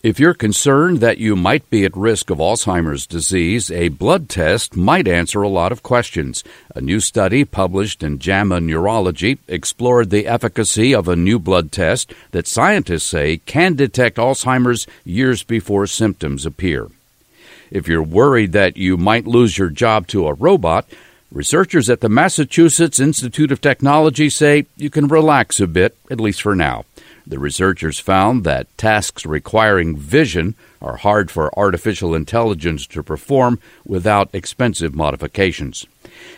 If 0.00 0.20
you're 0.20 0.32
concerned 0.32 1.00
that 1.00 1.18
you 1.18 1.34
might 1.34 1.68
be 1.70 1.84
at 1.84 1.96
risk 1.96 2.30
of 2.30 2.38
Alzheimer's 2.38 3.04
disease, 3.04 3.68
a 3.68 3.88
blood 3.88 4.28
test 4.28 4.76
might 4.76 5.08
answer 5.08 5.42
a 5.42 5.48
lot 5.48 5.72
of 5.72 5.82
questions. 5.82 6.44
A 6.72 6.80
new 6.80 7.00
study 7.00 7.44
published 7.44 8.04
in 8.04 8.20
JAMA 8.20 8.60
Neurology 8.60 9.40
explored 9.48 10.10
the 10.10 10.28
efficacy 10.28 10.94
of 10.94 11.08
a 11.08 11.16
new 11.16 11.40
blood 11.40 11.72
test 11.72 12.12
that 12.30 12.46
scientists 12.46 13.06
say 13.08 13.38
can 13.38 13.74
detect 13.74 14.18
Alzheimer's 14.18 14.86
years 15.04 15.42
before 15.42 15.88
symptoms 15.88 16.46
appear. 16.46 16.86
If 17.72 17.88
you're 17.88 18.00
worried 18.00 18.52
that 18.52 18.76
you 18.76 18.96
might 18.96 19.26
lose 19.26 19.58
your 19.58 19.68
job 19.68 20.06
to 20.08 20.28
a 20.28 20.34
robot, 20.34 20.86
researchers 21.32 21.90
at 21.90 22.02
the 22.02 22.08
Massachusetts 22.08 23.00
Institute 23.00 23.50
of 23.50 23.60
Technology 23.60 24.30
say 24.30 24.66
you 24.76 24.90
can 24.90 25.08
relax 25.08 25.58
a 25.58 25.66
bit, 25.66 25.96
at 26.08 26.20
least 26.20 26.40
for 26.40 26.54
now. 26.54 26.84
The 27.28 27.38
researchers 27.38 27.98
found 27.98 28.44
that 28.44 28.74
tasks 28.78 29.26
requiring 29.26 29.98
vision 29.98 30.54
are 30.80 30.96
hard 30.96 31.30
for 31.30 31.56
artificial 31.58 32.14
intelligence 32.14 32.86
to 32.86 33.02
perform 33.02 33.60
without 33.84 34.30
expensive 34.32 34.94
modifications. 34.94 35.84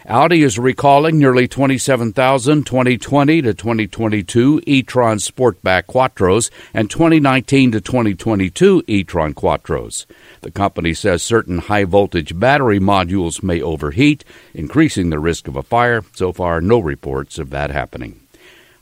Audi 0.09 0.43
is 0.43 0.59
recalling 0.59 1.17
nearly 1.17 1.47
27,000 1.47 2.67
2020 2.67 3.41
to 3.43 3.55
2022 3.55 4.63
e-tron 4.67 5.19
Sportback 5.19 5.85
Quattros 5.85 6.51
and 6.75 6.91
2019 6.91 7.71
to 7.71 7.81
2022 7.81 8.83
e-tron 8.89 9.33
Quattros. 9.33 10.07
The 10.41 10.51
company 10.51 10.93
says 10.93 11.23
certain 11.23 11.59
high 11.59 11.85
voltage 11.85 12.37
battery 12.37 12.81
modules 12.81 13.45
may 13.45 13.63
overheat, 13.63 14.25
increasing 14.55 15.11
the 15.11 15.21
risk 15.21 15.47
of 15.47 15.55
a 15.55 15.63
fire. 15.63 16.03
So 16.15 16.33
far, 16.33 16.61
no 16.61 16.81
reports 16.81 17.39
of 17.39 17.51
that 17.51 17.71
happening. 17.71 18.21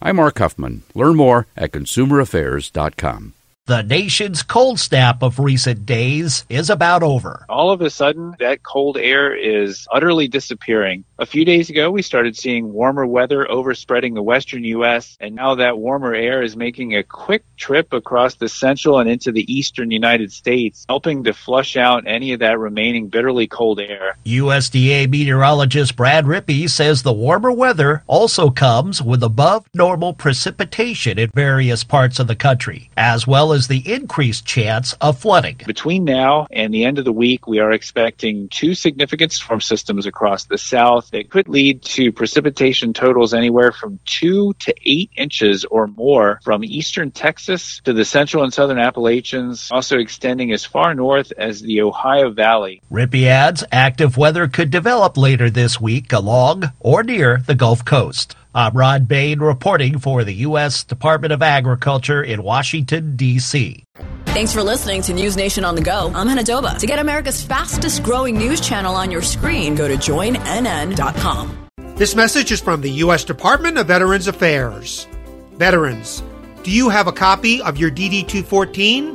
I'm 0.00 0.16
Mark 0.16 0.38
Huffman. 0.38 0.82
Learn 0.94 1.16
more 1.16 1.46
at 1.56 1.72
consumeraffairs.com. 1.72 3.34
The 3.68 3.82
nation's 3.82 4.42
cold 4.42 4.80
snap 4.80 5.22
of 5.22 5.38
recent 5.38 5.84
days 5.84 6.46
is 6.48 6.70
about 6.70 7.02
over. 7.02 7.44
All 7.50 7.70
of 7.70 7.82
a 7.82 7.90
sudden, 7.90 8.34
that 8.38 8.62
cold 8.62 8.96
air 8.96 9.36
is 9.36 9.86
utterly 9.92 10.26
disappearing. 10.26 11.04
A 11.18 11.26
few 11.26 11.44
days 11.44 11.68
ago, 11.68 11.90
we 11.90 12.00
started 12.00 12.34
seeing 12.34 12.72
warmer 12.72 13.06
weather 13.06 13.46
overspreading 13.50 14.14
the 14.14 14.22
western 14.22 14.64
U.S., 14.64 15.18
and 15.20 15.34
now 15.34 15.56
that 15.56 15.76
warmer 15.76 16.14
air 16.14 16.40
is 16.40 16.56
making 16.56 16.96
a 16.96 17.02
quick 17.02 17.44
trip 17.58 17.92
across 17.92 18.36
the 18.36 18.48
central 18.48 19.00
and 19.00 19.10
into 19.10 19.32
the 19.32 19.44
eastern 19.52 19.90
United 19.90 20.32
States, 20.32 20.86
helping 20.88 21.24
to 21.24 21.34
flush 21.34 21.76
out 21.76 22.04
any 22.06 22.32
of 22.32 22.40
that 22.40 22.58
remaining 22.58 23.08
bitterly 23.08 23.48
cold 23.48 23.80
air. 23.80 24.16
USDA 24.24 25.10
meteorologist 25.10 25.94
Brad 25.94 26.24
Rippey 26.24 26.70
says 26.70 27.02
the 27.02 27.12
warmer 27.12 27.52
weather 27.52 28.02
also 28.06 28.48
comes 28.48 29.02
with 29.02 29.22
above 29.22 29.68
normal 29.74 30.14
precipitation 30.14 31.18
in 31.18 31.28
various 31.34 31.84
parts 31.84 32.18
of 32.18 32.28
the 32.28 32.36
country, 32.36 32.88
as 32.96 33.26
well 33.26 33.52
as 33.52 33.57
as 33.58 33.66
the 33.66 33.92
increased 33.92 34.46
chance 34.46 34.94
of 34.94 35.18
flooding. 35.18 35.56
Between 35.66 36.04
now 36.04 36.46
and 36.50 36.72
the 36.72 36.84
end 36.84 36.98
of 36.98 37.04
the 37.04 37.12
week, 37.12 37.46
we 37.46 37.58
are 37.58 37.72
expecting 37.72 38.48
two 38.48 38.74
significant 38.74 39.32
storm 39.32 39.60
systems 39.60 40.06
across 40.06 40.44
the 40.44 40.56
south 40.56 41.10
that 41.10 41.28
could 41.28 41.48
lead 41.48 41.82
to 41.82 42.12
precipitation 42.12 42.92
totals 42.92 43.34
anywhere 43.34 43.72
from 43.72 43.98
two 44.06 44.54
to 44.60 44.72
eight 44.86 45.10
inches 45.16 45.64
or 45.64 45.88
more 45.88 46.38
from 46.44 46.62
eastern 46.64 47.10
Texas 47.10 47.80
to 47.84 47.92
the 47.92 48.04
central 48.04 48.44
and 48.44 48.54
southern 48.54 48.78
Appalachians, 48.78 49.68
also 49.72 49.98
extending 49.98 50.52
as 50.52 50.64
far 50.64 50.94
north 50.94 51.32
as 51.36 51.60
the 51.60 51.82
Ohio 51.82 52.30
Valley. 52.30 52.80
Rippey 52.90 53.24
adds 53.24 53.64
active 53.72 54.16
weather 54.16 54.46
could 54.46 54.70
develop 54.70 55.16
later 55.16 55.50
this 55.50 55.80
week 55.80 56.12
along 56.12 56.72
or 56.78 57.02
near 57.02 57.42
the 57.44 57.56
Gulf 57.56 57.84
Coast. 57.84 58.36
I'm 58.54 58.74
Rod 58.74 59.06
Bain 59.06 59.40
reporting 59.40 59.98
for 59.98 60.24
the 60.24 60.32
U.S. 60.36 60.82
Department 60.82 61.32
of 61.34 61.42
Agriculture 61.42 62.22
in 62.22 62.42
Washington, 62.42 63.14
D.C. 63.14 63.84
Thanks 64.26 64.54
for 64.54 64.62
listening 64.62 65.02
to 65.02 65.12
News 65.12 65.36
Nation 65.36 65.64
on 65.66 65.74
the 65.74 65.82
Go. 65.82 66.10
I'm 66.14 66.26
Hannah 66.26 66.42
Doba. 66.42 66.78
To 66.78 66.86
get 66.86 66.98
America's 66.98 67.42
fastest 67.42 68.02
growing 68.02 68.38
news 68.38 68.60
channel 68.60 68.94
on 68.94 69.10
your 69.10 69.20
screen, 69.20 69.74
go 69.74 69.86
to 69.86 69.94
joinnn.com. 69.96 71.68
This 71.96 72.14
message 72.14 72.50
is 72.50 72.60
from 72.60 72.80
the 72.80 72.90
U.S. 72.90 73.22
Department 73.24 73.76
of 73.76 73.88
Veterans 73.88 74.28
Affairs. 74.28 75.06
Veterans, 75.52 76.22
Do 76.62 76.70
you 76.70 76.88
have 76.88 77.06
a 77.06 77.12
copy 77.12 77.60
of 77.60 77.76
your 77.76 77.90
DD 77.90 78.26
214? 78.28 79.08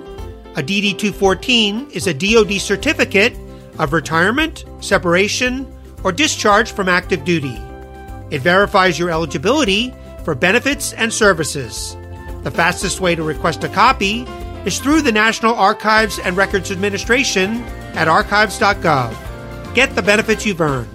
A 0.55 0.61
DD 0.61 0.91
214 0.99 1.89
is 1.91 2.05
a 2.05 2.13
DoD 2.13 2.61
certificate 2.61 3.35
of 3.79 3.93
retirement, 3.93 4.65
separation, 4.79 5.65
or 6.03 6.11
discharge 6.11 6.71
from 6.71 6.87
active 6.87 7.25
duty. 7.25 7.59
It 8.33 8.41
verifies 8.41 8.97
your 8.97 9.11
eligibility 9.11 9.93
for 10.23 10.33
benefits 10.33 10.91
and 10.93 11.13
services. 11.13 11.95
The 12.41 12.49
fastest 12.49 12.99
way 12.99 13.13
to 13.13 13.21
request 13.21 13.63
a 13.63 13.69
copy 13.69 14.23
is 14.65 14.79
through 14.79 15.03
the 15.03 15.11
National 15.11 15.53
Archives 15.53 16.17
and 16.17 16.35
Records 16.35 16.71
Administration 16.71 17.61
at 17.93 18.07
archives.gov. 18.07 19.75
Get 19.75 19.93
the 19.93 20.01
benefits 20.01 20.47
you've 20.47 20.61
earned. 20.61 20.89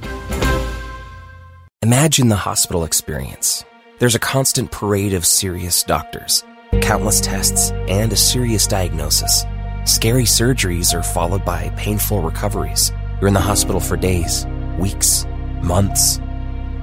Imagine 1.81 2.29
the 2.29 2.35
hospital 2.35 2.83
experience. 2.83 3.65
There's 4.01 4.17
a 4.17 4.21
constant 4.21 4.73
parade 4.73 5.15
of 5.15 5.25
serious 5.25 5.85
doctors, 5.85 6.45
countless 6.81 7.21
tests, 7.21 7.71
and 7.89 8.13
a 8.13 8.17
serious 8.17 8.67
diagnosis. 8.67 9.45
Scary 9.85 10.25
surgeries 10.25 10.93
are 10.93 11.05
followed 11.05 11.45
by 11.45 11.71
painful 11.77 12.21
recoveries. 12.21 12.91
You're 13.21 13.29
in 13.29 13.35
the 13.35 13.41
hospital 13.41 13.81
for 13.81 13.97
days, 13.97 14.45
weeks, 14.79 15.25
months. 15.63 16.21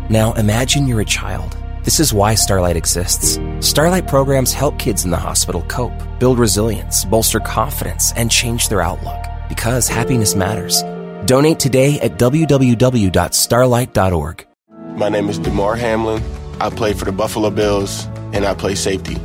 Now 0.09 0.33
imagine 0.33 0.85
you're 0.85 1.01
a 1.01 1.05
child. 1.05 1.57
This 1.83 1.99
is 1.99 2.13
why 2.13 2.35
Starlight 2.35 2.77
exists. 2.77 3.39
Starlight 3.59 4.07
programs 4.07 4.53
help 4.53 4.77
kids 4.77 5.03
in 5.03 5.09
the 5.09 5.17
hospital 5.17 5.63
cope, 5.63 5.99
build 6.19 6.37
resilience, 6.37 7.03
bolster 7.05 7.39
confidence, 7.39 8.13
and 8.13 8.29
change 8.29 8.69
their 8.69 8.83
outlook. 8.83 9.17
Because 9.49 9.87
happiness 9.87 10.35
matters. 10.35 10.83
Donate 11.25 11.59
today 11.59 11.99
at 12.01 12.19
www.starlight.org. 12.19 14.47
My 14.95 15.09
name 15.09 15.27
is 15.27 15.39
Damar 15.39 15.75
Hamlin. 15.75 16.21
I 16.61 16.69
play 16.69 16.93
for 16.93 17.05
the 17.05 17.11
Buffalo 17.11 17.49
Bills, 17.49 18.05
and 18.31 18.45
I 18.45 18.53
play 18.53 18.75
safety. 18.75 19.15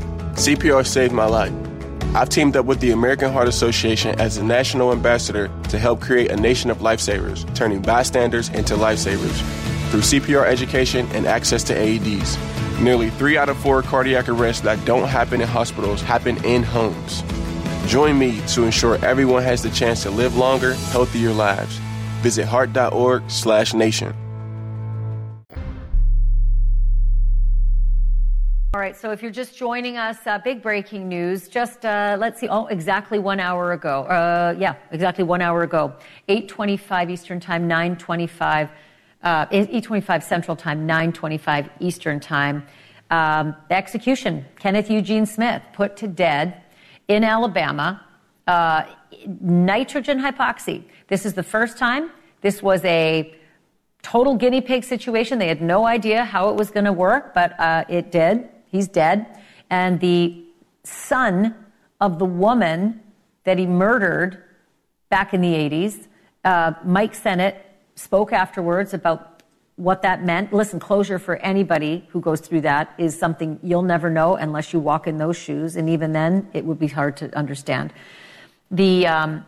CPR 0.41 0.87
saved 0.87 1.13
my 1.13 1.27
life. 1.27 1.53
I've 2.15 2.31
teamed 2.31 2.57
up 2.57 2.65
with 2.65 2.81
the 2.81 2.93
American 2.93 3.31
Heart 3.31 3.49
Association 3.49 4.19
as 4.19 4.39
a 4.39 4.45
national 4.45 4.93
ambassador 4.93 5.51
to 5.69 5.79
help 5.79 6.01
create 6.01 6.31
a 6.31 6.37
nation 6.37 6.71
of 6.71 6.79
lifesavers, 6.79 7.45
turning 7.55 7.83
bystanders 7.83 8.49
into 8.49 8.77
lifesavers 8.77 9.60
through 9.91 10.01
CPR 10.01 10.47
education 10.47 11.07
and 11.13 11.27
access 11.27 11.63
to 11.65 11.75
AEDs. 11.75 12.39
Nearly 12.81 13.11
three 13.11 13.37
out 13.37 13.49
of 13.49 13.59
four 13.59 13.83
cardiac 13.83 14.29
arrests 14.29 14.63
that 14.63 14.83
don't 14.85 15.09
happen 15.09 15.41
in 15.41 15.49
hospitals 15.49 16.01
happen 16.01 16.43
in 16.45 16.63
homes. 16.63 17.23
Join 17.87 18.19
me 18.19 18.41
to 18.49 18.65
ensure 18.65 19.05
everyone 19.05 19.43
has 19.43 19.63
the 19.63 19.71
chance 19.71 20.03
to 20.05 20.11
live 20.11 20.37
longer, 20.37 20.75
healthier 20.93 21.33
lives. 21.33 21.77
Visit 22.23 22.47
heart.org/nation. 22.47 24.15
All 28.73 28.79
right, 28.81 28.97
so 28.97 29.11
if 29.11 29.21
you're 29.21 29.33
just 29.33 29.59
joining 29.59 29.97
us, 29.97 30.19
uh, 30.29 30.39
big 30.39 30.63
breaking 30.63 31.09
news. 31.09 31.49
Just 31.49 31.85
uh, 31.85 32.17
let's 32.21 32.39
see, 32.39 32.47
oh, 32.49 32.67
exactly 32.67 33.19
one 33.19 33.41
hour 33.41 33.73
ago. 33.73 34.05
Uh, 34.05 34.55
yeah, 34.57 34.77
exactly 34.93 35.25
one 35.25 35.43
hour 35.43 35.65
ago. 35.65 35.93
8:25 36.29 37.11
Eastern 37.11 37.41
Time, 37.41 37.69
9:25, 37.69 38.71
uh, 39.23 39.47
8:25 39.47 40.23
Central 40.23 40.57
Time, 40.57 40.87
9:25 40.87 41.69
Eastern 41.81 42.21
Time. 42.21 42.67
Um, 43.11 43.57
execution: 43.71 44.45
Kenneth 44.59 44.91
Eugene 44.91 45.27
Smith 45.27 45.63
put 45.73 45.97
to 45.99 46.09
dead 46.09 46.63
in 47.09 47.25
Alabama. 47.25 48.05
Uh, 48.47 48.85
nitrogen 49.41 50.21
hypoxia. 50.21 50.83
This 51.09 51.27
is 51.27 51.35
the 51.35 51.43
first 51.43 51.79
time. 51.79 52.11
This 52.41 52.63
was 52.63 52.85
a 52.85 53.35
total 54.03 54.35
guinea 54.37 54.61
pig 54.61 54.85
situation. 54.85 55.39
They 55.39 55.49
had 55.49 55.61
no 55.61 55.87
idea 55.87 56.25
how 56.25 56.49
it 56.49 56.57
was 56.57 56.71
going 56.71 56.87
to 56.87 56.93
work, 56.93 57.35
but 57.35 57.59
uh, 57.61 57.85
it 57.89 58.11
did. 58.11 58.49
He's 58.67 58.89
dead. 58.89 59.27
And 59.69 60.01
the 60.01 60.45
son 60.85 61.55
of 62.01 62.19
the 62.19 62.25
woman 62.25 63.01
that 63.45 63.59
he 63.59 63.67
murdered 63.67 64.43
back 65.11 65.35
in 65.35 65.41
the 65.41 65.53
80s, 65.53 66.07
uh, 66.45 66.73
Mike 66.85 67.15
Sennett, 67.15 67.65
spoke 68.01 68.33
afterwards 68.33 68.95
about 68.95 69.43
what 69.77 70.03
that 70.03 70.25
meant. 70.25 70.53
Listen, 70.53 70.81
closure 70.81 71.19
for 71.19 71.37
anybody 71.37 72.07
who 72.09 72.21
goes 72.21 72.41
through 72.41 72.63
that 72.63 72.95
is 72.99 73.19
something 73.19 73.59
you'll 73.63 73.83
never 73.83 74.11
know 74.11 74.37
unless 74.37 74.73
you 74.73 74.81
walk 74.81 75.07
in 75.07 75.19
those 75.19 75.37
shoes. 75.37 75.77
And 75.77 75.89
even 75.89 76.13
then, 76.13 76.49
it 76.53 76.65
would 76.65 76.79
be 76.79 76.87
hard 76.87 77.17
to 77.19 77.35
understand. 77.37 77.93
The, 78.71 79.07
um, 79.07 79.45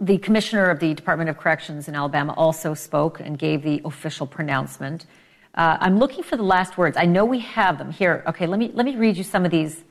the 0.00 0.18
commissioner 0.18 0.70
of 0.70 0.78
the 0.78 0.94
Department 0.94 1.30
of 1.30 1.38
Corrections 1.38 1.88
in 1.88 1.94
Alabama 1.94 2.34
also 2.36 2.74
spoke 2.74 3.20
and 3.20 3.38
gave 3.38 3.62
the 3.62 3.80
official 3.84 4.26
pronouncement. 4.26 5.06
Uh, 5.54 5.76
I'm 5.80 5.98
looking 5.98 6.22
for 6.22 6.36
the 6.36 6.42
last 6.42 6.78
words. 6.78 6.96
I 6.96 7.06
know 7.06 7.24
we 7.24 7.40
have 7.40 7.78
them 7.78 7.90
here. 7.90 8.22
Okay, 8.26 8.46
let 8.46 8.58
me 8.58 8.70
let 8.72 8.86
me 8.86 8.96
read 8.96 9.16
you 9.16 9.24
some 9.24 9.44
of 9.44 9.50
these 9.50 9.82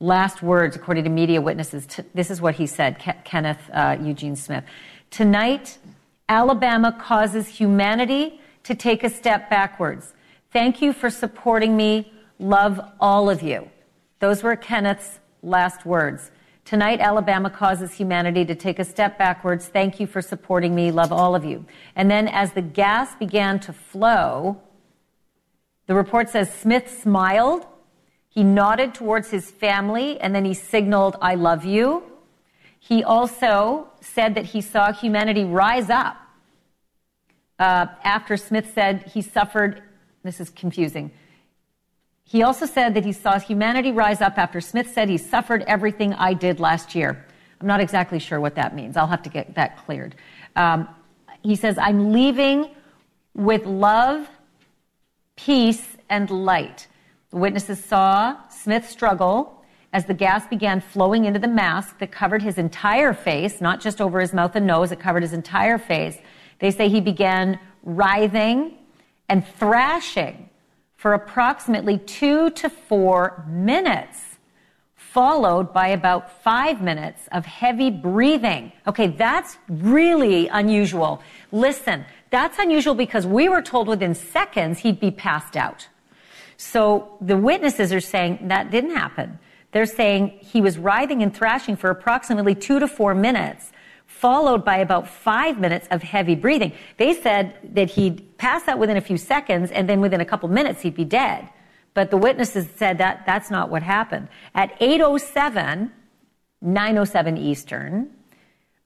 last 0.00 0.42
words 0.42 0.74
according 0.74 1.04
to 1.04 1.10
media 1.10 1.40
witnesses. 1.40 1.86
this 2.14 2.30
is 2.30 2.40
what 2.40 2.54
he 2.54 2.66
said, 2.66 2.98
Ke- 2.98 3.24
Kenneth 3.24 3.70
uh, 3.72 3.96
Eugene 4.00 4.36
Smith. 4.36 4.64
Tonight, 5.10 5.78
Alabama 6.28 6.90
causes 6.92 7.48
humanity 7.48 8.40
to 8.62 8.74
take 8.74 9.04
a 9.04 9.10
step 9.10 9.50
backwards. 9.50 10.14
Thank 10.52 10.80
you 10.80 10.92
for 10.92 11.10
supporting 11.10 11.76
me. 11.76 12.12
Love 12.38 12.80
all 12.98 13.28
of 13.28 13.42
you. 13.42 13.70
Those 14.20 14.42
were 14.42 14.56
Kenneth's 14.56 15.20
last 15.42 15.84
words. 15.84 16.30
Tonight, 16.64 17.00
Alabama 17.00 17.50
causes 17.50 17.92
humanity 17.92 18.46
to 18.46 18.54
take 18.54 18.78
a 18.78 18.84
step 18.84 19.18
backwards. 19.18 19.68
Thank 19.68 20.00
you 20.00 20.06
for 20.06 20.22
supporting 20.22 20.74
me. 20.74 20.90
Love 20.90 21.12
all 21.12 21.34
of 21.34 21.44
you. 21.44 21.66
And 21.94 22.10
then, 22.10 22.26
as 22.26 22.52
the 22.52 22.62
gas 22.62 23.14
began 23.16 23.60
to 23.60 23.72
flow, 23.74 24.62
the 25.86 25.94
report 25.94 26.30
says 26.30 26.52
Smith 26.52 27.00
smiled. 27.02 27.66
He 28.30 28.42
nodded 28.42 28.94
towards 28.94 29.30
his 29.30 29.50
family, 29.50 30.18
and 30.20 30.34
then 30.34 30.46
he 30.46 30.54
signaled, 30.54 31.16
I 31.20 31.34
love 31.34 31.66
you. 31.66 32.02
He 32.86 33.02
also 33.02 33.88
said 34.02 34.34
that 34.34 34.44
he 34.44 34.60
saw 34.60 34.92
humanity 34.92 35.42
rise 35.42 35.88
up 35.88 36.18
uh, 37.58 37.86
after 38.04 38.36
Smith 38.36 38.72
said 38.74 39.10
he 39.14 39.22
suffered. 39.22 39.82
This 40.22 40.38
is 40.38 40.50
confusing. 40.50 41.10
He 42.24 42.42
also 42.42 42.66
said 42.66 42.92
that 42.92 43.06
he 43.06 43.12
saw 43.12 43.38
humanity 43.38 43.90
rise 43.90 44.20
up 44.20 44.36
after 44.36 44.60
Smith 44.60 44.92
said 44.92 45.08
he 45.08 45.16
suffered 45.16 45.64
everything 45.66 46.12
I 46.12 46.34
did 46.34 46.60
last 46.60 46.94
year. 46.94 47.24
I'm 47.58 47.66
not 47.66 47.80
exactly 47.80 48.18
sure 48.18 48.38
what 48.38 48.54
that 48.56 48.74
means. 48.74 48.98
I'll 48.98 49.06
have 49.06 49.22
to 49.22 49.30
get 49.30 49.54
that 49.54 49.78
cleared. 49.86 50.14
Um, 50.54 50.86
he 51.42 51.56
says, 51.56 51.78
I'm 51.78 52.12
leaving 52.12 52.68
with 53.34 53.64
love, 53.64 54.28
peace, 55.36 55.96
and 56.10 56.28
light. 56.28 56.86
The 57.30 57.36
witnesses 57.38 57.82
saw 57.82 58.46
Smith 58.50 58.90
struggle 58.90 59.63
as 59.94 60.06
the 60.06 60.12
gas 60.12 60.44
began 60.48 60.80
flowing 60.80 61.24
into 61.24 61.38
the 61.38 61.48
mask 61.48 62.00
that 62.00 62.10
covered 62.10 62.42
his 62.42 62.58
entire 62.58 63.14
face, 63.14 63.60
not 63.60 63.80
just 63.80 64.00
over 64.00 64.18
his 64.18 64.32
mouth 64.32 64.56
and 64.56 64.66
nose, 64.66 64.90
it 64.90 64.98
covered 64.98 65.22
his 65.22 65.32
entire 65.32 65.78
face. 65.78 66.18
They 66.58 66.72
say 66.72 66.88
he 66.88 67.00
began 67.00 67.60
writhing 67.84 68.76
and 69.28 69.46
thrashing 69.46 70.50
for 70.96 71.14
approximately 71.14 71.98
two 71.98 72.50
to 72.50 72.68
four 72.68 73.44
minutes, 73.48 74.18
followed 74.96 75.72
by 75.72 75.88
about 75.88 76.42
five 76.42 76.82
minutes 76.82 77.28
of 77.30 77.46
heavy 77.46 77.90
breathing. 77.90 78.72
Okay, 78.88 79.06
that's 79.06 79.58
really 79.68 80.48
unusual. 80.48 81.22
Listen, 81.52 82.04
that's 82.30 82.58
unusual 82.58 82.96
because 82.96 83.28
we 83.28 83.48
were 83.48 83.62
told 83.62 83.86
within 83.86 84.16
seconds 84.16 84.80
he'd 84.80 84.98
be 84.98 85.12
passed 85.12 85.56
out. 85.56 85.86
So 86.56 87.16
the 87.20 87.36
witnesses 87.36 87.92
are 87.92 88.00
saying 88.00 88.48
that 88.48 88.72
didn't 88.72 88.96
happen. 88.96 89.38
They're 89.74 89.86
saying 89.86 90.38
he 90.40 90.60
was 90.60 90.78
writhing 90.78 91.22
and 91.22 91.34
thrashing 91.34 91.74
for 91.74 91.90
approximately 91.90 92.54
two 92.54 92.78
to 92.78 92.88
four 92.88 93.14
minutes 93.14 93.72
followed 94.06 94.64
by 94.64 94.76
about 94.76 95.08
five 95.08 95.58
minutes 95.58 95.88
of 95.90 96.02
heavy 96.02 96.36
breathing. 96.36 96.72
They 96.96 97.12
said 97.14 97.58
that 97.74 97.90
he'd 97.90 98.38
pass 98.38 98.68
out 98.68 98.78
within 98.78 98.96
a 98.96 99.00
few 99.00 99.16
seconds 99.16 99.72
and 99.72 99.88
then 99.88 100.00
within 100.00 100.20
a 100.20 100.24
couple 100.24 100.48
minutes 100.48 100.82
he'd 100.82 100.94
be 100.94 101.04
dead. 101.04 101.48
But 101.92 102.10
the 102.10 102.16
witnesses 102.16 102.68
said 102.76 102.98
that 102.98 103.24
that's 103.26 103.50
not 103.50 103.68
what 103.68 103.82
happened. 103.82 104.28
At 104.54 104.76
807, 104.80 105.90
907 106.60 107.36
Eastern, 107.36 108.10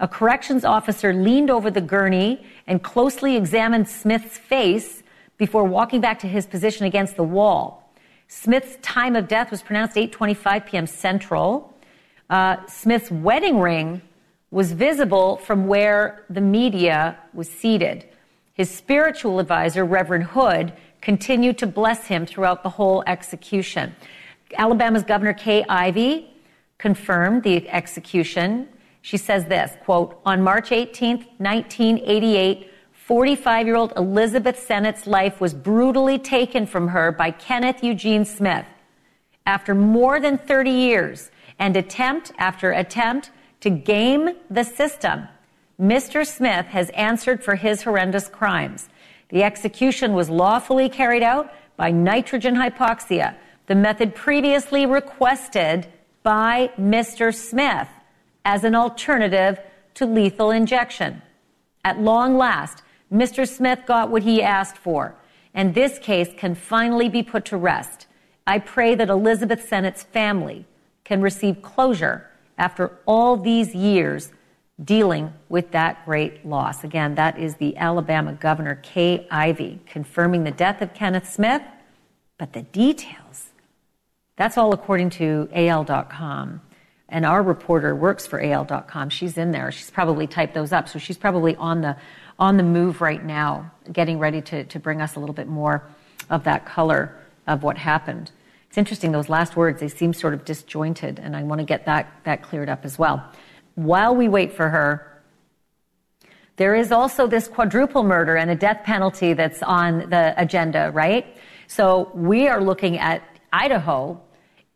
a 0.01 0.09
corrections 0.09 0.65
officer 0.65 1.13
leaned 1.13 1.51
over 1.51 1.71
the 1.71 1.83
gurney 1.83 2.47
and 2.67 2.83
closely 2.83 3.37
examined 3.37 3.89
Smith's 3.89 4.39
face 4.39 5.03
before 5.37 5.65
walking 5.65 6.01
back 6.01 6.19
to 6.21 6.27
his 6.27 6.47
position 6.47 6.87
against 6.87 7.17
the 7.17 7.25
wall. 7.25 7.88
Smith's 8.29 8.77
time 8.83 9.17
of 9.17 9.27
death 9.27 9.51
was 9.51 9.63
pronounced 9.63 9.97
8:25 9.97 10.67
p.m. 10.67 10.87
Central. 10.87 11.75
Uh, 12.29 12.65
Smith's 12.67 13.11
wedding 13.11 13.59
ring 13.59 14.03
was 14.51 14.73
visible 14.73 15.39
from 15.39 15.67
where 15.67 16.25
the 16.29 16.41
media 16.41 17.17
was 17.33 17.49
seated. 17.51 18.05
His 18.53 18.71
spiritual 18.71 19.39
advisor, 19.39 19.85
Reverend 19.85 20.25
Hood, 20.25 20.73
continued 21.01 21.59
to 21.59 21.67
bless 21.67 22.07
him 22.07 22.27
throughout 22.27 22.63
the 22.63 22.71
whole 22.71 23.03
execution. 23.07 23.95
Alabama's 24.57 25.05
Governor 25.05 25.35
Kay 25.35 25.65
Ivey 25.69 26.31
confirmed 26.77 27.43
the 27.45 27.69
execution. 27.69 28.69
She 29.03 29.17
says 29.17 29.47
this, 29.47 29.73
quote, 29.85 30.21
on 30.25 30.43
March 30.43 30.73
18, 30.73 31.17
1988, 31.39 32.71
45 33.09 33.67
year 33.67 33.77
old 33.77 33.95
Elizabeth 33.97 34.59
Sennett's 34.59 35.07
life 35.07 35.41
was 35.41 35.55
brutally 35.55 36.19
taken 36.19 36.67
from 36.67 36.89
her 36.89 37.11
by 37.11 37.31
Kenneth 37.31 37.83
Eugene 37.83 38.27
Smith. 38.27 38.67
after 39.47 39.75
more 39.75 40.21
than 40.21 40.37
30 40.37 40.71
years 40.71 41.31
and 41.59 41.75
attempt 41.75 42.33
after 42.37 42.71
attempt 42.71 43.31
to 43.61 43.71
game 43.71 44.29
the 44.51 44.63
system, 44.63 45.27
Mr. 45.81 46.27
Smith 46.27 46.67
has 46.67 46.91
answered 46.91 47.43
for 47.43 47.55
his 47.55 47.83
horrendous 47.83 48.29
crimes. 48.29 48.91
The 49.31 49.43
execution 49.43 50.13
was 50.13 50.29
lawfully 50.29 50.91
carried 50.91 51.23
out 51.23 51.51
by 51.79 51.91
nitrogen 51.91 52.57
hypoxia, 52.57 53.35
the 53.69 53.75
method 53.75 54.15
previously 54.15 54.85
requested 54.85 55.87
by 56.23 56.71
Mr. 56.79 57.35
Smith 57.35 57.89
as 58.45 58.65
an 58.65 58.75
alternative 58.75 59.59
to 59.95 60.05
lethal 60.05 60.51
injection. 60.51 61.23
At 61.87 61.99
long 61.99 62.37
last, 62.37 62.83
Mr. 63.13 63.49
Smith 63.49 63.81
got 63.87 64.11
what 64.11 64.23
he 64.23 64.43
asked 64.43 64.77
for, 64.77 65.15
and 65.55 65.75
this 65.75 65.99
case 65.99 66.29
can 66.37 66.55
finally 66.55 67.09
be 67.09 67.23
put 67.23 67.45
to 67.47 67.57
rest. 67.57 68.07
I 68.47 68.59
pray 68.59 68.95
that 68.95 69.09
Elizabeth 69.09 69.69
Sennett's 69.69 70.03
family 70.03 70.67
can 71.05 71.21
receive 71.23 71.63
closure 71.63 72.29
after 72.59 72.99
all 73.07 73.37
these 73.37 73.75
years 73.75 74.33
dealing 74.83 75.33
with 75.49 75.71
that 75.73 76.05
great 76.05 76.47
loss. 76.47 76.85
Again, 76.85 77.15
that 77.17 77.39
is 77.39 77.57
the 77.57 77.77
Alabama 77.77 78.33
Governor 78.35 78.77
Kay 78.83 79.27
Ivey 79.31 79.81
confirming 79.87 80.45
the 80.45 80.51
death 80.51 80.83
of 80.83 80.95
Kenneth 80.95 81.29
Smith, 81.29 81.63
but 82.37 82.53
the 82.53 82.63
details, 82.63 83.51
that's 84.37 84.57
all 84.57 84.73
according 84.73 85.11
to 85.11 85.49
AL.com. 85.53 86.61
And 87.09 87.25
our 87.25 87.43
reporter 87.43 87.97
works 87.97 88.27
for 88.27 88.41
AL.com. 88.41 89.09
She's 89.09 89.39
in 89.39 89.51
there. 89.51 89.73
She's 89.73 89.91
probably 89.91 90.27
typed 90.27 90.55
those 90.55 90.73
up. 90.73 90.89
So 90.89 90.99
she's 90.99 91.17
probably 91.17 91.57
on 91.57 91.81
the, 91.81 91.97
on 92.39 92.57
the 92.57 92.63
move 92.63 93.01
right 93.01 93.25
now, 93.25 93.71
getting 93.93 94.19
ready 94.19 94.41
to, 94.41 94.65
to 94.65 94.79
bring 94.79 95.01
us 95.01 95.17
a 95.17 95.21
little 95.21 95.35
bit 95.35 95.49
more 95.49 95.83
of 96.31 96.45
that 96.45 96.65
color 96.65 97.17
of 97.47 97.63
what 97.63 97.77
happened. 97.77 98.31
It's 98.69 98.79
interesting, 98.79 99.13
those 99.13 99.29
last 99.29 99.57
words, 99.57 99.81
they 99.81 99.89
seem 99.89 100.13
sort 100.13 100.35
of 100.35 100.45
disjointed, 100.45 101.19
and 101.19 101.35
I 101.35 101.43
want 101.43 101.61
to 101.61 101.65
get 101.65 101.87
that, 101.87 102.13
that 102.25 102.43
cleared 102.43 102.69
up 102.69 102.85
as 102.85 102.99
well. 102.99 103.25
While 103.75 104.15
we 104.15 104.29
wait 104.29 104.53
for 104.53 104.69
her, 104.69 105.23
there 106.57 106.75
is 106.75 106.93
also 106.93 107.27
this 107.27 107.49
quadruple 107.49 108.03
murder 108.03 108.37
and 108.37 108.51
a 108.51 108.55
death 108.55 108.83
penalty 108.85 109.33
that's 109.33 109.63
on 109.63 110.11
the 110.11 110.35
agenda, 110.37 110.91
right? 110.93 111.37
So 111.67 112.11
we 112.15 112.49
are 112.49 112.61
looking 112.61 112.99
at 112.99 113.23
Idaho 113.53 114.21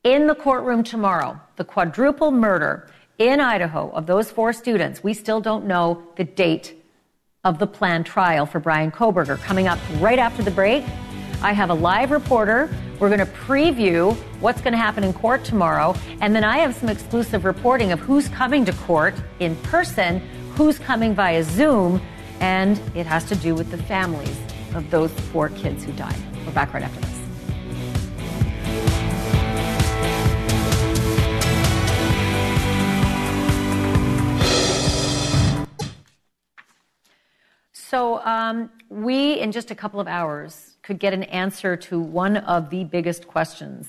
in 0.04 0.26
the 0.26 0.34
courtroom 0.34 0.84
tomorrow, 0.84 1.40
the 1.56 1.64
quadruple 1.64 2.30
murder 2.30 2.88
in 3.18 3.40
Idaho 3.40 3.90
of 3.90 4.06
those 4.06 4.30
four 4.30 4.52
students. 4.52 5.04
We 5.04 5.12
still 5.12 5.40
don't 5.40 5.66
know 5.66 6.02
the 6.16 6.24
date 6.24 6.81
of 7.44 7.58
the 7.58 7.66
planned 7.66 8.06
trial 8.06 8.46
for 8.46 8.60
Brian 8.60 8.92
Kohberger. 8.92 9.36
Coming 9.40 9.66
up 9.66 9.80
right 9.98 10.20
after 10.20 10.44
the 10.44 10.50
break, 10.50 10.84
I 11.42 11.52
have 11.52 11.70
a 11.70 11.74
live 11.74 12.12
reporter. 12.12 12.72
We're 13.00 13.08
going 13.08 13.18
to 13.18 13.26
preview 13.26 14.14
what's 14.38 14.60
going 14.60 14.74
to 14.74 14.78
happen 14.78 15.02
in 15.02 15.12
court 15.12 15.44
tomorrow. 15.44 15.96
And 16.20 16.36
then 16.36 16.44
I 16.44 16.58
have 16.58 16.72
some 16.76 16.88
exclusive 16.88 17.44
reporting 17.44 17.90
of 17.90 17.98
who's 17.98 18.28
coming 18.28 18.64
to 18.66 18.72
court 18.72 19.14
in 19.40 19.56
person, 19.56 20.20
who's 20.52 20.78
coming 20.78 21.16
via 21.16 21.42
Zoom, 21.42 22.00
and 22.38 22.80
it 22.94 23.06
has 23.06 23.24
to 23.24 23.34
do 23.34 23.56
with 23.56 23.72
the 23.72 23.78
families 23.78 24.38
of 24.76 24.88
those 24.92 25.10
four 25.32 25.48
kids 25.48 25.82
who 25.82 25.92
died. 25.94 26.14
We're 26.46 26.52
back 26.52 26.72
right 26.72 26.84
after 26.84 27.00
this. 27.00 27.21
So, 37.92 38.24
um, 38.24 38.70
we, 38.88 39.38
in 39.38 39.52
just 39.52 39.70
a 39.70 39.74
couple 39.74 40.00
of 40.00 40.08
hours, 40.08 40.78
could 40.80 40.98
get 40.98 41.12
an 41.12 41.24
answer 41.24 41.76
to 41.76 42.00
one 42.00 42.38
of 42.38 42.70
the 42.70 42.84
biggest 42.84 43.28
questions 43.28 43.86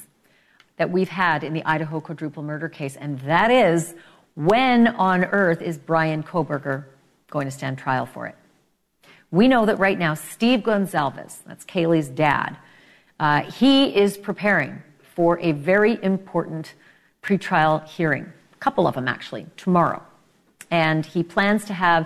that 0.76 0.92
we've 0.92 1.08
had 1.08 1.42
in 1.42 1.54
the 1.54 1.63
Idaho 1.63 2.02
quadruple 2.02 2.44
murder 2.44 2.68
case, 2.68 2.98
and 2.98 3.18
that 3.22 3.50
is 3.50 3.96
when 4.36 4.88
on 4.88 5.24
earth 5.24 5.62
is 5.62 5.78
Brian 5.78 6.22
Kohberger 6.22 6.84
going 7.30 7.46
to 7.46 7.52
stand 7.52 7.78
trial 7.78 8.06
for 8.06 8.28
it? 8.28 8.36
We 9.32 9.48
know 9.48 9.66
that 9.66 9.80
right 9.80 9.98
now, 9.98 10.16
Steve 10.16 10.63
Goncalves, 10.63 11.38
that's 11.48 11.63
Kaylee's 11.63 12.10
dad, 12.10 12.58
uh, 13.22 13.44
he 13.44 13.96
is 13.96 14.18
preparing 14.18 14.84
for 15.16 15.39
a 15.39 15.54
very 15.54 15.98
important 16.04 16.74
pretrial 17.22 17.88
hearing, 17.88 18.34
a 18.52 18.58
couple 18.58 18.86
of 18.86 18.96
them 18.96 19.08
actually, 19.08 19.46
tomorrow. 19.56 20.04
And 20.70 21.06
he 21.06 21.24
plans 21.24 21.63
to 21.66 21.74
have 21.74 22.06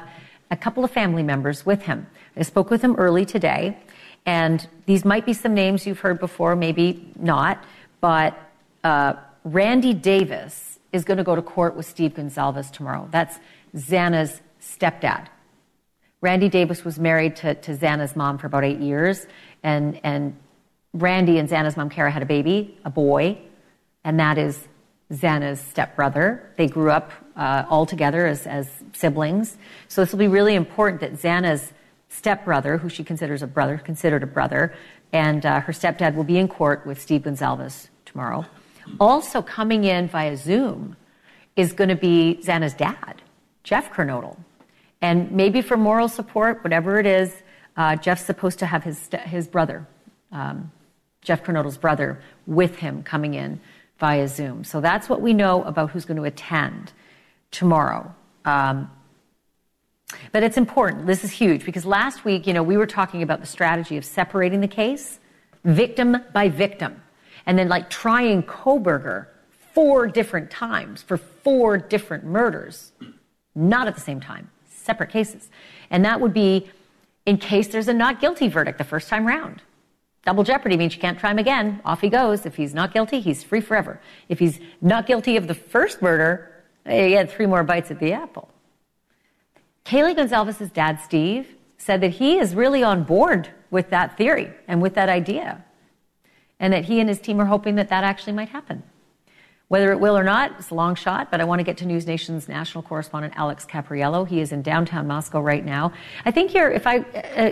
a 0.50 0.58
couple 0.58 0.84
of 0.84 0.92
family 0.92 1.24
members 1.24 1.66
with 1.66 1.84
him. 1.84 2.08
I 2.36 2.44
spoke 2.44 2.70
with 2.70 2.82
him 2.82 2.96
early 2.96 3.26
today, 3.26 3.78
and 4.26 4.68
these 4.86 5.04
might 5.06 5.26
be 5.26 5.34
some 5.34 5.54
names 5.54 5.86
you've 5.86 6.00
heard 6.00 6.20
before, 6.20 6.56
maybe 6.56 7.12
not, 7.20 7.64
but 8.02 8.38
uh, 8.84 9.14
Randy 9.44 9.94
Davis 9.94 10.80
is 10.94 11.04
going 11.04 11.18
to 11.18 11.24
go 11.24 11.36
to 11.36 11.42
court 11.42 11.76
with 11.76 11.86
Steve 11.86 12.14
Goncalves 12.14 12.72
tomorrow. 12.72 13.08
That's 13.12 13.40
Xana's 13.76 14.42
stepdad. 14.62 15.28
Randy 16.22 16.50
Davis 16.50 16.84
was 16.84 16.98
married 16.98 17.36
to, 17.38 17.56
to 17.56 17.76
Xana's 17.76 18.16
mom 18.16 18.38
for 18.38 18.48
about 18.48 18.64
eight 18.64 18.80
years, 18.80 19.28
and, 19.64 20.00
and 20.04 20.36
Randy 20.94 21.38
and 21.38 21.48
Xana's 21.48 21.78
mom, 21.78 21.90
Kara, 21.90 22.10
had 22.10 22.22
a 22.22 22.26
baby, 22.26 22.78
a 22.86 22.90
boy, 22.90 23.38
and 24.04 24.20
that 24.20 24.38
is 24.38 24.68
Xana's 25.12 25.60
stepbrother. 25.62 26.52
They 26.58 26.68
grew 26.68 26.92
up 26.92 27.12
uh, 27.36 27.66
all 27.70 27.86
together 27.86 28.28
as, 28.28 28.46
as 28.46 28.70
siblings. 28.94 29.58
So 29.88 30.02
this 30.02 30.12
will 30.12 30.20
be 30.20 30.28
really 30.28 30.56
important 30.56 31.02
that 31.02 31.14
Xana's 31.14 31.72
stepbrother, 32.10 32.78
who 32.78 32.90
she 32.90 33.04
considers 33.04 33.42
a 33.42 33.48
brother, 33.48 33.78
considered 33.78 34.24
a 34.24 34.28
brother, 34.28 34.74
and 35.14 35.46
uh, 35.46 35.62
her 35.62 35.74
stepdad 35.74 36.16
will 36.16 36.24
be 36.24 36.38
in 36.38 36.48
court 36.48 36.86
with 36.86 37.02
Steve 37.02 37.22
Goncalves 37.22 37.88
tomorrow. 38.06 38.46
Also 39.00 39.42
coming 39.42 39.84
in 39.84 40.08
via 40.08 40.36
Zoom 40.38 40.96
is 41.56 41.74
going 41.74 41.90
to 41.90 41.96
be 41.96 42.40
Xana's 42.44 42.74
dad, 42.74 43.22
Jeff 43.64 43.92
Kernodle. 43.92 44.38
And 45.02 45.32
maybe 45.32 45.62
for 45.62 45.78
moral 45.78 46.08
support, 46.08 46.64
whatever 46.64 47.00
it 47.00 47.06
is, 47.06 47.34
uh, 47.76 47.96
Jeff's 47.96 48.26
supposed 48.26 48.60
to 48.60 48.66
have 48.66 48.84
his, 48.84 49.10
his 49.26 49.48
brother, 49.48 49.86
um, 50.32 50.72
Jeff 51.22 51.44
Kernodle's 51.44 51.78
brother, 51.78 52.22
with 52.46 52.78
him 52.78 53.04
coming 53.04 53.34
in 53.34 53.60
via 54.00 54.28
Zoom. 54.28 54.64
So 54.64 54.82
that's 54.82 55.10
what 55.10 55.22
we 55.22 55.34
know 55.34 55.64
about 55.64 55.92
who's 55.92 56.06
going 56.06 56.18
to 56.18 56.24
attend 56.24 56.92
tomorrow. 57.52 58.14
Um, 58.46 58.92
but 60.32 60.44
it's 60.44 60.58
important. 60.58 61.06
This 61.06 61.24
is 61.24 61.32
huge 61.32 61.66
because 61.66 61.86
last 61.86 62.24
week, 62.24 62.48
you 62.48 62.54
know, 62.54 62.64
we 62.64 62.78
were 62.78 62.86
talking 62.86 63.22
about 63.22 63.42
the 63.42 63.48
strategy 63.48 63.98
of 63.98 64.06
separating 64.06 64.62
the 64.62 64.68
case 64.68 65.20
victim 65.64 66.18
by 66.34 66.48
victim 66.48 67.02
and 67.46 67.58
then 67.58 67.68
like 67.68 67.90
trying 67.90 68.44
Kohberger 68.44 69.28
four 69.74 70.08
different 70.08 70.50
times 70.50 71.02
for 71.02 71.18
four 71.18 71.78
different 71.78 72.24
murders, 72.24 72.92
not 73.54 73.88
at 73.88 73.96
the 73.96 74.02
same 74.02 74.20
time, 74.20 74.50
separate 74.70 75.10
cases. 75.10 75.50
And 75.90 76.06
that 76.06 76.22
would 76.22 76.34
be 76.34 76.70
in 77.26 77.38
case 77.38 77.68
there's 77.68 77.88
a 77.88 77.94
not 77.94 78.22
guilty 78.22 78.48
verdict 78.48 78.78
the 78.78 78.84
first 78.84 79.10
time 79.10 79.28
round. 79.28 79.62
Double 80.28 80.44
jeopardy 80.44 80.76
means 80.76 80.94
you 80.94 81.00
can't 81.00 81.18
try 81.18 81.32
him 81.32 81.40
again. 81.40 81.80
Off 81.86 82.02
he 82.02 82.10
goes. 82.10 82.46
If 82.46 82.58
he's 82.58 82.74
not 82.74 82.92
guilty, 82.92 83.22
he's 83.22 83.46
free 83.46 83.62
forever. 83.62 84.02
If 84.28 84.40
he's 84.40 84.60
not 84.82 85.08
guilty 85.08 85.38
of 85.38 85.48
the 85.48 85.54
first 85.54 86.02
murder, 86.02 86.52
he 86.86 87.14
had 87.14 87.32
three 87.32 87.46
more 87.46 87.64
bites 87.64 87.92
at 87.92 88.00
the 88.02 88.12
apple. 88.12 88.50
Kaylee 89.86 90.18
Goncalves's 90.18 90.70
dad, 90.70 91.00
Steve, 91.00 91.56
said 91.78 92.02
that 92.02 92.10
he 92.10 92.40
is 92.40 92.56
really 92.56 92.84
on 92.84 93.06
board 93.06 93.48
with 93.72 93.90
that 93.92 94.18
theory 94.18 94.52
and 94.68 94.82
with 94.82 94.96
that 94.96 95.08
idea, 95.08 95.64
and 96.60 96.74
that 96.74 96.84
he 96.84 97.00
and 97.00 97.08
his 97.08 97.22
team 97.22 97.40
are 97.40 97.46
hoping 97.46 97.76
that 97.76 97.88
that 97.88 98.04
actually 98.04 98.34
might 98.34 98.50
happen. 98.50 98.84
Whether 99.70 99.94
it 99.94 100.00
will 100.02 100.18
or 100.18 100.26
not, 100.26 100.56
it's 100.60 100.72
a 100.72 100.76
long 100.76 100.96
shot, 100.96 101.32
but 101.32 101.40
I 101.40 101.46
want 101.46 101.60
to 101.60 101.64
get 101.64 101.78
to 101.78 101.86
News 101.86 102.06
Nation's 102.06 102.50
national 102.50 102.82
correspondent 102.82 103.34
Alex 103.38 103.66
Caprariello. 103.66 104.28
He 104.28 104.42
is 104.42 104.52
in 104.52 104.62
downtown 104.62 105.08
Moscow 105.08 105.40
right 105.40 105.64
now. 105.64 105.94
I 106.26 106.32
think 106.32 106.54
you're, 106.54 106.70
if 106.70 106.86
I, 106.86 106.98
uh, 106.98 107.04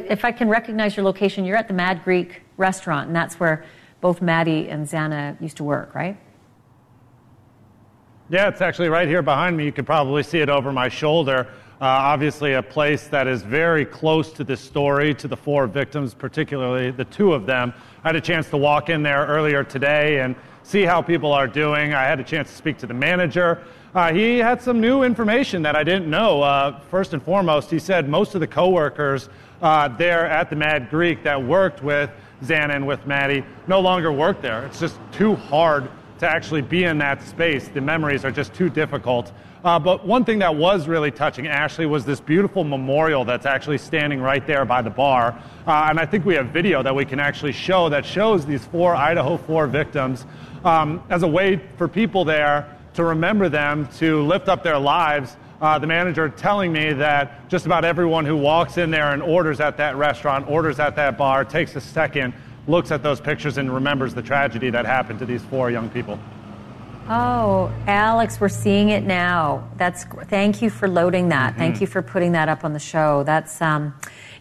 if 0.09 0.25
I 0.25 0.33
can 0.33 0.49
recognize 0.49 0.97
your 0.97 1.05
location, 1.05 1.45
you're 1.45 1.55
at 1.55 1.69
the 1.69 1.73
Mad 1.73 2.03
Greek 2.03 2.41
restaurant, 2.57 3.07
and 3.07 3.15
that's 3.15 3.39
where 3.39 3.65
both 4.01 4.21
Maddie 4.21 4.69
and 4.69 4.87
Xana 4.87 5.39
used 5.41 5.57
to 5.57 5.63
work, 5.63 5.95
right? 5.95 6.17
Yeah, 8.29 8.47
it's 8.47 8.61
actually 8.61 8.89
right 8.89 9.07
here 9.07 9.21
behind 9.21 9.55
me. 9.55 9.65
You 9.65 9.71
could 9.71 9.85
probably 9.85 10.23
see 10.23 10.39
it 10.39 10.49
over 10.49 10.71
my 10.71 10.89
shoulder. 10.89 11.47
Uh, 11.81 11.85
obviously, 11.85 12.53
a 12.53 12.63
place 12.63 13.07
that 13.07 13.27
is 13.27 13.43
very 13.43 13.85
close 13.85 14.31
to 14.31 14.43
this 14.43 14.61
story, 14.61 15.13
to 15.13 15.27
the 15.27 15.35
four 15.35 15.67
victims, 15.67 16.13
particularly 16.13 16.89
the 16.89 17.05
two 17.05 17.33
of 17.33 17.45
them. 17.45 17.73
I 18.03 18.09
had 18.09 18.15
a 18.15 18.21
chance 18.21 18.49
to 18.49 18.57
walk 18.57 18.89
in 18.89 19.03
there 19.03 19.25
earlier 19.27 19.63
today 19.63 20.21
and 20.21 20.35
see 20.63 20.83
how 20.83 21.01
people 21.01 21.33
are 21.33 21.47
doing. 21.47 21.93
I 21.93 22.03
had 22.03 22.19
a 22.19 22.23
chance 22.23 22.49
to 22.49 22.55
speak 22.55 22.77
to 22.79 22.87
the 22.87 22.93
manager. 22.93 23.63
Uh, 23.93 24.13
he 24.13 24.37
had 24.37 24.61
some 24.61 24.81
new 24.81 25.03
information 25.03 25.61
that 25.61 25.75
I 25.75 25.83
didn't 25.83 26.09
know. 26.09 26.41
Uh, 26.41 26.79
first 26.89 27.13
and 27.13 27.21
foremost, 27.21 27.69
he 27.69 27.79
said 27.79 28.09
most 28.09 28.35
of 28.35 28.41
the 28.41 28.47
coworkers 28.47 29.29
uh, 29.61 29.87
there 29.87 30.27
at 30.27 30.49
the 30.49 30.55
Mad 30.55 30.89
Greek 30.89 31.23
that 31.23 31.41
worked 31.41 31.83
with 31.83 32.09
Xana 32.43 32.75
and 32.75 32.87
with 32.87 33.05
Maddie 33.05 33.43
no 33.67 33.79
longer 33.79 34.11
work 34.11 34.41
there. 34.41 34.65
It's 34.65 34.79
just 34.79 34.99
too 35.11 35.35
hard 35.35 35.89
to 36.19 36.29
actually 36.29 36.61
be 36.61 36.85
in 36.85 36.97
that 36.99 37.21
space. 37.21 37.67
The 37.67 37.81
memories 37.81 38.23
are 38.23 38.31
just 38.31 38.53
too 38.53 38.69
difficult. 38.69 39.31
Uh, 39.63 39.79
but 39.79 40.05
one 40.05 40.23
thing 40.23 40.39
that 40.39 40.55
was 40.55 40.87
really 40.87 41.11
touching, 41.11 41.45
Ashleigh, 41.45 41.89
was 41.89 42.05
this 42.05 42.21
beautiful 42.21 42.63
memorial 42.63 43.25
that's 43.25 43.45
actually 43.45 43.79
standing 43.79 44.21
right 44.21 44.45
there 44.45 44.63
by 44.63 44.81
the 44.81 44.91
bar. 44.91 45.37
Uh, 45.65 45.87
and 45.89 45.99
I 45.99 46.05
think 46.05 46.23
we 46.23 46.35
have 46.35 46.47
video 46.49 46.83
that 46.83 46.93
we 46.93 47.03
can 47.03 47.19
actually 47.19 47.51
show 47.51 47.89
that 47.89 48.05
shows 48.05 48.45
these 48.45 48.63
four 48.65 48.95
Idaho 48.95 49.37
4 49.37 49.67
victims 49.67 50.25
um, 50.63 51.03
as 51.09 51.23
a 51.23 51.27
way 51.27 51.59
for 51.77 51.87
people 51.87 52.23
there 52.23 52.77
to 52.93 53.03
remember 53.03 53.49
them, 53.49 53.87
to 53.97 54.21
lift 54.23 54.47
up 54.47 54.63
their 54.63 54.77
lives. 54.77 55.35
Uh, 55.61 55.79
the 55.79 55.87
manager 55.87 56.27
telling 56.27 56.73
me 56.73 56.91
that 56.91 57.47
just 57.49 57.65
about 57.65 57.85
everyone 57.85 58.25
who 58.25 58.35
walks 58.35 58.77
in 58.77 58.91
there 58.91 59.13
and 59.13 59.21
orders 59.23 59.59
at 59.59 59.77
that 59.77 59.95
restaurant, 59.95 60.47
orders 60.49 60.79
at 60.79 60.95
that 60.97 61.17
bar, 61.17 61.45
takes 61.45 61.75
a 61.75 61.81
second, 61.81 62.33
looks 62.67 62.91
at 62.91 63.01
those 63.01 63.21
pictures, 63.21 63.57
and 63.57 63.73
remembers 63.73 64.13
the 64.13 64.21
tragedy 64.21 64.69
that 64.69 64.85
happened 64.85 65.19
to 65.19 65.25
these 65.25 65.43
four 65.43 65.71
young 65.71 65.89
people. 65.89 66.19
Oh, 67.07 67.71
Alex, 67.87 68.41
we're 68.41 68.49
seeing 68.49 68.89
it 68.89 69.03
now. 69.03 69.69
That's 69.77 70.05
thank 70.25 70.61
you 70.61 70.69
for 70.69 70.87
loading 70.87 71.29
that. 71.29 71.51
Mm-hmm. 71.51 71.59
Thank 71.59 71.81
you 71.81 71.87
for 71.87 72.01
putting 72.01 72.31
that 72.33 72.49
up 72.49 72.65
on 72.65 72.73
the 72.73 72.79
show. 72.79 73.23
That's 73.23 73.61
um, 73.61 73.93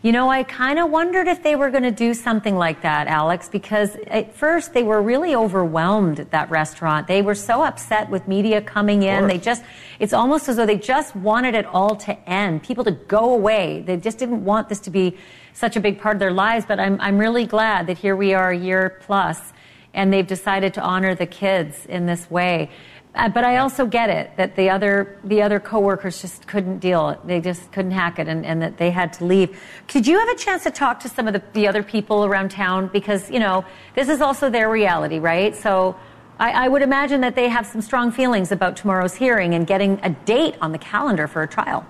you 0.04 0.12
know, 0.12 0.28
I 0.28 0.42
kind 0.42 0.78
of 0.78 0.90
wondered 0.90 1.28
if 1.28 1.42
they 1.42 1.56
were 1.56 1.70
going 1.70 1.82
to 1.82 1.90
do 1.90 2.12
something 2.12 2.56
like 2.56 2.82
that, 2.82 3.06
Alex, 3.06 3.48
because 3.48 3.96
at 4.08 4.34
first 4.34 4.74
they 4.74 4.82
were 4.82 5.00
really 5.00 5.34
overwhelmed 5.34 6.20
at 6.20 6.30
that 6.32 6.50
restaurant. 6.50 7.06
They 7.06 7.22
were 7.22 7.34
so 7.34 7.62
upset 7.62 8.10
with 8.10 8.28
media 8.28 8.60
coming 8.60 9.02
in. 9.02 9.26
They 9.28 9.38
just, 9.38 9.64
it's 9.98 10.12
almost 10.12 10.46
as 10.46 10.56
though 10.56 10.66
they 10.66 10.76
just 10.76 11.16
wanted 11.16 11.54
it 11.54 11.64
all 11.64 11.96
to 11.96 12.28
end, 12.28 12.62
people 12.62 12.84
to 12.84 12.90
go 12.90 13.32
away. 13.32 13.80
They 13.80 13.96
just 13.96 14.18
didn't 14.18 14.44
want 14.44 14.68
this 14.68 14.80
to 14.80 14.90
be 14.90 15.16
such 15.54 15.74
a 15.74 15.80
big 15.80 15.98
part 15.98 16.16
of 16.16 16.20
their 16.20 16.32
lives. 16.32 16.66
But 16.66 16.78
I'm, 16.78 17.00
I'm 17.00 17.16
really 17.16 17.46
glad 17.46 17.86
that 17.86 17.96
here 17.96 18.14
we 18.14 18.34
are 18.34 18.50
a 18.50 18.58
year 18.58 19.00
plus 19.00 19.54
and 19.94 20.12
they've 20.12 20.26
decided 20.26 20.74
to 20.74 20.82
honor 20.82 21.14
the 21.14 21.26
kids 21.26 21.86
in 21.86 22.04
this 22.04 22.30
way. 22.30 22.68
Uh, 23.14 23.28
but 23.28 23.44
I 23.44 23.58
also 23.58 23.86
get 23.86 24.10
it 24.10 24.36
that 24.36 24.56
the 24.56 24.70
other 24.70 25.18
the 25.22 25.40
other 25.40 25.60
coworkers 25.60 26.20
just 26.20 26.48
couldn't 26.48 26.78
deal 26.78 27.10
it. 27.10 27.24
They 27.24 27.40
just 27.40 27.70
couldn't 27.70 27.92
hack 27.92 28.18
it, 28.18 28.26
and, 28.26 28.44
and 28.44 28.60
that 28.60 28.76
they 28.76 28.90
had 28.90 29.12
to 29.14 29.24
leave. 29.24 29.60
Could 29.86 30.06
you 30.06 30.18
have 30.18 30.28
a 30.28 30.34
chance 30.36 30.64
to 30.64 30.70
talk 30.70 30.98
to 31.00 31.08
some 31.08 31.28
of 31.28 31.32
the, 31.32 31.42
the 31.52 31.68
other 31.68 31.82
people 31.82 32.24
around 32.24 32.50
town 32.50 32.90
because 32.92 33.30
you 33.30 33.38
know 33.38 33.64
this 33.94 34.08
is 34.08 34.20
also 34.20 34.50
their 34.50 34.70
reality, 34.70 35.18
right? 35.18 35.54
So. 35.54 35.96
I, 36.36 36.64
I 36.64 36.68
would 36.68 36.82
imagine 36.82 37.20
that 37.20 37.36
they 37.36 37.48
have 37.48 37.64
some 37.64 37.80
strong 37.80 38.10
feelings 38.10 38.50
about 38.50 38.76
tomorrow's 38.76 39.14
hearing 39.14 39.54
and 39.54 39.68
getting 39.68 40.00
a 40.02 40.10
date 40.10 40.56
on 40.60 40.72
the 40.72 40.78
calendar 40.78 41.28
for 41.28 41.44
a 41.44 41.46
trial. 41.46 41.86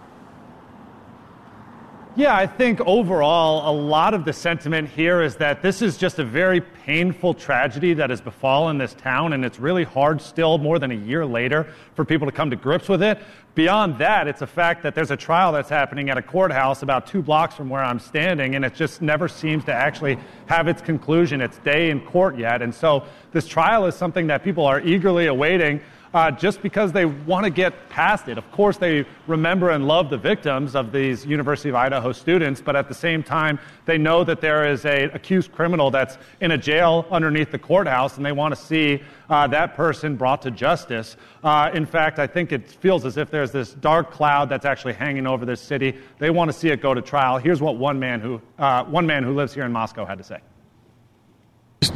Yeah, 2.17 2.37
I 2.37 2.47
think 2.47 2.81
overall, 2.83 3.69
a 3.69 3.75
lot 3.77 4.15
of 4.15 4.25
the 4.25 4.33
sentiment 4.33 4.89
here 4.89 5.21
is 5.21 5.35
that 5.37 5.63
this 5.63 5.83
is 5.83 5.97
just 5.97 6.21
a 6.21 6.25
very 6.25 6.61
painful 6.61 7.35
tragedy 7.35 7.93
that 7.95 8.11
has 8.11 8.21
befallen 8.21 8.79
this 8.79 8.95
town, 8.95 9.33
and 9.33 9.45
it's 9.45 9.59
really 9.59 9.83
hard 9.83 10.23
still, 10.23 10.57
more 10.59 10.79
than 10.79 10.93
a 10.93 10.95
year 10.95 11.27
later, 11.27 11.67
for 11.97 12.05
people 12.05 12.29
to 12.29 12.33
come 12.33 12.51
to 12.51 12.57
grips 12.57 12.89
with 12.89 13.03
it. 13.03 13.19
Beyond 13.57 13.99
that, 13.99 14.29
it's 14.29 14.43
a 14.43 14.47
fact 14.47 14.85
that 14.85 14.95
there's 14.95 15.11
a 15.11 15.17
trial 15.17 15.51
that's 15.51 15.69
happening 15.69 16.09
at 16.09 16.17
a 16.17 16.23
courthouse 16.23 16.83
about 16.83 17.09
two 17.09 17.21
blocks 17.21 17.57
from 17.57 17.69
where 17.69 17.83
I'm 17.83 17.99
standing, 17.99 18.55
and 18.55 18.65
it 18.65 18.77
just 18.77 19.03
never 19.03 19.27
seems 19.27 19.65
to 19.65 19.75
actually 19.75 20.17
have 20.47 20.69
its 20.69 20.81
conclusion, 20.81 21.41
its 21.41 21.59
day 21.59 21.91
in 21.91 22.01
court 22.01 22.39
yet. 22.39 22.63
And 22.63 22.73
so 22.73 23.03
this 23.33 23.49
trial 23.49 23.87
is 23.87 23.97
something 23.97 24.29
that 24.29 24.45
people 24.45 24.67
are 24.67 24.81
eagerly 24.81 25.27
awaiting 25.27 25.81
uh, 26.15 26.31
just 26.31 26.63
because 26.63 26.93
they 26.93 27.05
want 27.05 27.45
to 27.45 27.51
get 27.51 27.89
past 27.91 28.29
it. 28.29 28.39
Of 28.39 28.51
course, 28.53 28.77
they 28.77 29.05
remember 29.27 29.71
and 29.71 29.87
love 29.87 30.11
the 30.11 30.17
victims 30.17 30.77
of 30.77 30.93
these 30.93 31.27
University 31.27 31.69
of 31.69 31.75
Idaho 31.75 32.13
students, 32.13 32.61
but 32.61 32.77
at 32.77 32.89
the 32.89 32.95
same 32.95 33.23
time, 33.23 33.59
they 33.85 33.99
know 33.99 34.23
that 34.23 34.41
there 34.41 34.65
is 34.71 34.85
a 34.85 35.05
accused 35.13 35.51
criminal 35.53 35.91
that's 35.91 36.17
in 36.41 36.53
a 36.53 36.59
jail 36.59 37.05
underneath 37.11 37.51
the 37.51 37.59
courthouse, 37.59 38.17
and 38.17 38.25
they 38.25 38.33
want 38.33 38.55
to 38.55 38.61
see 38.61 39.03
uh, 39.29 39.49
that 39.49 39.75
person 39.75 40.15
brought 40.15 40.41
to 40.43 40.53
justice. 40.53 41.17
Uh, 41.43 41.71
in 41.75 41.85
fact, 41.85 42.21
I 42.21 42.29
think 42.29 42.53
it 42.53 42.71
feels 42.71 43.05
as 43.05 43.17
if 43.17 43.31
there's 43.31 43.51
this 43.51 43.75
dark 43.75 44.13
cloud 44.13 44.49
that's 44.49 44.65
actually 44.65 44.95
hanging 44.95 45.27
over 45.27 45.45
this 45.45 45.61
city. 45.61 45.97
They 46.21 46.31
want 46.31 46.49
to 46.51 46.57
see 46.57 46.69
it 46.69 46.81
go 46.81 46.95
to 46.95 47.03
trial. 47.03 47.39
Here's 47.39 47.61
what 47.61 47.77
one 47.77 47.99
man 47.99 48.21
who, 48.21 48.41
uh, 48.59 48.85
one 48.85 49.07
man 49.07 49.25
who 49.25 49.35
lives 49.35 49.53
here 49.53 49.65
in 49.65 49.73
Moscow 49.73 50.05
had 50.05 50.19
to 50.19 50.25
say. 50.25 50.39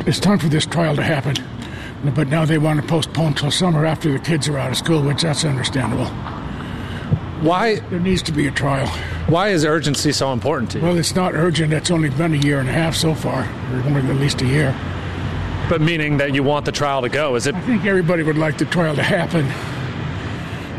It's 0.06 0.20
time 0.20 0.38
for 0.38 0.48
this 0.48 0.66
trial 0.66 0.96
to 0.96 1.02
happen. 1.02 1.36
But 2.04 2.28
now 2.28 2.44
they 2.44 2.58
want 2.58 2.80
to 2.80 2.86
postpone 2.86 3.34
till 3.34 3.50
summer 3.50 3.84
after 3.84 4.12
the 4.12 4.18
kids 4.18 4.48
are 4.48 4.58
out 4.58 4.70
of 4.70 4.76
school, 4.76 5.02
which 5.02 5.22
that's 5.22 5.44
understandable. 5.44 6.06
Why? 7.40 7.80
There 7.80 8.00
needs 8.00 8.22
to 8.22 8.32
be 8.32 8.46
a 8.46 8.50
trial. 8.50 8.86
Why 9.28 9.48
is 9.48 9.64
urgency 9.64 10.12
so 10.12 10.32
important 10.32 10.70
to 10.72 10.78
you? 10.78 10.84
Well, 10.84 10.96
it's 10.96 11.14
not 11.14 11.34
urgent. 11.34 11.72
It's 11.72 11.90
only 11.90 12.10
been 12.10 12.34
a 12.34 12.38
year 12.38 12.60
and 12.60 12.68
a 12.68 12.72
half 12.72 12.94
so 12.94 13.14
far, 13.14 13.42
or 13.42 13.98
at 13.98 14.16
least 14.16 14.42
a 14.42 14.46
year. 14.46 14.74
But 15.68 15.80
meaning 15.80 16.16
that 16.16 16.34
you 16.34 16.42
want 16.42 16.64
the 16.64 16.72
trial 16.72 17.02
to 17.02 17.08
go, 17.08 17.34
is 17.34 17.46
it? 17.46 17.54
I 17.54 17.60
think 17.60 17.84
everybody 17.84 18.22
would 18.22 18.38
like 18.38 18.58
the 18.58 18.64
trial 18.64 18.96
to 18.96 19.02
happen. 19.02 19.46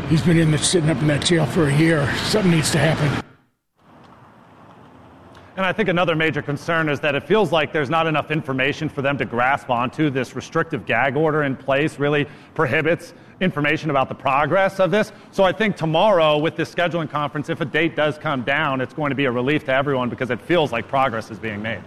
He's 0.08 0.22
been 0.22 0.38
in 0.38 0.50
the, 0.50 0.58
sitting 0.58 0.90
up 0.90 0.98
in 0.98 1.06
that 1.06 1.24
jail 1.24 1.46
for 1.46 1.68
a 1.68 1.74
year. 1.74 2.12
Something 2.24 2.50
needs 2.50 2.70
to 2.72 2.78
happen. 2.78 3.19
And 5.60 5.66
I 5.66 5.74
think 5.74 5.90
another 5.90 6.16
major 6.16 6.40
concern 6.40 6.88
is 6.88 7.00
that 7.00 7.14
it 7.14 7.22
feels 7.24 7.52
like 7.52 7.70
there's 7.70 7.90
not 7.90 8.06
enough 8.06 8.30
information 8.30 8.88
for 8.88 9.02
them 9.02 9.18
to 9.18 9.26
grasp 9.26 9.68
onto. 9.68 10.08
This 10.08 10.34
restrictive 10.34 10.86
gag 10.86 11.16
order 11.16 11.42
in 11.42 11.54
place 11.54 11.98
really 11.98 12.26
prohibits 12.54 13.12
information 13.42 13.90
about 13.90 14.08
the 14.08 14.14
progress 14.14 14.80
of 14.80 14.90
this. 14.90 15.12
So 15.32 15.44
I 15.44 15.52
think 15.52 15.76
tomorrow, 15.76 16.38
with 16.38 16.56
this 16.56 16.74
scheduling 16.74 17.10
conference, 17.10 17.50
if 17.50 17.60
a 17.60 17.66
date 17.66 17.94
does 17.94 18.16
come 18.16 18.40
down, 18.42 18.80
it's 18.80 18.94
going 18.94 19.10
to 19.10 19.14
be 19.14 19.26
a 19.26 19.30
relief 19.30 19.66
to 19.66 19.74
everyone 19.74 20.08
because 20.08 20.30
it 20.30 20.40
feels 20.40 20.72
like 20.72 20.88
progress 20.88 21.30
is 21.30 21.38
being 21.38 21.60
made. 21.60 21.82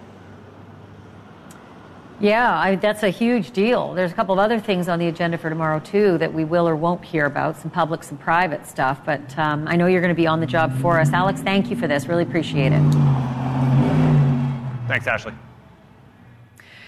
Yeah, 2.20 2.56
I, 2.56 2.76
that's 2.76 3.02
a 3.02 3.10
huge 3.10 3.54
deal. 3.54 3.96
There's 3.96 4.12
a 4.12 4.16
couple 4.16 4.34
of 4.34 4.40
other 4.40 4.60
things 4.60 4.88
on 4.88 5.00
the 5.00 5.08
agenda 5.08 5.40
for 5.40 5.50
tomorrow, 5.50 5.80
too, 5.80 6.20
that 6.20 6.32
we 6.32 6.46
will 6.46 6.70
or 6.70 6.76
won't 6.76 7.04
hear 7.04 7.26
about 7.26 7.58
some 7.58 7.72
public, 7.72 8.04
some 8.04 8.20
private 8.20 8.68
stuff. 8.68 9.02
But 9.04 9.36
um, 9.40 9.68
I 9.68 9.78
know 9.78 9.88
you're 9.88 10.02
going 10.02 10.16
to 10.16 10.22
be 10.22 10.28
on 10.28 10.42
the 10.42 10.46
job 10.46 10.78
for 10.78 11.00
us. 11.00 11.12
Alex, 11.12 11.42
thank 11.42 11.72
you 11.72 11.76
for 11.76 11.88
this. 11.88 12.06
Really 12.06 12.22
appreciate 12.22 12.72
it. 12.72 13.33
Thanks, 14.94 15.08
Ashleigh. 15.08 15.36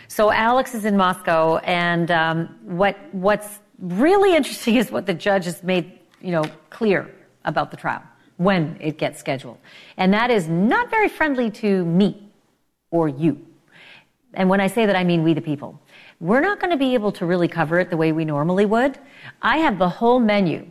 So 0.08 0.32
Alex 0.32 0.76
is 0.76 0.86
in 0.86 0.95
Moscow, 0.95 1.58
and 1.58 2.12
um, 2.12 2.56
what 2.62 2.97
what's 3.14 3.62
really 3.80 4.36
interesting 4.36 4.76
is 4.82 4.91
what 4.91 5.08
the 5.08 5.14
judge 5.16 5.45
has 5.45 5.64
made 5.64 5.99
you 6.22 6.30
know 6.30 6.43
clear 6.70 7.10
about 7.45 7.72
the 7.72 7.78
trial 7.78 8.03
when 8.38 8.78
it 8.80 8.99
gets 8.99 9.20
scheduled, 9.20 9.58
and 9.97 10.14
that 10.14 10.30
is 10.30 10.47
not 10.47 10.91
very 10.91 11.10
friendly 11.10 11.49
to 11.49 11.84
me 11.86 12.30
or 12.91 13.10
you. 13.10 13.43
And 14.36 14.51
when 14.51 14.62
I 14.62 14.68
say 14.68 14.86
that, 14.86 14.95
I 14.95 15.03
mean 15.03 15.24
we 15.24 15.34
the 15.34 15.41
people. 15.41 15.82
We're 16.20 16.41
not 16.41 16.60
going 16.60 16.72
to 16.72 16.78
be 16.78 16.93
able 16.93 17.12
to 17.14 17.26
really 17.26 17.47
cover 17.47 17.80
it 17.80 17.89
the 17.89 17.97
way 17.97 18.12
we 18.12 18.24
normally 18.24 18.68
would. 18.68 18.99
I 19.41 19.58
have 19.58 19.80
the 19.80 19.89
whole 19.89 20.20
menu 20.20 20.68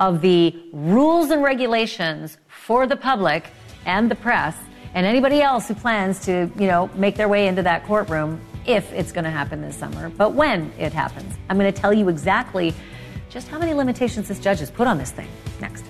of 0.00 0.20
the 0.20 0.54
rules 0.74 1.30
and 1.30 1.42
regulations 1.42 2.36
for 2.46 2.86
the 2.86 2.96
public 2.96 3.46
and 3.86 4.10
the 4.10 4.16
press 4.16 4.54
and 4.94 5.06
anybody 5.06 5.42
else 5.42 5.68
who 5.68 5.74
plans 5.74 6.20
to, 6.20 6.50
you 6.56 6.66
know, 6.66 6.88
make 6.94 7.16
their 7.16 7.28
way 7.28 7.48
into 7.48 7.62
that 7.62 7.84
courtroom 7.84 8.40
if 8.64 8.90
it's 8.92 9.12
going 9.12 9.24
to 9.24 9.30
happen 9.30 9.60
this 9.60 9.76
summer. 9.76 10.08
But 10.08 10.32
when 10.32 10.72
it 10.78 10.92
happens, 10.92 11.34
I'm 11.50 11.58
going 11.58 11.72
to 11.72 11.78
tell 11.78 11.92
you 11.92 12.08
exactly 12.08 12.72
just 13.28 13.48
how 13.48 13.58
many 13.58 13.74
limitations 13.74 14.28
this 14.28 14.38
judge 14.38 14.60
has 14.60 14.70
put 14.70 14.86
on 14.86 14.96
this 14.96 15.10
thing. 15.10 15.28
Next. 15.60 15.84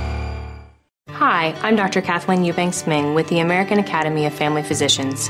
Hi, 1.18 1.52
I'm 1.62 1.74
Dr. 1.74 2.00
Kathleen 2.00 2.44
Eubanks 2.44 2.86
Ming 2.86 3.12
with 3.12 3.26
the 3.26 3.40
American 3.40 3.80
Academy 3.80 4.24
of 4.24 4.32
Family 4.32 4.62
Physicians. 4.62 5.28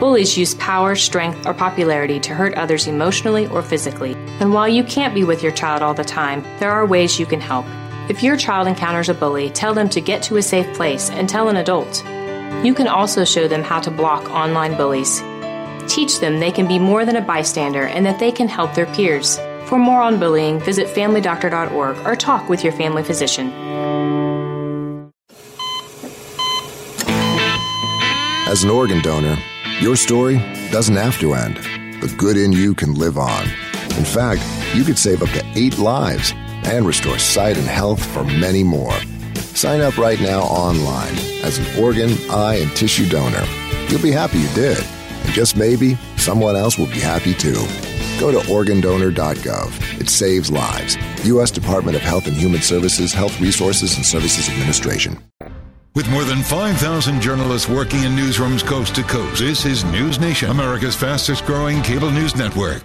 Bullies 0.00 0.36
use 0.36 0.56
power, 0.56 0.96
strength, 0.96 1.46
or 1.46 1.54
popularity 1.54 2.18
to 2.18 2.34
hurt 2.34 2.54
others 2.54 2.88
emotionally 2.88 3.46
or 3.46 3.62
physically. 3.62 4.14
And 4.40 4.52
while 4.52 4.66
you 4.68 4.82
can't 4.82 5.14
be 5.14 5.22
with 5.22 5.40
your 5.40 5.52
child 5.52 5.80
all 5.80 5.94
the 5.94 6.02
time, 6.02 6.42
there 6.58 6.72
are 6.72 6.84
ways 6.84 7.20
you 7.20 7.24
can 7.24 7.40
help. 7.40 7.66
If 8.08 8.20
your 8.20 8.36
child 8.36 8.66
encounters 8.66 9.08
a 9.08 9.14
bully, 9.14 9.48
tell 9.50 9.74
them 9.74 9.88
to 9.90 10.00
get 10.00 10.24
to 10.24 10.38
a 10.38 10.42
safe 10.42 10.74
place 10.74 11.08
and 11.08 11.28
tell 11.28 11.48
an 11.48 11.56
adult. 11.56 12.02
You 12.64 12.74
can 12.74 12.88
also 12.88 13.24
show 13.24 13.46
them 13.46 13.62
how 13.62 13.78
to 13.78 13.92
block 13.92 14.28
online 14.30 14.76
bullies. 14.76 15.20
Teach 15.86 16.18
them 16.18 16.40
they 16.40 16.50
can 16.50 16.66
be 16.66 16.80
more 16.80 17.04
than 17.04 17.14
a 17.14 17.20
bystander 17.20 17.86
and 17.86 18.04
that 18.06 18.18
they 18.18 18.32
can 18.32 18.48
help 18.48 18.74
their 18.74 18.86
peers. 18.86 19.38
For 19.66 19.78
more 19.78 20.02
on 20.02 20.18
bullying, 20.18 20.58
visit 20.58 20.88
FamilyDoctor.org 20.88 21.98
or 21.98 22.16
talk 22.16 22.48
with 22.48 22.64
your 22.64 22.72
family 22.72 23.04
physician. 23.04 23.52
As 28.48 28.64
an 28.64 28.70
organ 28.70 29.02
donor, 29.02 29.36
your 29.78 29.94
story 29.94 30.38
doesn't 30.70 30.96
have 30.96 31.20
to 31.20 31.34
end. 31.34 31.58
The 32.00 32.14
good 32.16 32.38
in 32.38 32.50
you 32.50 32.74
can 32.74 32.94
live 32.94 33.18
on. 33.18 33.42
In 33.42 34.06
fact, 34.06 34.42
you 34.74 34.84
could 34.84 34.96
save 34.96 35.22
up 35.22 35.28
to 35.30 35.44
eight 35.54 35.76
lives 35.76 36.32
and 36.64 36.86
restore 36.86 37.18
sight 37.18 37.58
and 37.58 37.66
health 37.66 38.02
for 38.02 38.24
many 38.24 38.64
more. 38.64 38.98
Sign 39.34 39.82
up 39.82 39.98
right 39.98 40.18
now 40.22 40.40
online 40.40 41.14
as 41.44 41.58
an 41.58 41.84
organ, 41.84 42.16
eye, 42.30 42.54
and 42.54 42.74
tissue 42.74 43.06
donor. 43.06 43.44
You'll 43.90 44.00
be 44.00 44.12
happy 44.12 44.38
you 44.38 44.48
did. 44.54 44.82
And 45.24 45.32
just 45.34 45.54
maybe, 45.54 45.98
someone 46.16 46.56
else 46.56 46.78
will 46.78 46.86
be 46.86 47.00
happy 47.00 47.34
too. 47.34 47.66
Go 48.18 48.32
to 48.32 48.38
organdonor.gov. 48.48 50.00
It 50.00 50.08
saves 50.08 50.50
lives. 50.50 50.96
U.S. 51.26 51.50
Department 51.50 51.98
of 51.98 52.02
Health 52.02 52.26
and 52.26 52.34
Human 52.34 52.62
Services, 52.62 53.12
Health 53.12 53.38
Resources 53.42 53.94
and 53.96 54.06
Services 54.06 54.48
Administration. 54.48 55.22
With 55.98 56.08
more 56.10 56.22
than 56.22 56.44
5,000 56.44 57.20
journalists 57.20 57.68
working 57.68 58.04
in 58.04 58.12
newsrooms 58.12 58.64
coast 58.64 58.94
to 58.94 59.02
coast, 59.02 59.40
this 59.40 59.66
is 59.66 59.84
News 59.86 60.20
Nation, 60.20 60.48
America's 60.48 60.94
fastest 60.94 61.44
growing 61.44 61.82
cable 61.82 62.12
news 62.12 62.36
network. 62.36 62.84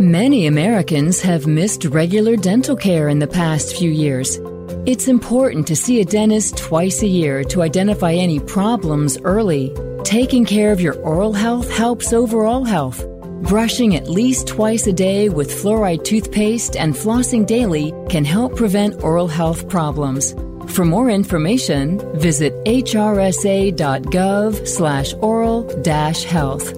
Many 0.00 0.48
Americans 0.48 1.20
have 1.20 1.46
missed 1.46 1.84
regular 1.84 2.34
dental 2.36 2.74
care 2.74 3.10
in 3.10 3.20
the 3.20 3.28
past 3.28 3.76
few 3.76 3.92
years. 3.92 4.40
It's 4.86 5.06
important 5.06 5.68
to 5.68 5.76
see 5.76 6.00
a 6.00 6.04
dentist 6.04 6.56
twice 6.56 7.04
a 7.04 7.06
year 7.06 7.44
to 7.44 7.62
identify 7.62 8.14
any 8.14 8.40
problems 8.40 9.16
early. 9.22 9.72
Taking 10.02 10.44
care 10.44 10.72
of 10.72 10.80
your 10.80 10.96
oral 11.02 11.32
health 11.32 11.70
helps 11.70 12.12
overall 12.12 12.64
health. 12.64 13.06
Brushing 13.42 13.94
at 13.94 14.10
least 14.10 14.48
twice 14.48 14.88
a 14.88 14.92
day 14.92 15.28
with 15.28 15.48
fluoride 15.48 16.02
toothpaste 16.02 16.74
and 16.74 16.92
flossing 16.92 17.46
daily 17.46 17.94
can 18.08 18.24
help 18.24 18.56
prevent 18.56 19.00
oral 19.04 19.28
health 19.28 19.68
problems. 19.68 20.34
For 20.70 20.84
more 20.84 21.10
information, 21.10 21.98
visit 22.18 22.52
hrsa.gov 22.64 23.76
slash 24.68 25.12
oral 25.14 25.62
dash 25.82 26.22
health. 26.22 26.72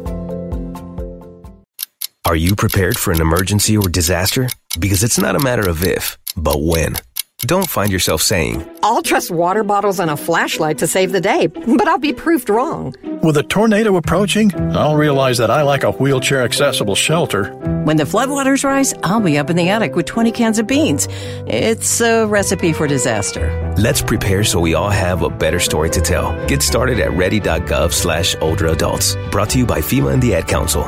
Are 2.25 2.37
you 2.37 2.57
prepared 2.57 2.97
for 2.99 3.13
an 3.13 3.21
emergency 3.21 3.77
or 3.77 3.89
disaster? 3.89 4.49
Because 4.79 5.05
it's 5.05 5.19
not 5.19 5.37
a 5.37 5.41
matter 5.41 5.69
of 5.69 5.85
if, 5.85 6.17
but 6.37 6.63
when. 6.63 6.97
Don't 7.45 7.69
find 7.69 7.91
yourself 7.91 8.23
saying, 8.23 8.65
I'll 8.85 9.03
trust 9.03 9.33
water 9.33 9.65
bottles 9.65 9.99
and 9.99 10.09
a 10.09 10.17
flashlight 10.17 10.79
to 10.79 10.87
save 10.87 11.11
the 11.11 11.21
day, 11.21 11.49
but 11.49 11.89
I'll 11.89 11.99
be 11.99 12.13
proved 12.13 12.49
wrong. 12.49 12.95
With 13.25 13.37
a 13.37 13.43
tornado 13.43 13.97
approaching, 13.97 14.55
I'll 14.77 14.95
realize 14.95 15.39
that 15.39 15.51
I 15.51 15.63
like 15.63 15.83
a 15.83 15.91
wheelchair 15.91 16.43
accessible 16.43 16.95
shelter. 16.95 17.53
When 17.83 17.97
the 17.97 18.05
floodwaters 18.05 18.63
rise, 18.63 18.95
I'll 19.03 19.21
be 19.21 19.39
up 19.39 19.51
in 19.51 19.57
the 19.57 19.71
attic 19.71 19.97
with 19.97 20.07
20 20.07 20.31
cans 20.31 20.61
of 20.61 20.69
beans. 20.69 21.09
It's 21.49 22.01
a 22.01 22.27
recipe 22.27 22.73
for 22.73 22.87
disaster. 22.87 23.75
Let's 23.77 24.03
prepare 24.03 24.45
so 24.45 24.61
we 24.61 24.75
all 24.75 24.91
have 24.91 25.23
a 25.23 25.29
better 25.29 25.59
story 25.59 25.91
to 25.91 26.01
tell. 26.01 26.33
Get 26.47 26.63
started 26.63 27.01
at 27.01 27.13
ready.gov 27.13 27.93
slash 27.93 28.37
older 28.41 28.69
adults. 28.69 29.17
Brought 29.33 29.51
to 29.51 29.59
you 29.59 29.67
by 29.67 29.81
FEMA 29.81 30.13
and 30.13 30.23
the 30.23 30.37
Ad 30.37 30.47
Council. 30.47 30.85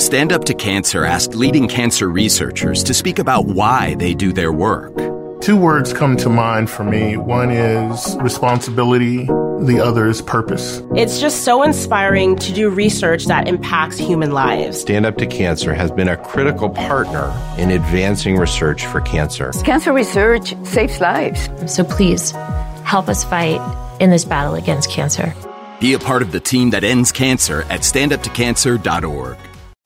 Stand 0.00 0.32
Up 0.32 0.44
to 0.46 0.54
Cancer 0.54 1.04
asked 1.04 1.36
leading 1.36 1.68
cancer 1.68 2.08
researchers 2.08 2.82
to 2.82 2.92
speak 2.92 3.20
about 3.20 3.46
why 3.46 3.94
they 3.94 4.12
do 4.12 4.32
their 4.32 4.52
work. 4.52 4.92
Two 5.46 5.56
words 5.56 5.92
come 5.92 6.16
to 6.16 6.28
mind 6.28 6.68
for 6.68 6.82
me. 6.82 7.16
One 7.16 7.52
is 7.52 8.16
responsibility, 8.16 9.26
the 9.26 9.80
other 9.80 10.08
is 10.08 10.20
purpose. 10.20 10.82
It's 10.96 11.20
just 11.20 11.44
so 11.44 11.62
inspiring 11.62 12.34
to 12.38 12.52
do 12.52 12.68
research 12.68 13.26
that 13.26 13.46
impacts 13.46 13.96
human 13.96 14.32
lives. 14.32 14.80
Stand 14.80 15.06
Up 15.06 15.18
to 15.18 15.26
Cancer 15.28 15.72
has 15.72 15.92
been 15.92 16.08
a 16.08 16.16
critical 16.16 16.68
partner 16.68 17.32
in 17.58 17.70
advancing 17.70 18.36
research 18.36 18.86
for 18.86 19.00
cancer. 19.00 19.52
Cancer 19.64 19.92
research 19.92 20.52
saves 20.64 21.00
lives. 21.00 21.48
So 21.72 21.84
please 21.84 22.32
help 22.82 23.08
us 23.08 23.22
fight 23.22 23.60
in 24.00 24.10
this 24.10 24.24
battle 24.24 24.56
against 24.56 24.90
cancer. 24.90 25.32
Be 25.78 25.92
a 25.92 26.00
part 26.00 26.22
of 26.22 26.32
the 26.32 26.40
team 26.40 26.70
that 26.70 26.82
ends 26.82 27.12
cancer 27.12 27.62
at 27.70 27.82
standuptocancer.org. 27.82 29.38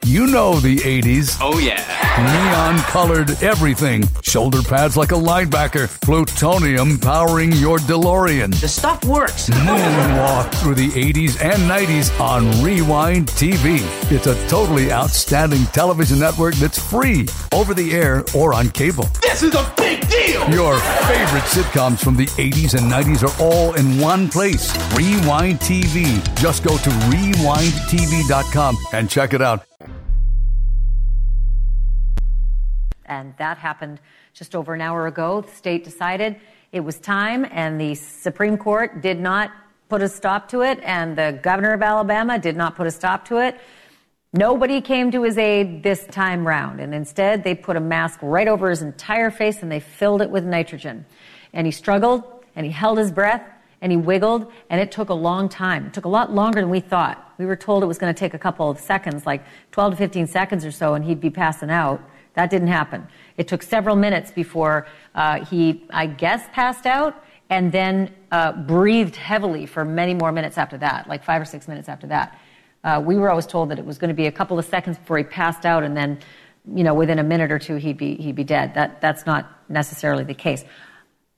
You 0.07 0.26
know 0.26 0.55
the 0.59 0.76
80s. 0.78 1.36
Oh, 1.42 1.59
yeah. 1.59 1.84
Neon 2.18 2.78
colored 2.84 3.30
everything. 3.42 4.09
Shoulder 4.22 4.62
pads 4.62 4.96
like 4.96 5.12
a 5.12 5.16
linebacker. 5.16 5.88
Plutonium 6.01 6.98
powering 6.98 7.53
your 7.53 7.78
DeLorean. 7.78 8.59
The 8.61 8.66
stuff 8.66 9.05
works. 9.05 9.51
Moonwalk 9.51 10.55
through 10.55 10.76
the 10.76 10.88
80s 10.88 11.40
and 11.42 11.62
90s 11.70 12.18
on 12.18 12.51
Rewind 12.64 13.28
TV. 13.28 13.80
It's 14.11 14.26
a 14.26 14.48
totally 14.48 14.90
outstanding 14.90 15.64
television 15.66 16.18
network 16.18 16.55
that's 16.55 16.78
free, 16.78 17.28
over 17.53 17.74
the 17.74 17.92
air, 17.92 18.24
or 18.34 18.55
on 18.55 18.70
cable. 18.70 19.05
This 19.20 19.42
is 19.42 19.55
a 19.55 19.72
big 19.76 20.09
deal. 20.09 20.48
Your 20.51 20.78
favorite 20.78 21.44
sitcoms 21.44 22.03
from 22.03 22.16
the 22.16 22.26
80s 22.26 22.72
and 22.74 22.90
90s 22.90 23.22
are 23.22 23.42
all 23.42 23.74
in 23.74 24.01
one 24.01 24.30
place. 24.30 24.74
Rewind 24.96 25.61
TV. 25.61 26.24
Just 26.40 26.64
go 26.64 26.76
to 26.78 26.90
rewindtv.com 26.90 28.76
and 28.94 29.11
check 29.11 29.34
it 29.34 29.42
out. 29.42 29.69
And 33.11 33.34
that 33.38 33.58
happened 33.58 34.00
just 34.32 34.54
over 34.54 34.72
an 34.72 34.80
hour 34.80 35.08
ago. 35.08 35.40
The 35.40 35.50
state 35.50 35.84
decided 35.84 36.36
it 36.72 36.80
was 36.80 36.98
time, 37.00 37.44
and 37.50 37.78
the 37.78 37.96
Supreme 37.96 38.56
Court 38.56 39.02
did 39.02 39.18
not 39.18 39.50
put 39.88 40.00
a 40.00 40.08
stop 40.08 40.48
to 40.50 40.62
it, 40.62 40.78
and 40.84 41.18
the 41.18 41.38
governor 41.42 41.72
of 41.72 41.82
Alabama 41.82 42.38
did 42.38 42.56
not 42.56 42.76
put 42.76 42.86
a 42.86 42.90
stop 42.92 43.26
to 43.26 43.38
it. 43.38 43.61
Nobody 44.32 44.80
came 44.80 45.11
to 45.11 45.24
his 45.24 45.36
aid 45.36 45.82
this 45.82 46.06
time 46.06 46.46
round, 46.46 46.80
and 46.80 46.94
instead 46.94 47.42
they 47.42 47.56
put 47.56 47.76
a 47.76 47.80
mask 47.80 48.20
right 48.22 48.46
over 48.46 48.70
his 48.70 48.80
entire 48.80 49.32
face 49.32 49.61
and 49.61 49.72
they 49.72 49.80
filled 49.80 50.22
it 50.22 50.30
with 50.30 50.44
nitrogen. 50.44 51.04
And 51.52 51.66
he 51.66 51.72
struggled, 51.72 52.22
and 52.54 52.64
he 52.64 52.70
held 52.70 52.98
his 52.98 53.11
breath, 53.11 53.42
and 53.80 53.90
he 53.90 53.98
wiggled, 53.98 54.52
and 54.68 54.80
it 54.80 54.92
took 54.92 55.08
a 55.08 55.14
long 55.14 55.48
time. 55.48 55.86
It 55.86 55.94
took 55.94 56.04
a 56.04 56.08
lot 56.08 56.32
longer 56.32 56.61
than 56.61 56.70
we 56.70 56.78
thought. 56.78 57.34
We 57.38 57.46
were 57.46 57.56
told 57.56 57.82
it 57.82 57.86
was 57.86 57.98
going 57.98 58.14
to 58.14 58.18
take 58.18 58.34
a 58.34 58.38
couple 58.38 58.70
of 58.70 58.78
seconds, 58.78 59.26
like 59.26 59.42
12 59.72 59.94
to 59.94 59.96
15 59.96 60.28
seconds 60.28 60.64
or 60.64 60.70
so, 60.70 60.94
and 60.94 61.04
he'd 61.04 61.20
be 61.20 61.30
passing 61.30 61.70
out. 61.70 62.00
That 62.35 62.51
didn't 62.51 62.68
happen. 62.68 63.07
It 63.37 63.49
took 63.49 63.62
several 63.62 63.97
minutes 63.97 64.31
before 64.31 64.87
uh, 65.14 65.45
he, 65.45 65.85
I 65.91 66.07
guess, 66.07 66.47
passed 66.53 66.87
out 66.87 67.24
and 67.49 67.72
then 67.72 68.14
uh, 68.31 68.53
breathed 68.53 69.16
heavily 69.16 69.66
for 69.66 69.85
many 69.85 70.14
more 70.14 70.31
minutes 70.31 70.57
after 70.57 70.78
that, 70.78 71.09
like 71.09 71.24
five 71.24 71.43
or 71.43 71.45
six 71.45 71.66
minutes 71.66 71.89
after 71.89 72.07
that. 72.07 72.39
Uh, 72.85 73.03
we 73.05 73.16
were 73.16 73.28
always 73.28 73.47
told 73.47 73.70
that 73.70 73.78
it 73.78 73.85
was 73.85 73.99
going 73.99 74.09
to 74.09 74.14
be 74.14 74.26
a 74.26 74.33
couple 74.33 74.59
of 74.59 74.64
seconds 74.64 74.97
before 74.97 75.18
he 75.18 75.24
passed 75.24 75.66
out, 75.66 75.83
and 75.83 75.97
then, 75.97 76.18
you 76.74 76.85
know, 76.85 76.95
within 76.95 77.18
a 77.18 77.22
minute 77.22 77.51
or 77.51 77.59
two, 77.59 77.76
he'd 77.76 77.99
be 77.99 78.14
he'd 78.14 78.37
be 78.37 78.45
dead. 78.45 78.72
That 78.74 79.01
that's 79.01 79.26
not 79.26 79.51
necessarily 79.68 80.24
the 80.24 80.35
case. 80.35 80.64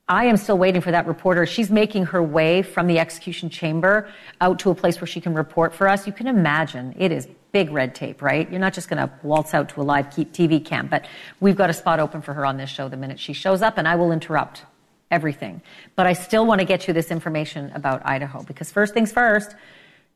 I 0.07 0.25
am 0.25 0.37
still 0.37 0.57
waiting 0.57 0.81
for 0.81 0.91
that 0.91 1.07
reporter. 1.07 1.45
She's 1.45 1.71
making 1.71 2.05
her 2.07 2.21
way 2.21 2.61
from 2.61 2.87
the 2.87 2.99
execution 2.99 3.49
chamber 3.49 4.09
out 4.39 4.59
to 4.59 4.69
a 4.69 4.75
place 4.75 4.99
where 5.01 5.07
she 5.07 5.19
can 5.19 5.33
report 5.33 5.73
for 5.73 5.87
us. 5.87 6.05
You 6.05 6.13
can 6.13 6.27
imagine 6.27 6.95
it 6.97 7.11
is 7.11 7.27
big 7.53 7.71
red 7.71 7.95
tape, 7.95 8.21
right? 8.21 8.49
You're 8.49 8.59
not 8.59 8.73
just 8.73 8.89
going 8.89 8.97
to 8.97 9.13
waltz 9.21 9.53
out 9.53 9.69
to 9.69 9.81
a 9.81 9.83
live 9.83 10.07
TV 10.07 10.63
cam, 10.63 10.87
but 10.87 11.05
we've 11.39 11.55
got 11.55 11.69
a 11.69 11.73
spot 11.73 11.99
open 11.99 12.21
for 12.21 12.33
her 12.33 12.45
on 12.45 12.57
this 12.57 12.69
show 12.69 12.89
the 12.89 12.97
minute 12.97 13.19
she 13.19 13.31
shows 13.31 13.61
up, 13.61 13.77
and 13.77 13.87
I 13.87 13.95
will 13.95 14.11
interrupt 14.11 14.63
everything. 15.11 15.61
But 15.95 16.07
I 16.07 16.13
still 16.13 16.45
want 16.45 16.59
to 16.59 16.65
get 16.65 16.87
you 16.87 16.93
this 16.93 17.11
information 17.11 17.71
about 17.75 18.01
Idaho 18.05 18.41
because 18.43 18.71
first 18.71 18.95
things 18.95 19.11
first, 19.11 19.55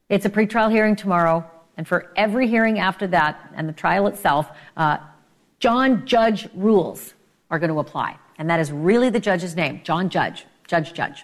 it's 0.09 0.25
a 0.25 0.29
pretrial 0.29 0.71
hearing 0.71 0.95
tomorrow, 0.95 1.49
and 1.77 1.87
for 1.87 2.11
every 2.15 2.47
hearing 2.47 2.79
after 2.79 3.05
that 3.07 3.51
and 3.55 3.69
the 3.69 3.73
trial 3.73 4.07
itself, 4.07 4.49
uh, 4.75 4.97
John 5.59 6.07
Judge 6.07 6.49
rules 6.55 7.13
are 7.51 7.59
going 7.59 7.71
to 7.71 7.79
apply. 7.79 8.17
And 8.39 8.49
that 8.49 8.59
is 8.59 8.71
really 8.71 9.09
the 9.09 9.19
judge's 9.19 9.55
name, 9.55 9.81
John 9.83 10.09
Judge, 10.09 10.45
Judge 10.67 10.93
Judge. 10.93 11.23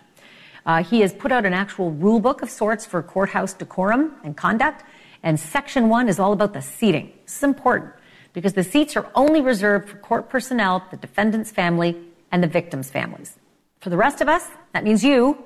Uh, 0.65 0.83
he 0.83 1.01
has 1.01 1.11
put 1.11 1.31
out 1.31 1.45
an 1.45 1.53
actual 1.53 1.91
rule 1.91 2.19
book 2.19 2.41
of 2.41 2.49
sorts 2.49 2.85
for 2.85 3.01
courthouse 3.03 3.53
decorum 3.53 4.13
and 4.23 4.37
conduct. 4.37 4.83
And 5.23 5.39
section 5.39 5.89
one 5.89 6.09
is 6.09 6.19
all 6.19 6.33
about 6.33 6.53
the 6.53 6.61
seating. 6.61 7.13
This 7.25 7.37
is 7.37 7.43
important 7.43 7.93
because 8.33 8.53
the 8.53 8.63
seats 8.63 8.95
are 8.97 9.09
only 9.15 9.41
reserved 9.41 9.89
for 9.89 9.97
court 9.97 10.29
personnel, 10.29 10.85
the 10.91 10.97
defendant's 10.97 11.49
family, 11.49 11.97
and 12.31 12.43
the 12.43 12.47
victim's 12.47 12.89
families. 12.89 13.37
For 13.79 13.89
the 13.89 13.97
rest 13.97 14.21
of 14.21 14.27
us, 14.27 14.47
that 14.73 14.83
means 14.83 15.03
you, 15.03 15.37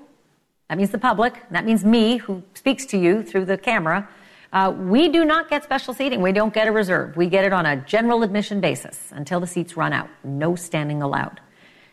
that 0.69 0.77
means 0.77 0.89
the 0.89 0.97
public, 0.97 1.41
that 1.51 1.65
means 1.65 1.85
me 1.85 2.17
who 2.17 2.43
speaks 2.53 2.85
to 2.87 2.97
you 2.97 3.23
through 3.23 3.45
the 3.45 3.57
camera. 3.57 4.07
Uh, 4.51 4.73
we 4.75 5.09
do 5.09 5.25
not 5.25 5.49
get 5.49 5.63
special 5.63 5.93
seating. 5.93 6.21
We 6.21 6.31
don't 6.31 6.53
get 6.53 6.67
a 6.67 6.71
reserve. 6.71 7.17
We 7.17 7.27
get 7.27 7.43
it 7.45 7.53
on 7.53 7.65
a 7.65 7.75
general 7.75 8.23
admission 8.23 8.61
basis 8.61 9.09
until 9.11 9.39
the 9.39 9.47
seats 9.47 9.75
run 9.75 9.93
out. 9.93 10.09
No 10.23 10.55
standing 10.55 11.01
allowed. 11.01 11.41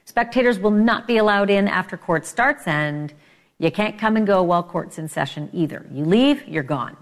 Spectators 0.04 0.58
will 0.58 0.70
not 0.70 1.06
be 1.06 1.16
allowed 1.16 1.50
in 1.50 1.66
after 1.66 1.96
court 1.96 2.26
starts, 2.26 2.66
and 2.66 3.12
you 3.58 3.70
can't 3.70 3.98
come 3.98 4.16
and 4.16 4.26
go 4.26 4.42
while 4.42 4.62
court's 4.62 4.98
in 4.98 5.08
session 5.08 5.50
either. 5.52 5.86
You 5.90 6.04
leave, 6.04 6.46
you're 6.46 6.62
gone. 6.62 6.96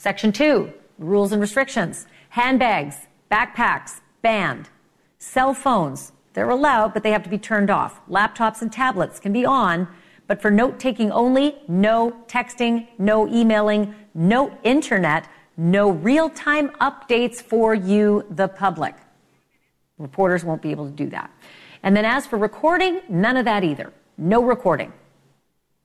Section 0.00 0.30
2, 0.30 0.72
rules 0.98 1.32
and 1.32 1.40
restrictions. 1.40 2.06
Handbags, 2.30 3.08
backpacks, 3.32 4.00
banned. 4.22 4.70
Cell 5.18 5.52
phones, 5.52 6.12
they're 6.34 6.50
allowed, 6.50 6.94
but 6.94 7.02
they 7.02 7.10
have 7.10 7.24
to 7.24 7.28
be 7.28 7.36
turned 7.36 7.68
off. 7.68 8.00
Laptops 8.08 8.62
and 8.62 8.72
tablets 8.72 9.18
can 9.18 9.32
be 9.32 9.44
on, 9.44 9.88
but 10.28 10.40
for 10.40 10.52
note 10.52 10.78
taking 10.78 11.10
only, 11.10 11.56
no 11.66 12.12
texting, 12.28 12.86
no 12.96 13.26
emailing, 13.26 13.92
no 14.14 14.56
internet, 14.62 15.28
no 15.56 15.90
real 15.90 16.30
time 16.30 16.68
updates 16.80 17.42
for 17.42 17.74
you, 17.74 18.24
the 18.30 18.46
public. 18.46 18.94
Reporters 19.98 20.44
won't 20.44 20.62
be 20.62 20.70
able 20.70 20.86
to 20.86 20.92
do 20.92 21.10
that. 21.10 21.28
And 21.82 21.96
then 21.96 22.04
as 22.04 22.24
for 22.24 22.38
recording, 22.38 23.00
none 23.08 23.36
of 23.36 23.46
that 23.46 23.64
either. 23.64 23.92
No 24.16 24.44
recording. 24.44 24.92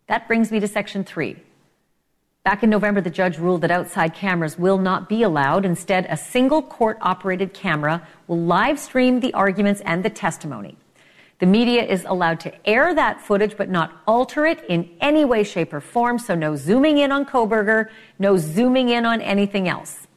That 0.06 0.28
brings 0.28 0.52
me 0.52 0.60
to 0.60 0.68
section 0.68 1.04
three. 1.04 1.38
Back 2.44 2.62
in 2.62 2.70
November, 2.70 3.00
the 3.00 3.10
judge 3.10 3.38
ruled 3.38 3.62
that 3.62 3.72
outside 3.72 4.14
cameras 4.14 4.60
will 4.60 4.78
not 4.78 5.08
be 5.08 5.24
allowed. 5.24 5.64
Instead, 5.64 6.06
a 6.10 6.18
single 6.18 6.62
court 6.62 6.98
operated 7.00 7.54
camera 7.54 8.06
will 8.28 8.42
live 8.42 8.78
stream 8.78 9.22
the 9.22 9.34
arguments 9.34 9.80
and 9.86 10.04
the 10.04 10.10
testimony. 10.10 10.76
The 11.40 11.46
media 11.46 11.86
is 11.86 12.04
allowed 12.04 12.42
to 12.42 12.68
air 12.68 12.94
that 12.94 13.22
footage, 13.22 13.56
but 13.56 13.70
not 13.70 13.94
alter 14.06 14.46
it 14.46 14.62
in 14.68 14.90
any 15.00 15.24
way, 15.24 15.46
shape, 15.46 15.74
or 15.74 15.80
form. 15.80 16.20
So 16.20 16.36
no 16.36 16.58
zooming 16.58 16.98
in 16.98 17.14
on 17.14 17.26
Kohberger, 17.26 17.90
no 18.20 18.36
zooming 18.36 18.90
in 18.90 19.06
on 19.06 19.22
anything 19.22 19.70
else. 19.70 20.08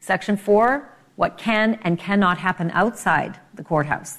Section 0.00 0.36
four, 0.36 0.88
what 1.14 1.38
can 1.38 1.78
and 1.82 2.00
cannot 2.00 2.38
happen 2.38 2.72
outside 2.72 3.38
the 3.54 3.62
courthouse. 3.62 4.18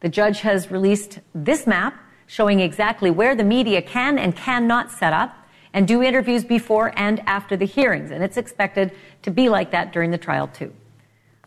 The 0.00 0.10
judge 0.10 0.40
has 0.40 0.70
released 0.70 1.20
this 1.34 1.66
map 1.66 1.98
showing 2.26 2.60
exactly 2.60 3.10
where 3.10 3.34
the 3.34 3.44
media 3.44 3.80
can 3.80 4.18
and 4.18 4.36
cannot 4.36 4.90
set 4.90 5.14
up 5.14 5.34
and 5.74 5.88
do 5.88 6.02
interviews 6.02 6.44
before 6.44 6.92
and 6.96 7.20
after 7.26 7.56
the 7.56 7.64
hearings. 7.64 8.10
And 8.10 8.22
it's 8.22 8.36
expected 8.36 8.92
to 9.22 9.30
be 9.30 9.48
like 9.48 9.70
that 9.70 9.92
during 9.92 10.10
the 10.10 10.18
trial, 10.18 10.48
too. 10.48 10.72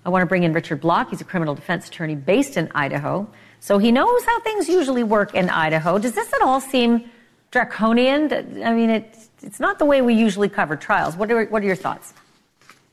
I 0.05 0.09
want 0.09 0.21
to 0.21 0.27
bring 0.27 0.43
in 0.43 0.53
Richard 0.53 0.81
Block. 0.81 1.09
He's 1.09 1.21
a 1.21 1.25
criminal 1.25 1.55
defense 1.55 1.87
attorney 1.87 2.15
based 2.15 2.57
in 2.57 2.71
Idaho. 2.75 3.27
So 3.59 3.79
he 3.79 3.91
knows 3.91 4.23
how 4.25 4.39
things 4.41 4.69
usually 4.69 5.03
work 5.03 5.33
in 5.33 5.49
Idaho. 5.49 5.97
Does 5.97 6.13
this 6.13 6.31
at 6.33 6.41
all 6.41 6.61
seem 6.61 7.09
draconian? 7.49 8.63
I 8.63 8.73
mean, 8.73 8.89
it's, 8.91 9.59
not 9.59 9.79
the 9.79 9.85
way 9.85 10.01
we 10.01 10.13
usually 10.13 10.49
cover 10.49 10.75
trials. 10.75 11.15
What 11.15 11.31
are, 11.31 11.45
what 11.45 11.63
are 11.63 11.65
your 11.65 11.75
thoughts? 11.75 12.13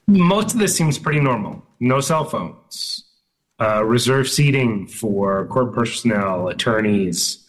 Most 0.06 0.54
of 0.54 0.60
this 0.60 0.76
seems 0.76 0.98
pretty 0.98 1.20
normal. 1.20 1.62
No 1.80 2.00
cell 2.00 2.24
phones, 2.24 3.04
uh, 3.60 3.84
reserved 3.84 4.30
seating 4.30 4.86
for 4.86 5.46
court 5.46 5.74
personnel, 5.74 6.48
attorneys, 6.48 7.44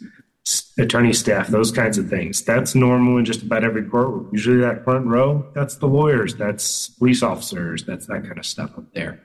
attorney 0.77 1.13
staff, 1.13 1.47
those 1.47 1.71
kinds 1.71 1.97
of 1.97 2.09
things. 2.09 2.41
That's 2.41 2.75
normal 2.75 3.17
in 3.17 3.25
just 3.25 3.43
about 3.43 3.63
every 3.63 3.83
courtroom. 3.83 4.29
Usually, 4.31 4.57
that 4.57 4.83
front 4.83 5.07
row, 5.07 5.45
that's 5.53 5.75
the 5.77 5.87
lawyers, 5.87 6.35
that's 6.35 6.89
police 6.89 7.23
officers, 7.23 7.83
that's 7.83 8.07
that 8.07 8.23
kind 8.23 8.37
of 8.37 8.45
stuff 8.45 8.71
up 8.77 8.91
there. 8.93 9.21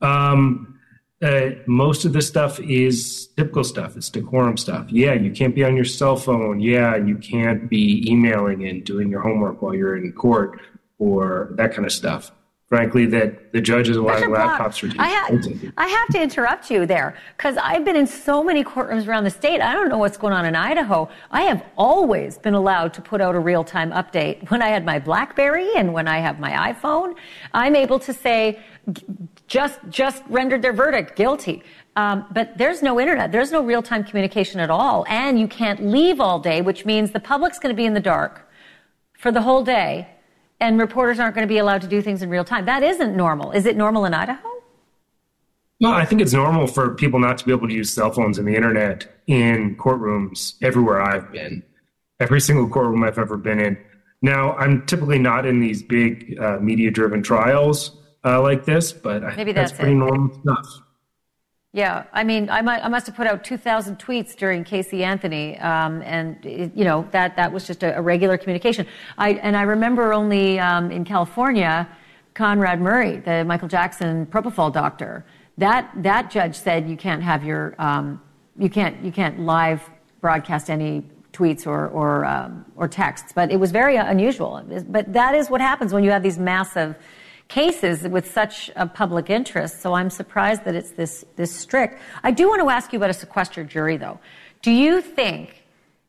Um, 0.00 0.78
uh, 1.22 1.50
most 1.66 2.04
of 2.04 2.12
the 2.12 2.20
stuff 2.20 2.60
is 2.60 3.28
typical 3.36 3.64
stuff. 3.64 3.96
It's 3.96 4.10
decorum 4.10 4.56
stuff. 4.58 4.86
Yeah, 4.90 5.14
you 5.14 5.30
can't 5.30 5.54
be 5.54 5.64
on 5.64 5.74
your 5.74 5.86
cell 5.86 6.16
phone. 6.16 6.60
Yeah, 6.60 6.96
you 6.96 7.16
can't 7.16 7.70
be 7.70 8.04
emailing 8.10 8.66
and 8.66 8.84
doing 8.84 9.08
your 9.08 9.22
homework 9.22 9.62
while 9.62 9.74
you're 9.74 9.96
in 9.96 10.12
court 10.12 10.60
or 10.98 11.52
that 11.56 11.72
kind 11.72 11.86
of 11.86 11.92
stuff 11.92 12.32
frankly, 12.68 13.06
that 13.06 13.52
the 13.52 13.60
judges 13.60 13.96
allowing 13.96 14.24
laptops 14.24 14.80
for 14.80 14.88
I, 15.00 15.08
ha- 15.08 15.70
I 15.76 15.86
have 15.86 16.08
to 16.08 16.20
interrupt 16.20 16.68
you 16.68 16.84
there 16.84 17.16
because 17.36 17.56
I've 17.62 17.84
been 17.84 17.94
in 17.94 18.08
so 18.08 18.42
many 18.42 18.64
courtrooms 18.64 19.06
around 19.06 19.22
the 19.22 19.30
state. 19.30 19.60
I 19.60 19.72
don't 19.72 19.88
know 19.88 19.98
what's 19.98 20.16
going 20.16 20.32
on 20.32 20.44
in 20.44 20.56
Idaho. 20.56 21.08
I 21.30 21.42
have 21.42 21.64
always 21.76 22.38
been 22.38 22.54
allowed 22.54 22.92
to 22.94 23.02
put 23.02 23.20
out 23.20 23.36
a 23.36 23.38
real 23.38 23.62
time 23.62 23.92
update. 23.92 24.50
When 24.50 24.62
I 24.62 24.68
had 24.68 24.84
my 24.84 24.98
Blackberry 24.98 25.76
and 25.76 25.92
when 25.92 26.08
I 26.08 26.18
have 26.18 26.40
my 26.40 26.72
iPhone, 26.72 27.14
I'm 27.54 27.76
able 27.76 28.00
to 28.00 28.12
say, 28.12 28.58
just, 29.46 29.78
just 29.88 30.24
rendered 30.28 30.62
their 30.62 30.72
verdict 30.72 31.14
guilty. 31.14 31.62
Um, 31.94 32.26
but 32.32 32.58
there's 32.58 32.82
no 32.82 32.98
internet. 32.98 33.30
There's 33.30 33.52
no 33.52 33.62
real 33.62 33.80
time 33.80 34.02
communication 34.02 34.58
at 34.58 34.70
all. 34.70 35.06
And 35.08 35.38
you 35.38 35.46
can't 35.46 35.86
leave 35.86 36.20
all 36.20 36.40
day, 36.40 36.62
which 36.62 36.84
means 36.84 37.12
the 37.12 37.20
public's 37.20 37.60
going 37.60 37.72
to 37.72 37.76
be 37.76 37.86
in 37.86 37.94
the 37.94 38.00
dark 38.00 38.50
for 39.16 39.30
the 39.30 39.42
whole 39.42 39.62
day 39.62 40.08
and 40.60 40.78
reporters 40.78 41.18
aren't 41.18 41.34
going 41.34 41.46
to 41.46 41.52
be 41.52 41.58
allowed 41.58 41.82
to 41.82 41.88
do 41.88 42.00
things 42.02 42.22
in 42.22 42.30
real 42.30 42.44
time. 42.44 42.66
That 42.66 42.82
isn't 42.82 43.16
normal. 43.16 43.52
Is 43.52 43.66
it 43.66 43.76
normal 43.76 44.04
in 44.04 44.14
Idaho? 44.14 44.48
No, 45.78 45.92
I 45.92 46.06
think 46.06 46.22
it's 46.22 46.32
normal 46.32 46.66
for 46.66 46.94
people 46.94 47.18
not 47.18 47.36
to 47.38 47.44
be 47.44 47.52
able 47.52 47.68
to 47.68 47.74
use 47.74 47.92
cell 47.92 48.10
phones 48.10 48.38
and 48.38 48.48
the 48.48 48.54
internet 48.54 49.06
in 49.26 49.76
courtrooms 49.76 50.54
everywhere 50.62 51.02
I've 51.02 51.30
been. 51.30 51.62
Every 52.18 52.40
single 52.40 52.66
courtroom 52.68 53.04
I've 53.04 53.18
ever 53.18 53.36
been 53.36 53.60
in. 53.60 53.76
Now, 54.22 54.54
I'm 54.54 54.86
typically 54.86 55.18
not 55.18 55.44
in 55.44 55.60
these 55.60 55.82
big 55.82 56.38
uh, 56.40 56.58
media 56.60 56.90
driven 56.90 57.22
trials 57.22 57.98
uh, 58.24 58.40
like 58.40 58.64
this, 58.64 58.90
but 58.92 59.22
Maybe 59.36 59.52
that's, 59.52 59.70
that's 59.72 59.78
pretty 59.78 59.94
it. 59.94 59.98
normal 59.98 60.34
stuff. 60.40 60.66
Yeah, 61.76 62.04
I 62.10 62.24
mean, 62.24 62.48
I, 62.48 62.62
might, 62.62 62.82
I 62.82 62.88
must 62.88 63.04
have 63.04 63.14
put 63.14 63.26
out 63.26 63.44
2,000 63.44 63.98
tweets 63.98 64.34
during 64.34 64.64
Casey 64.64 65.04
Anthony, 65.04 65.58
um, 65.58 66.00
and 66.00 66.42
it, 66.46 66.74
you 66.74 66.84
know 66.84 67.06
that 67.10 67.36
that 67.36 67.52
was 67.52 67.66
just 67.66 67.82
a, 67.82 67.98
a, 67.98 68.00
regular 68.00 68.38
communication. 68.38 68.86
I 69.18 69.32
and 69.34 69.54
I 69.54 69.60
remember 69.60 70.14
only 70.14 70.58
um, 70.58 70.90
in 70.90 71.04
California, 71.04 71.86
Conrad 72.32 72.80
Murray, 72.80 73.18
the 73.18 73.44
Michael 73.44 73.68
Jackson 73.68 74.24
propofol 74.24 74.72
doctor, 74.72 75.26
that 75.58 75.90
that 75.96 76.30
judge 76.30 76.54
said 76.54 76.88
you 76.88 76.96
can't 76.96 77.22
have 77.22 77.44
your 77.44 77.74
um, 77.78 78.22
you 78.58 78.70
can't 78.70 79.04
you 79.04 79.12
can't 79.12 79.40
live 79.40 79.82
broadcast 80.22 80.70
any 80.70 81.04
tweets 81.34 81.66
or 81.66 81.88
or 81.88 82.24
um, 82.24 82.64
or 82.76 82.88
texts, 82.88 83.34
but 83.34 83.52
it 83.52 83.60
was 83.60 83.70
very 83.70 83.96
unusual. 83.96 84.64
But 84.88 85.12
that 85.12 85.34
is 85.34 85.50
what 85.50 85.60
happens 85.60 85.92
when 85.92 86.04
you 86.04 86.10
have 86.10 86.22
these 86.22 86.38
massive 86.38 86.96
cases 87.48 88.02
with 88.02 88.30
such 88.30 88.70
a 88.76 88.86
public 88.86 89.30
interest. 89.30 89.80
So 89.80 89.94
I'm 89.94 90.10
surprised 90.10 90.64
that 90.64 90.74
it's 90.74 90.90
this, 90.90 91.24
this 91.36 91.54
strict. 91.54 92.00
I 92.22 92.30
do 92.30 92.48
want 92.48 92.60
to 92.62 92.70
ask 92.70 92.92
you 92.92 92.98
about 92.98 93.10
a 93.10 93.14
sequestered 93.14 93.68
jury, 93.68 93.96
though. 93.96 94.18
Do 94.62 94.70
you 94.70 95.00
think 95.00 95.62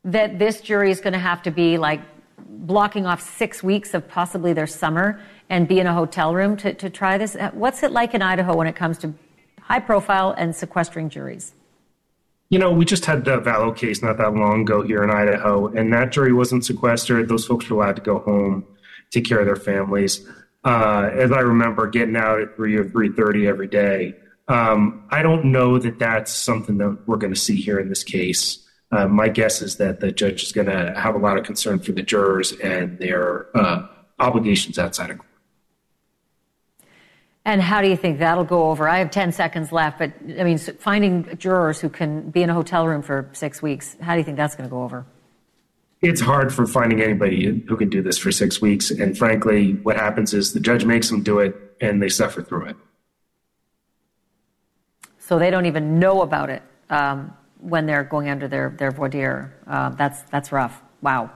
that 0.04 0.38
this 0.38 0.60
jury 0.60 0.90
is 0.90 1.00
going 1.00 1.12
to 1.12 1.18
have 1.18 1.42
to 1.42 1.50
be 1.50 1.78
like 1.78 2.00
blocking 2.48 3.06
off 3.06 3.20
six 3.20 3.62
weeks 3.62 3.94
of 3.94 4.08
possibly 4.08 4.52
their 4.52 4.66
summer 4.66 5.20
and 5.48 5.68
be 5.68 5.80
in 5.80 5.86
a 5.86 5.94
hotel 5.94 6.34
room 6.34 6.56
to, 6.58 6.74
to 6.74 6.90
try 6.90 7.18
this? 7.18 7.36
Uh, 7.36 7.50
what's 7.52 7.82
it 7.82 7.92
like 7.92 8.14
in 8.14 8.22
Idaho 8.22 8.56
when 8.56 8.66
it 8.66 8.74
comes 8.76 8.98
to 8.98 9.14
high 9.60 9.80
profile 9.80 10.34
and 10.36 10.54
sequestering 10.54 11.08
juries? 11.08 11.54
You 12.50 12.58
know, 12.58 12.72
we 12.72 12.86
just 12.86 13.04
had 13.04 13.26
the 13.26 13.38
Vallow 13.38 13.76
case 13.76 14.02
not 14.02 14.16
that 14.16 14.34
long 14.34 14.62
ago 14.62 14.82
here 14.82 15.04
in 15.04 15.10
Idaho, 15.10 15.66
and 15.68 15.92
that 15.92 16.10
jury 16.10 16.32
wasn't 16.32 16.64
sequestered. 16.64 17.28
Those 17.28 17.46
folks 17.46 17.68
were 17.68 17.76
allowed 17.76 17.96
to 17.96 18.02
go 18.02 18.20
home, 18.20 18.64
take 19.10 19.26
care 19.26 19.38
of 19.38 19.46
their 19.46 19.56
families 19.56 20.26
uh, 20.64 21.10
as 21.12 21.32
I 21.32 21.40
remember, 21.40 21.86
getting 21.86 22.16
out 22.16 22.40
at 22.40 22.56
three 22.56 22.76
or 22.76 22.88
three 22.88 23.10
thirty 23.10 23.46
every 23.46 23.68
day. 23.68 24.14
Um, 24.48 25.04
I 25.10 25.22
don't 25.22 25.46
know 25.46 25.78
that 25.78 25.98
that's 25.98 26.32
something 26.32 26.78
that 26.78 27.06
we're 27.06 27.16
going 27.16 27.34
to 27.34 27.38
see 27.38 27.56
here 27.56 27.78
in 27.78 27.88
this 27.88 28.02
case. 28.02 28.64
Uh, 28.90 29.06
my 29.06 29.28
guess 29.28 29.60
is 29.60 29.76
that 29.76 30.00
the 30.00 30.10
judge 30.10 30.42
is 30.42 30.52
going 30.52 30.66
to 30.66 30.98
have 30.98 31.14
a 31.14 31.18
lot 31.18 31.36
of 31.36 31.44
concern 31.44 31.78
for 31.78 31.92
the 31.92 32.02
jurors 32.02 32.52
and 32.52 32.98
their 32.98 33.54
uh, 33.54 33.86
obligations 34.18 34.78
outside 34.78 35.10
of 35.10 35.18
court. 35.18 35.28
And 37.44 37.62
how 37.62 37.80
do 37.80 37.88
you 37.88 37.96
think 37.96 38.18
that'll 38.18 38.44
go 38.44 38.70
over? 38.70 38.88
I 38.88 38.98
have 38.98 39.10
10 39.10 39.32
seconds 39.32 39.72
left, 39.72 39.98
but 39.98 40.12
I 40.38 40.44
mean, 40.44 40.58
finding 40.58 41.36
jurors 41.38 41.80
who 41.80 41.88
can 41.88 42.30
be 42.30 42.42
in 42.42 42.50
a 42.50 42.54
hotel 42.54 42.86
room 42.86 43.02
for 43.02 43.30
six 43.32 43.62
weeks, 43.62 43.96
how 44.00 44.12
do 44.12 44.18
you 44.18 44.24
think 44.24 44.36
that's 44.36 44.54
going 44.54 44.68
to 44.68 44.70
go 44.70 44.82
over? 44.82 45.06
It's 46.00 46.20
hard 46.20 46.54
for 46.54 46.66
finding 46.66 47.02
anybody 47.02 47.64
who 47.66 47.76
can 47.76 47.88
do 47.88 48.02
this 48.02 48.18
for 48.18 48.30
six 48.30 48.60
weeks. 48.60 48.90
And 48.90 49.16
frankly, 49.18 49.72
what 49.74 49.96
happens 49.96 50.32
is 50.32 50.52
the 50.52 50.60
judge 50.60 50.84
makes 50.84 51.08
them 51.08 51.22
do 51.22 51.40
it 51.40 51.56
and 51.80 52.00
they 52.00 52.08
suffer 52.08 52.42
through 52.42 52.66
it. 52.66 52.76
So 55.18 55.38
they 55.38 55.50
don't 55.50 55.66
even 55.66 55.98
know 55.98 56.22
about 56.22 56.50
it 56.50 56.62
um, 56.88 57.36
when 57.60 57.86
they're 57.86 58.04
going 58.04 58.28
under 58.28 58.48
their, 58.48 58.70
their 58.78 58.90
voir 58.90 59.08
dire. 59.08 59.54
Uh, 59.66 59.90
that's, 59.90 60.22
that's 60.24 60.52
rough. 60.52 60.80
Wow. 61.02 61.30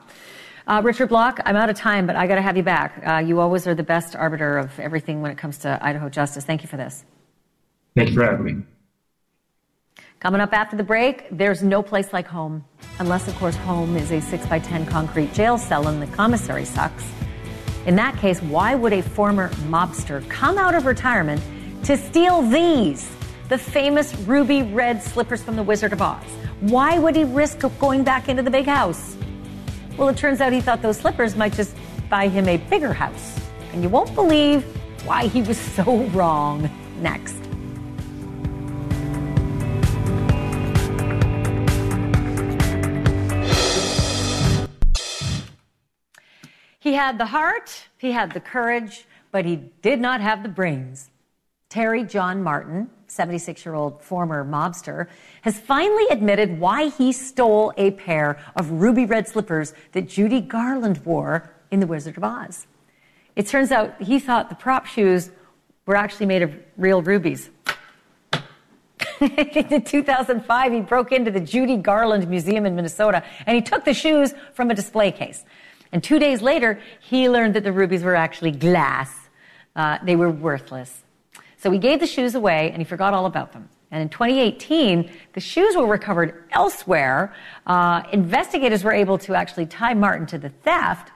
Uh, 0.66 0.80
Richard 0.84 1.08
Block, 1.08 1.40
I'm 1.44 1.56
out 1.56 1.68
of 1.68 1.76
time, 1.76 2.06
but 2.06 2.14
I 2.14 2.26
got 2.28 2.36
to 2.36 2.42
have 2.42 2.56
you 2.56 2.62
back. 2.62 3.02
Uh, 3.04 3.18
you 3.18 3.40
always 3.40 3.66
are 3.66 3.74
the 3.74 3.82
best 3.82 4.14
arbiter 4.14 4.58
of 4.58 4.78
everything 4.78 5.20
when 5.20 5.32
it 5.32 5.38
comes 5.38 5.58
to 5.58 5.78
Idaho 5.82 6.08
justice. 6.08 6.44
Thank 6.44 6.62
you 6.62 6.68
for 6.68 6.76
this. 6.76 7.04
Thank 7.96 8.10
you 8.10 8.14
for 8.14 8.24
having 8.24 8.44
me. 8.44 8.62
Coming 10.22 10.40
up 10.40 10.52
after 10.52 10.76
the 10.76 10.84
break, 10.84 11.26
there's 11.32 11.64
no 11.64 11.82
place 11.82 12.12
like 12.12 12.28
home. 12.28 12.64
Unless, 13.00 13.26
of 13.26 13.34
course, 13.40 13.56
home 13.56 13.96
is 13.96 14.12
a 14.12 14.20
6 14.20 14.46
by 14.46 14.60
10 14.60 14.86
concrete 14.86 15.34
jail 15.34 15.58
cell 15.58 15.88
and 15.88 16.00
the 16.00 16.06
commissary 16.06 16.64
sucks. 16.64 17.04
In 17.86 17.96
that 17.96 18.16
case, 18.18 18.40
why 18.40 18.76
would 18.76 18.92
a 18.92 19.02
former 19.02 19.48
mobster 19.66 20.24
come 20.28 20.58
out 20.58 20.76
of 20.76 20.86
retirement 20.86 21.42
to 21.86 21.96
steal 21.96 22.40
these, 22.40 23.10
the 23.48 23.58
famous 23.58 24.14
ruby 24.20 24.62
red 24.62 25.02
slippers 25.02 25.42
from 25.42 25.56
the 25.56 25.62
Wizard 25.64 25.92
of 25.92 26.00
Oz? 26.00 26.22
Why 26.60 27.00
would 27.00 27.16
he 27.16 27.24
risk 27.24 27.58
going 27.80 28.04
back 28.04 28.28
into 28.28 28.44
the 28.44 28.50
big 28.50 28.66
house? 28.66 29.16
Well, 29.96 30.08
it 30.08 30.16
turns 30.16 30.40
out 30.40 30.52
he 30.52 30.60
thought 30.60 30.82
those 30.82 30.98
slippers 30.98 31.34
might 31.34 31.52
just 31.52 31.74
buy 32.08 32.28
him 32.28 32.46
a 32.46 32.58
bigger 32.58 32.92
house. 32.92 33.40
And 33.72 33.82
you 33.82 33.88
won't 33.88 34.14
believe 34.14 34.62
why 35.04 35.26
he 35.26 35.42
was 35.42 35.58
so 35.58 35.96
wrong. 36.14 36.70
Next. 37.00 37.41
He 46.92 46.98
had 46.98 47.16
the 47.16 47.24
heart, 47.24 47.88
he 47.96 48.12
had 48.12 48.32
the 48.32 48.40
courage, 48.40 49.06
but 49.30 49.46
he 49.46 49.56
did 49.80 49.98
not 49.98 50.20
have 50.20 50.42
the 50.42 50.50
brains. 50.50 51.08
Terry 51.70 52.04
John 52.04 52.42
Martin, 52.42 52.90
76 53.06 53.64
year 53.64 53.74
old 53.74 54.02
former 54.02 54.44
mobster, 54.44 55.06
has 55.40 55.58
finally 55.58 56.04
admitted 56.10 56.60
why 56.60 56.90
he 56.90 57.10
stole 57.12 57.72
a 57.78 57.92
pair 57.92 58.38
of 58.56 58.70
ruby 58.72 59.06
red 59.06 59.26
slippers 59.26 59.72
that 59.92 60.06
Judy 60.06 60.42
Garland 60.42 61.02
wore 61.06 61.50
in 61.70 61.80
The 61.80 61.86
Wizard 61.86 62.18
of 62.18 62.24
Oz. 62.24 62.66
It 63.36 63.46
turns 63.46 63.72
out 63.72 64.02
he 64.02 64.18
thought 64.18 64.50
the 64.50 64.54
prop 64.54 64.84
shoes 64.84 65.30
were 65.86 65.96
actually 65.96 66.26
made 66.26 66.42
of 66.42 66.54
real 66.76 67.00
rubies. 67.00 67.48
in 69.22 69.82
2005, 69.82 70.72
he 70.72 70.80
broke 70.82 71.10
into 71.10 71.30
the 71.30 71.40
Judy 71.40 71.78
Garland 71.78 72.28
Museum 72.28 72.66
in 72.66 72.76
Minnesota 72.76 73.24
and 73.46 73.56
he 73.56 73.62
took 73.62 73.86
the 73.86 73.94
shoes 73.94 74.34
from 74.52 74.70
a 74.70 74.74
display 74.74 75.10
case. 75.10 75.42
And 75.92 76.02
two 76.02 76.18
days 76.18 76.42
later, 76.42 76.80
he 77.00 77.28
learned 77.28 77.54
that 77.54 77.64
the 77.64 77.72
rubies 77.72 78.02
were 78.02 78.16
actually 78.16 78.50
glass. 78.50 79.14
Uh, 79.76 79.98
they 80.02 80.16
were 80.16 80.30
worthless. 80.30 81.02
So 81.58 81.70
he 81.70 81.78
gave 81.78 82.00
the 82.00 82.06
shoes 82.06 82.34
away 82.34 82.70
and 82.70 82.78
he 82.78 82.84
forgot 82.84 83.14
all 83.14 83.26
about 83.26 83.52
them. 83.52 83.68
And 83.92 84.00
in 84.00 84.08
2018, 84.08 85.10
the 85.34 85.40
shoes 85.40 85.76
were 85.76 85.86
recovered 85.86 86.44
elsewhere. 86.50 87.34
Uh, 87.66 88.02
investigators 88.10 88.82
were 88.82 88.92
able 88.92 89.18
to 89.18 89.34
actually 89.34 89.66
tie 89.66 89.92
Martin 89.92 90.26
to 90.28 90.38
the 90.38 90.48
theft. 90.48 91.12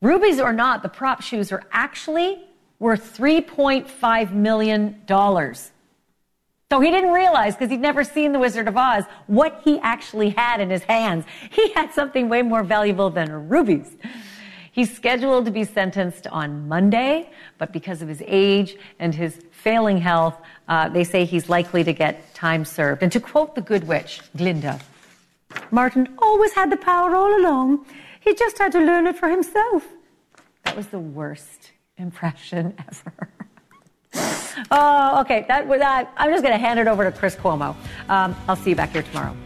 Rubies 0.00 0.40
or 0.40 0.54
not, 0.54 0.82
the 0.82 0.88
prop 0.88 1.20
shoes 1.20 1.52
are 1.52 1.62
actually 1.70 2.42
worth 2.78 3.16
$3.5 3.16 4.32
million. 4.32 5.02
So 6.72 6.80
he 6.80 6.90
didn't 6.90 7.12
realize, 7.12 7.54
because 7.54 7.70
he'd 7.70 7.82
never 7.82 8.02
seen 8.02 8.32
The 8.32 8.38
Wizard 8.38 8.66
of 8.66 8.78
Oz, 8.78 9.04
what 9.26 9.60
he 9.62 9.78
actually 9.80 10.30
had 10.30 10.58
in 10.58 10.70
his 10.70 10.82
hands. 10.84 11.26
He 11.50 11.70
had 11.74 11.92
something 11.92 12.30
way 12.30 12.40
more 12.40 12.62
valuable 12.62 13.10
than 13.10 13.50
rubies. 13.50 13.94
He's 14.70 14.90
scheduled 14.90 15.44
to 15.44 15.50
be 15.50 15.64
sentenced 15.64 16.26
on 16.28 16.66
Monday, 16.68 17.28
but 17.58 17.74
because 17.74 18.00
of 18.00 18.08
his 18.08 18.22
age 18.26 18.78
and 18.98 19.14
his 19.14 19.38
failing 19.50 19.98
health, 19.98 20.40
uh, 20.66 20.88
they 20.88 21.04
say 21.04 21.26
he's 21.26 21.50
likely 21.50 21.84
to 21.84 21.92
get 21.92 22.34
time 22.34 22.64
served. 22.64 23.02
And 23.02 23.12
to 23.12 23.20
quote 23.20 23.54
the 23.54 23.60
good 23.60 23.86
witch, 23.86 24.22
Glinda, 24.34 24.80
Martin 25.70 26.08
always 26.16 26.54
had 26.54 26.72
the 26.72 26.78
power 26.78 27.14
all 27.14 27.38
along. 27.38 27.84
He 28.20 28.34
just 28.34 28.56
had 28.56 28.72
to 28.72 28.78
learn 28.78 29.06
it 29.06 29.18
for 29.18 29.28
himself. 29.28 29.86
That 30.64 30.74
was 30.74 30.86
the 30.86 31.00
worst 31.00 31.72
impression 31.98 32.72
ever. 32.88 33.28
oh, 34.70 35.20
okay. 35.20 35.44
That, 35.48 35.68
that, 35.68 36.12
I'm 36.16 36.30
just 36.30 36.42
going 36.42 36.54
to 36.54 36.58
hand 36.58 36.78
it 36.78 36.86
over 36.86 37.04
to 37.04 37.12
Chris 37.12 37.34
Cuomo. 37.34 37.74
Um, 38.08 38.36
I'll 38.48 38.56
see 38.56 38.70
you 38.70 38.76
back 38.76 38.92
here 38.92 39.02
tomorrow. 39.02 39.36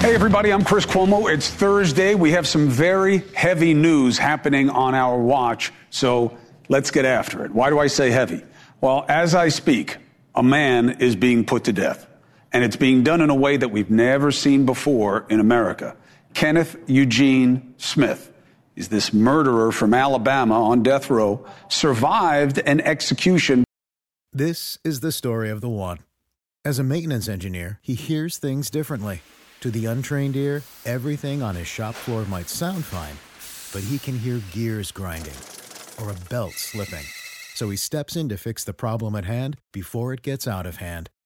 Hey, 0.00 0.14
everybody, 0.14 0.52
I'm 0.52 0.64
Chris 0.64 0.86
Cuomo. 0.86 1.30
It's 1.30 1.50
Thursday. 1.50 2.14
We 2.14 2.30
have 2.30 2.46
some 2.46 2.68
very 2.68 3.18
heavy 3.34 3.74
news 3.74 4.16
happening 4.16 4.70
on 4.70 4.94
our 4.94 5.18
watch, 5.20 5.72
so 5.90 6.38
let's 6.68 6.90
get 6.90 7.04
after 7.04 7.44
it. 7.44 7.52
Why 7.52 7.68
do 7.68 7.78
I 7.78 7.88
say 7.88 8.10
heavy? 8.10 8.42
Well, 8.80 9.04
as 9.08 9.34
I 9.34 9.48
speak, 9.48 9.98
a 10.34 10.42
man 10.42 10.90
is 11.00 11.16
being 11.16 11.44
put 11.44 11.64
to 11.64 11.72
death, 11.72 12.07
and 12.52 12.64
it's 12.64 12.76
being 12.76 13.02
done 13.02 13.20
in 13.20 13.30
a 13.30 13.34
way 13.34 13.56
that 13.56 13.68
we've 13.68 13.90
never 13.90 14.30
seen 14.30 14.66
before 14.66 15.26
in 15.28 15.40
America. 15.40 15.96
Kenneth 16.34 16.76
Eugene 16.86 17.74
Smith 17.76 18.32
is 18.76 18.88
this 18.88 19.12
murderer 19.12 19.72
from 19.72 19.92
Alabama 19.92 20.62
on 20.68 20.82
death 20.82 21.10
row, 21.10 21.44
survived 21.68 22.58
an 22.58 22.80
execution. 22.80 23.64
This 24.32 24.78
is 24.84 25.00
the 25.00 25.10
story 25.10 25.50
of 25.50 25.60
the 25.60 25.68
one. 25.68 25.98
As 26.64 26.78
a 26.78 26.84
maintenance 26.84 27.28
engineer, 27.28 27.80
he 27.82 27.94
hears 27.94 28.38
things 28.38 28.70
differently. 28.70 29.20
To 29.60 29.70
the 29.70 29.86
untrained 29.86 30.36
ear, 30.36 30.62
everything 30.84 31.42
on 31.42 31.56
his 31.56 31.66
shop 31.66 31.96
floor 31.96 32.24
might 32.26 32.48
sound 32.48 32.84
fine, 32.84 33.16
but 33.72 33.88
he 33.88 33.98
can 33.98 34.16
hear 34.16 34.40
gears 34.52 34.92
grinding 34.92 35.34
or 36.00 36.10
a 36.10 36.28
belt 36.28 36.52
slipping. 36.52 37.04
So 37.54 37.68
he 37.70 37.76
steps 37.76 38.14
in 38.14 38.28
to 38.28 38.36
fix 38.36 38.62
the 38.62 38.72
problem 38.72 39.16
at 39.16 39.24
hand 39.24 39.56
before 39.72 40.12
it 40.12 40.22
gets 40.22 40.46
out 40.46 40.66
of 40.66 40.76
hand. 40.76 41.10